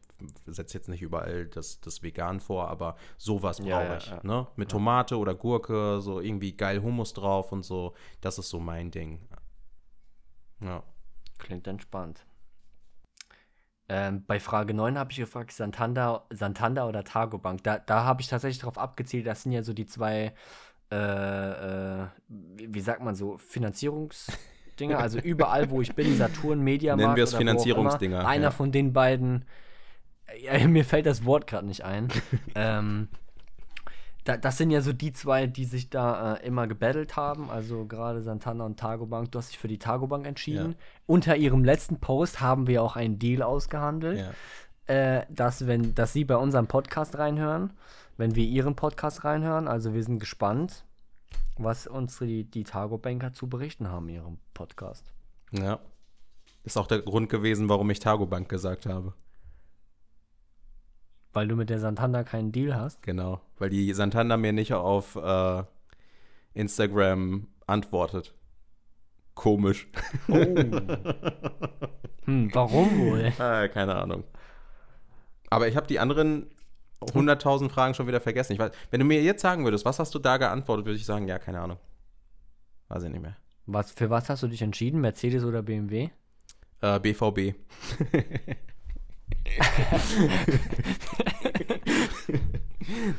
setze 0.46 0.78
jetzt 0.78 0.88
nicht 0.88 1.02
überall 1.02 1.48
das, 1.48 1.82
das 1.82 2.02
vegan 2.04 2.40
vor, 2.40 2.70
aber 2.70 2.96
sowas 3.18 3.58
brauche 3.58 3.70
Ja, 3.70 3.84
ja, 3.84 3.98
ich, 3.98 4.08
ja. 4.08 4.20
ne? 4.24 4.48
Mit 4.56 4.70
Tomate 4.70 5.18
oder 5.18 5.36
Gurke, 5.36 6.00
so 6.02 6.22
irgendwie 6.22 6.56
geil 6.56 6.82
Hummus 6.82 7.14
drauf 7.14 7.52
und 7.52 7.64
so. 7.64 7.94
Das 8.22 8.38
ist 8.38 8.50
so 8.50 8.60
mein 8.60 8.92
Ding. 8.92 9.28
Ja. 10.62 10.84
Klingt 11.38 11.68
entspannt. 11.68 12.26
Ähm, 13.88 14.26
bei 14.26 14.40
Frage 14.40 14.74
9 14.74 14.98
habe 14.98 15.12
ich 15.12 15.18
gefragt, 15.18 15.52
Santander, 15.52 16.26
Santander 16.32 16.88
oder 16.88 17.04
Targobank. 17.04 17.64
Da, 17.64 17.78
da 17.78 18.04
habe 18.04 18.22
ich 18.22 18.28
tatsächlich 18.28 18.60
darauf 18.60 18.78
abgezielt, 18.78 19.28
das 19.28 19.44
sind 19.44 19.52
ja 19.52 19.64
so 19.64 19.74
die 19.74 19.86
zwei, 19.86 20.34
äh, 20.96 22.04
äh, 22.04 22.08
wie, 22.68 22.80
sagt 22.80 23.02
man 23.02 23.16
so, 23.16 23.38
Finanzierungsdinger. 23.38 24.98
Also 24.98 25.20
überall, 25.20 25.70
wo 25.70 25.82
ich 25.82 25.94
bin, 25.94 26.16
Saturn, 26.16 26.62
Mediamarkt 26.62 27.02
Nennen 27.02 27.16
wir 27.16 27.24
es 27.24 27.34
auch 27.34 27.42
immer, 27.42 27.52
Finanzierungsdinger, 27.52 28.26
Einer 28.26 28.44
ja. 28.46 28.52
von 28.52 28.72
den 28.72 28.94
beiden, 28.94 29.46
ja, 30.42 30.68
mir 30.68 30.86
fällt 30.86 31.06
das 31.06 31.26
Wort 31.26 31.48
gerade 31.48 31.68
nicht 31.68 31.84
ein. 31.84 32.08
ähm, 32.56 33.10
da, 34.24 34.38
das 34.38 34.58
sind 34.58 34.72
ja 34.72 34.82
so 34.82 34.92
die 34.94 35.12
zwei, 35.12 35.48
die 35.48 35.66
sich 35.66 35.90
da 35.90 36.36
äh, 36.36 36.48
immer 36.48 36.68
gebettelt 36.68 37.16
haben. 37.16 37.50
Also 37.50 37.86
gerade 37.86 38.22
Santana 38.22 38.66
und 38.66 38.80
Targobank. 38.80 39.32
Du 39.32 39.38
hast 39.38 39.52
dich 39.52 39.60
für 39.60 39.68
die 39.68 39.78
Targobank 39.78 40.26
entschieden. 40.26 40.72
Ja. 40.72 40.78
Unter 41.06 41.36
ihrem 41.36 41.64
letzten 41.64 42.00
Post 42.00 42.42
haben 42.42 42.68
wir 42.68 42.82
auch 42.82 42.96
einen 42.96 43.20
Deal 43.20 43.44
ausgehandelt, 43.44 44.26
ja. 44.88 45.20
äh, 45.20 45.26
dass, 45.30 45.68
wenn, 45.68 45.94
dass 45.94 46.14
sie 46.14 46.26
bei 46.26 46.38
unserem 46.38 46.68
Podcast 46.68 47.18
reinhören, 47.18 47.74
wenn 48.18 48.36
wir 48.36 48.44
ihren 48.44 48.76
Podcast 48.76 49.24
reinhören. 49.24 49.68
Also 49.68 49.94
wir 49.94 50.04
sind 50.04 50.20
gespannt, 50.20 50.86
was 51.58 51.88
uns 51.88 52.18
die, 52.20 52.44
die 52.44 52.64
Targobanker 52.64 53.34
zu 53.34 53.48
berichten 53.48 53.88
haben 53.90 54.10
in 54.10 54.16
ihrem 54.16 54.38
Podcast. 54.54 55.14
Ja. 55.52 55.80
Ist 56.64 56.78
auch 56.78 56.88
der 56.88 57.02
Grund 57.02 57.30
gewesen, 57.30 57.70
warum 57.70 57.90
ich 57.90 58.00
Targobank 58.00 58.50
gesagt 58.50 58.86
habe. 58.86 59.14
Weil 61.34 61.48
du 61.48 61.56
mit 61.56 61.70
der 61.70 61.80
Santander 61.80 62.24
keinen 62.24 62.52
Deal 62.52 62.76
hast. 62.76 63.02
Genau. 63.04 63.42
Weil 63.58 63.70
die 63.70 63.94
Santander 63.94 64.38
mir 64.38 64.54
nicht 64.54 64.74
auf 64.74 65.16
äh, 65.16 65.64
Instagram 66.54 67.48
antwortet. 67.68 68.34
Komisch. 69.34 69.88
Oh. 70.30 70.34
hm, 72.24 72.50
warum 72.54 73.00
wohl? 73.00 73.34
Ah, 73.38 73.68
keine 73.68 73.96
Ahnung. 73.96 74.24
Aber 75.50 75.68
ich 75.68 75.76
habe 75.76 75.88
die 75.88 76.00
anderen 76.00 76.50
100.000 77.02 77.70
Fragen 77.70 77.94
schon 77.94 78.08
wieder 78.08 78.22
vergessen. 78.22 78.54
Ich 78.54 78.60
weiß, 78.60 78.72
wenn 78.92 79.00
du 79.00 79.06
mir 79.06 79.22
jetzt 79.22 79.42
sagen 79.42 79.64
würdest, 79.64 79.86
was 79.86 80.00
hast 80.00 80.16
du 80.16 80.20
da 80.20 80.38
geantwortet, 80.38 80.86
würde 80.86 80.98
ich 80.98 81.06
sagen, 81.06 81.28
ja, 81.28 81.38
keine 81.40 81.60
Ahnung. 81.60 81.78
Weiß 82.88 83.04
ich 83.04 83.10
nicht 83.10 83.22
mehr. 83.22 83.38
Was, 83.66 83.92
für 83.92 84.10
was 84.10 84.30
hast 84.30 84.44
du 84.44 84.48
dich 84.48 84.62
entschieden? 84.62 85.02
Mercedes 85.02 85.44
oder 85.44 85.62
BMW? 85.64 86.10
Äh, 86.82 87.00
BVB. 87.00 87.56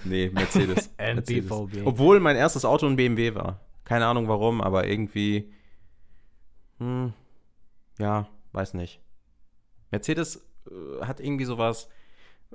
nee, 0.04 0.30
Mercedes. 0.30 0.90
Ähm, 0.98 1.16
Mercedes. 1.16 1.48
BVB. 1.48 1.84
Obwohl 1.86 2.20
mein 2.20 2.36
erstes 2.36 2.64
Auto 2.64 2.86
ein 2.86 2.96
BMW 2.96 3.34
war. 3.34 3.60
Keine 3.84 4.06
Ahnung 4.06 4.28
warum, 4.28 4.60
aber 4.60 4.86
irgendwie. 4.86 5.52
Hm, 6.78 7.12
ja, 7.98 8.28
weiß 8.52 8.74
nicht. 8.74 9.00
Mercedes 9.90 10.46
äh, 10.70 11.04
hat 11.04 11.20
irgendwie 11.20 11.44
sowas. 11.44 11.88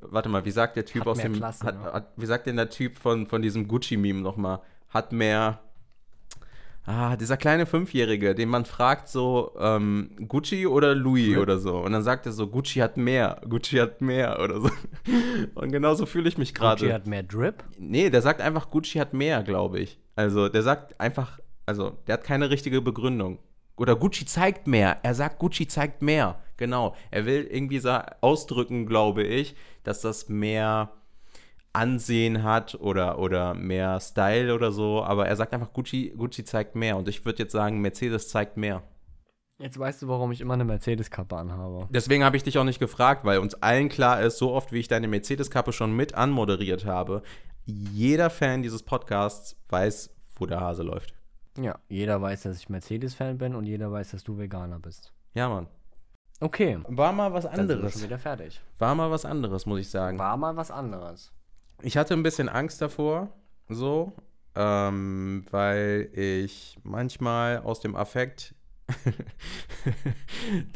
Warte 0.01 0.29
mal, 0.29 0.45
wie 0.45 0.51
sagt 0.51 0.75
der 0.75 0.85
Typ 0.85 1.01
Hat 1.01 1.07
aus 1.07 1.17
dem. 1.19 1.33
Klasse, 1.33 1.65
hat, 1.65 1.83
ne? 1.83 1.93
hat, 1.93 2.07
wie 2.17 2.25
sagt 2.25 2.47
denn 2.47 2.55
der 2.55 2.69
Typ 2.69 2.97
von, 2.97 3.27
von 3.27 3.41
diesem 3.41 3.67
Gucci-Meme 3.67 4.21
nochmal? 4.21 4.61
Hat 4.89 5.11
mehr. 5.11 5.59
Ah, 6.83 7.15
dieser 7.15 7.37
kleine 7.37 7.67
Fünfjährige, 7.67 8.33
den 8.33 8.49
man 8.49 8.65
fragt 8.65 9.07
so, 9.07 9.55
ähm, 9.59 10.09
Gucci 10.27 10.65
oder 10.65 10.95
Louis 10.95 11.37
oder 11.37 11.59
so. 11.59 11.77
Und 11.77 11.91
dann 11.91 12.01
sagt 12.01 12.25
er 12.25 12.31
so, 12.31 12.47
Gucci 12.47 12.79
hat 12.79 12.97
mehr, 12.97 13.39
Gucci 13.47 13.77
hat 13.77 14.01
mehr 14.01 14.39
oder 14.43 14.61
so. 14.61 14.69
Und 15.53 15.71
genauso 15.71 16.07
fühle 16.07 16.27
ich 16.27 16.39
mich 16.39 16.55
Gucci 16.55 16.85
gerade. 16.87 16.93
hat 16.93 17.05
mehr 17.05 17.21
Drip. 17.21 17.63
Nee, 17.77 18.09
der 18.09 18.23
sagt 18.23 18.41
einfach, 18.41 18.71
Gucci 18.71 18.97
hat 18.97 19.13
mehr, 19.13 19.43
glaube 19.43 19.79
ich. 19.79 19.99
Also, 20.15 20.49
der 20.49 20.63
sagt 20.63 20.99
einfach, 20.99 21.39
also, 21.67 21.97
der 22.07 22.13
hat 22.13 22.23
keine 22.23 22.49
richtige 22.49 22.81
Begründung. 22.81 23.37
Oder 23.77 23.95
Gucci 23.95 24.25
zeigt 24.25 24.67
mehr. 24.67 24.97
Er 25.03 25.13
sagt, 25.13 25.37
Gucci 25.39 25.67
zeigt 25.67 26.01
mehr. 26.01 26.39
Genau. 26.57 26.95
Er 27.09 27.25
will 27.25 27.47
irgendwie 27.49 27.81
ausdrücken, 28.21 28.85
glaube 28.85 29.23
ich, 29.23 29.55
dass 29.83 30.01
das 30.01 30.29
mehr 30.29 30.91
Ansehen 31.73 32.43
hat 32.43 32.75
oder, 32.75 33.19
oder 33.19 33.53
mehr 33.53 33.99
Style 33.99 34.53
oder 34.53 34.71
so. 34.71 35.03
Aber 35.03 35.27
er 35.27 35.35
sagt 35.35 35.53
einfach, 35.53 35.73
Gucci, 35.73 36.13
Gucci 36.17 36.43
zeigt 36.43 36.75
mehr. 36.75 36.97
Und 36.97 37.07
ich 37.07 37.23
würde 37.25 37.43
jetzt 37.43 37.53
sagen, 37.53 37.79
Mercedes 37.79 38.29
zeigt 38.29 38.57
mehr. 38.57 38.83
Jetzt 39.57 39.77
weißt 39.77 40.01
du, 40.01 40.07
warum 40.07 40.31
ich 40.31 40.41
immer 40.41 40.55
eine 40.55 40.65
Mercedes-Kappe 40.65 41.37
anhabe. 41.37 41.87
Deswegen 41.91 42.23
habe 42.23 42.35
ich 42.35 42.43
dich 42.43 42.57
auch 42.57 42.63
nicht 42.63 42.79
gefragt, 42.79 43.25
weil 43.25 43.37
uns 43.37 43.53
allen 43.55 43.89
klar 43.89 44.21
ist, 44.21 44.39
so 44.39 44.51
oft 44.53 44.71
wie 44.71 44.79
ich 44.79 44.87
deine 44.87 45.07
Mercedes-Kappe 45.07 45.71
schon 45.71 45.95
mit 45.95 46.15
anmoderiert 46.15 46.85
habe, 46.85 47.21
jeder 47.65 48.31
Fan 48.31 48.63
dieses 48.63 48.81
Podcasts 48.81 49.55
weiß, 49.69 50.09
wo 50.35 50.47
der 50.47 50.59
Hase 50.59 50.81
läuft. 50.81 51.13
Ja, 51.59 51.77
jeder 51.89 52.19
weiß, 52.19 52.43
dass 52.43 52.57
ich 52.57 52.69
Mercedes-Fan 52.69 53.37
bin 53.37 53.53
und 53.53 53.65
jeder 53.65 53.91
weiß, 53.91 54.11
dass 54.11 54.23
du 54.23 54.39
Veganer 54.39 54.79
bist. 54.79 55.13
Ja, 55.35 55.47
Mann. 55.47 55.67
Okay, 56.41 56.79
War 56.87 57.13
mal 57.13 57.31
was 57.33 57.43
dann 57.43 57.55
sind 57.55 57.67
wir 57.69 57.75
schon 57.75 57.77
anderes. 57.85 58.03
wieder 58.03 58.17
fertig. 58.19 58.61
War 58.79 58.95
mal 58.95 59.11
was 59.11 59.25
anderes, 59.25 59.67
muss 59.67 59.79
ich 59.79 59.89
sagen. 59.89 60.17
War 60.17 60.35
mal 60.37 60.55
was 60.55 60.71
anderes. 60.71 61.31
Ich 61.83 61.97
hatte 61.97 62.15
ein 62.15 62.23
bisschen 62.23 62.49
Angst 62.49 62.81
davor, 62.81 63.29
so, 63.69 64.13
ähm, 64.55 65.45
weil 65.51 66.09
ich 66.13 66.79
manchmal 66.83 67.59
aus 67.59 67.79
dem 67.79 67.95
Affekt 67.95 68.55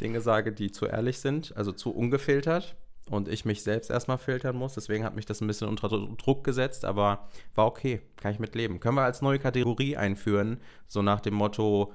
Dinge 0.00 0.20
sage, 0.20 0.52
die 0.52 0.70
zu 0.70 0.86
ehrlich 0.86 1.18
sind, 1.18 1.56
also 1.56 1.72
zu 1.72 1.90
ungefiltert 1.90 2.76
und 3.10 3.26
ich 3.26 3.44
mich 3.44 3.64
selbst 3.64 3.90
erstmal 3.90 4.18
filtern 4.18 4.56
muss. 4.56 4.74
Deswegen 4.74 5.04
hat 5.04 5.16
mich 5.16 5.26
das 5.26 5.40
ein 5.40 5.48
bisschen 5.48 5.68
unter 5.68 5.88
Druck 5.88 6.44
gesetzt, 6.44 6.84
aber 6.84 7.28
war 7.56 7.66
okay, 7.66 8.02
kann 8.16 8.30
ich 8.30 8.38
mitleben. 8.38 8.78
Können 8.78 8.96
wir 8.96 9.02
als 9.02 9.20
neue 9.20 9.40
Kategorie 9.40 9.96
einführen, 9.96 10.60
so 10.86 11.02
nach 11.02 11.20
dem 11.20 11.34
Motto 11.34 11.92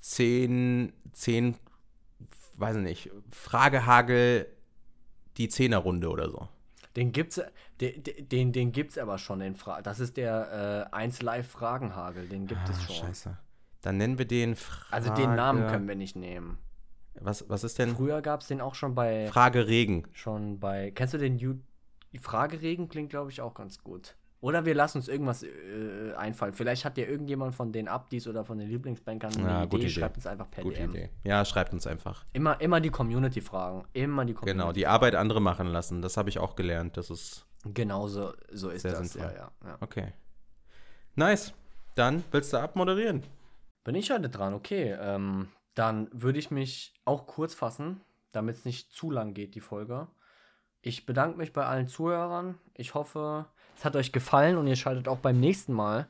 10, 0.00 0.92
10, 1.12 1.56
weiß 2.58 2.76
nicht, 2.76 3.10
Fragehagel, 3.30 4.46
die 5.36 5.48
Zehnerrunde 5.48 6.08
oder 6.10 6.30
so. 6.30 6.48
Den 6.96 7.12
gibt's, 7.12 7.40
den, 7.80 8.02
den, 8.28 8.52
den 8.52 8.72
gibt's 8.72 8.98
aber 8.98 9.16
schon, 9.18 9.38
den 9.40 9.54
Fra 9.54 9.80
das 9.80 9.98
ist 10.00 10.16
der 10.18 10.88
äh, 10.92 10.94
1 10.96 11.22
Live 11.22 11.48
Fragenhagel, 11.48 12.28
den 12.28 12.46
gibt 12.46 12.68
es 12.68 12.76
Ah, 12.76 12.80
schon. 12.82 12.94
Scheiße. 13.06 13.38
Dann 13.80 13.96
nennen 13.96 14.18
wir 14.18 14.26
den 14.26 14.56
Frage. 14.56 14.92
Also 14.92 15.14
den 15.14 15.34
Namen 15.34 15.66
können 15.68 15.88
wir 15.88 15.96
nicht 15.96 16.16
nehmen. 16.16 16.58
Was, 17.14 17.48
was 17.48 17.64
ist 17.64 17.78
denn? 17.78 17.96
Früher 17.96 18.20
gab's 18.22 18.46
den 18.48 18.60
auch 18.60 18.74
schon 18.74 18.94
bei, 18.94 19.26
Frage 19.28 19.66
Regen. 19.66 20.04
schon 20.12 20.60
bei, 20.60 20.90
kennst 20.90 21.14
du 21.14 21.18
den 21.18 21.38
You 21.38 21.54
Frageregen? 22.20 22.88
Klingt, 22.88 23.10
glaube 23.10 23.30
ich, 23.30 23.40
auch 23.40 23.54
ganz 23.54 23.82
gut. 23.82 24.14
Oder 24.42 24.66
wir 24.66 24.74
lassen 24.74 24.98
uns 24.98 25.08
irgendwas 25.08 25.42
äh, 25.44 26.12
einfallen. 26.16 26.52
Vielleicht 26.52 26.84
hat 26.84 26.98
ja 26.98 27.06
irgendjemand 27.06 27.54
von 27.54 27.72
den 27.72 27.88
Abdis 27.88 28.26
oder 28.28 28.44
von 28.44 28.58
den 28.58 28.68
Lieblingsbankern 28.68 29.32
eine 29.36 29.42
Ja, 29.48 29.58
Idee. 29.62 29.68
gute 29.70 29.82
Idee. 29.84 29.88
Schreibt 29.90 30.16
uns 30.16 30.26
einfach 30.26 30.50
per 30.50 30.64
Gute 30.64 30.76
DM. 30.80 30.90
Idee. 30.90 31.10
Ja, 31.24 31.44
schreibt 31.44 31.72
uns 31.72 31.86
einfach. 31.86 32.24
Immer, 32.34 32.60
immer 32.60 32.80
die 32.80 32.90
Community 32.90 33.40
fragen. 33.40 33.84
Immer 33.94 34.24
die 34.24 34.34
Community. 34.34 34.58
Genau, 34.58 34.72
die 34.72 34.86
Arbeit 34.86 35.14
andere 35.14 35.40
machen 35.40 35.68
lassen. 35.68 36.02
Das 36.02 36.16
habe 36.18 36.28
ich 36.28 36.38
auch 36.38 36.56
gelernt. 36.56 36.96
Das 36.98 37.08
ist 37.08 37.46
Genau 37.64 38.08
so, 38.08 38.32
so 38.50 38.68
ist 38.70 38.84
das. 38.84 38.92
Ja, 38.92 39.04
sinnvoll. 39.04 39.32
ja, 39.36 39.50
ja. 39.64 39.76
okay. 39.80 40.12
Nice. 41.14 41.54
Dann 41.94 42.24
willst 42.32 42.52
du 42.52 42.56
abmoderieren? 42.58 43.22
Bin 43.84 43.94
ich 43.94 44.10
heute 44.10 44.28
dran, 44.28 44.54
okay. 44.54 44.96
Ähm, 45.00 45.48
dann 45.74 46.08
würde 46.12 46.38
ich 46.38 46.50
mich 46.50 46.94
auch 47.04 47.26
kurz 47.26 47.54
fassen. 47.54 48.00
damit 48.32 48.56
es 48.56 48.64
nicht 48.64 48.90
zu 48.92 49.10
lang 49.10 49.34
geht, 49.34 49.54
die 49.54 49.60
Folge. 49.60 50.08
Ich 50.80 51.04
bedanke 51.06 51.36
mich 51.38 51.52
bei 51.52 51.64
allen 51.66 51.86
Zuhörern. 51.86 52.58
Ich 52.74 52.94
hoffe, 52.94 53.46
es 53.76 53.84
hat 53.84 53.96
euch 53.96 54.12
gefallen 54.12 54.56
und 54.56 54.66
ihr 54.66 54.76
schaltet 54.76 55.08
auch 55.08 55.18
beim 55.18 55.38
nächsten 55.38 55.72
Mal 55.72 56.08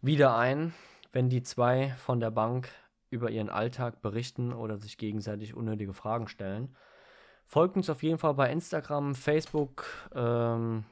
wieder 0.00 0.36
ein, 0.36 0.74
wenn 1.12 1.28
die 1.28 1.42
zwei 1.42 1.94
von 1.98 2.20
der 2.20 2.30
Bank 2.30 2.68
über 3.10 3.30
ihren 3.30 3.48
Alltag 3.48 4.02
berichten 4.02 4.52
oder 4.52 4.76
sich 4.78 4.98
gegenseitig 4.98 5.54
unnötige 5.54 5.94
Fragen 5.94 6.28
stellen. 6.28 6.74
Folgt 7.46 7.76
uns 7.76 7.90
auf 7.90 8.02
jeden 8.02 8.18
Fall 8.18 8.34
bei 8.34 8.50
Instagram, 8.50 9.14
Facebook, 9.14 9.84
ähm, 10.14 10.84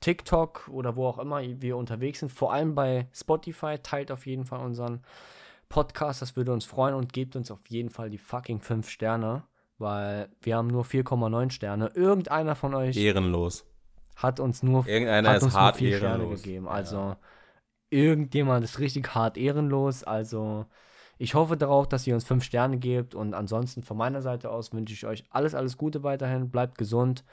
TikTok 0.00 0.68
oder 0.68 0.96
wo 0.96 1.06
auch 1.06 1.18
immer 1.18 1.40
wir 1.42 1.76
unterwegs 1.76 2.20
sind. 2.20 2.32
Vor 2.32 2.52
allem 2.52 2.74
bei 2.74 3.08
Spotify. 3.12 3.78
Teilt 3.82 4.10
auf 4.10 4.26
jeden 4.26 4.46
Fall 4.46 4.60
unseren 4.60 5.02
Podcast. 5.68 6.22
Das 6.22 6.36
würde 6.36 6.52
uns 6.52 6.64
freuen 6.64 6.94
und 6.94 7.12
gebt 7.12 7.36
uns 7.36 7.50
auf 7.50 7.60
jeden 7.68 7.90
Fall 7.90 8.10
die 8.10 8.18
fucking 8.18 8.60
5 8.60 8.88
Sterne, 8.88 9.44
weil 9.78 10.30
wir 10.40 10.56
haben 10.56 10.68
nur 10.68 10.84
4,9 10.84 11.50
Sterne. 11.50 11.90
Irgendeiner 11.94 12.56
von 12.56 12.74
euch 12.74 12.96
Ehrenlos. 12.96 13.69
Hat 14.22 14.40
uns 14.40 14.62
nur, 14.62 14.86
Irgendeiner 14.86 15.30
hat 15.30 15.42
uns 15.42 15.54
hart 15.54 15.76
vier 15.76 15.96
Sterne 15.96 16.28
gegeben. 16.28 16.66
Ja. 16.66 16.70
Also 16.72 17.16
irgendjemand 17.90 18.64
ist 18.64 18.78
richtig 18.78 19.14
hart 19.14 19.36
ehrenlos. 19.36 20.04
Also 20.04 20.66
ich 21.18 21.34
hoffe 21.34 21.56
darauf, 21.56 21.88
dass 21.88 22.06
ihr 22.06 22.14
uns 22.14 22.24
5 22.24 22.42
Sterne 22.42 22.78
gebt. 22.78 23.14
Und 23.14 23.34
ansonsten 23.34 23.82
von 23.82 23.96
meiner 23.96 24.22
Seite 24.22 24.50
aus 24.50 24.72
wünsche 24.72 24.94
ich 24.94 25.06
euch 25.06 25.24
alles, 25.30 25.54
alles 25.54 25.76
Gute 25.76 26.02
weiterhin. 26.02 26.50
Bleibt 26.50 26.78
gesund 26.78 27.24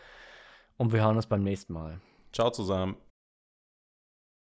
und 0.78 0.92
wir 0.92 1.02
hören 1.02 1.16
uns 1.16 1.28
beim 1.28 1.44
nächsten 1.44 1.74
Mal. 1.74 2.00
Ciao 2.34 2.52
zusammen. 2.52 2.96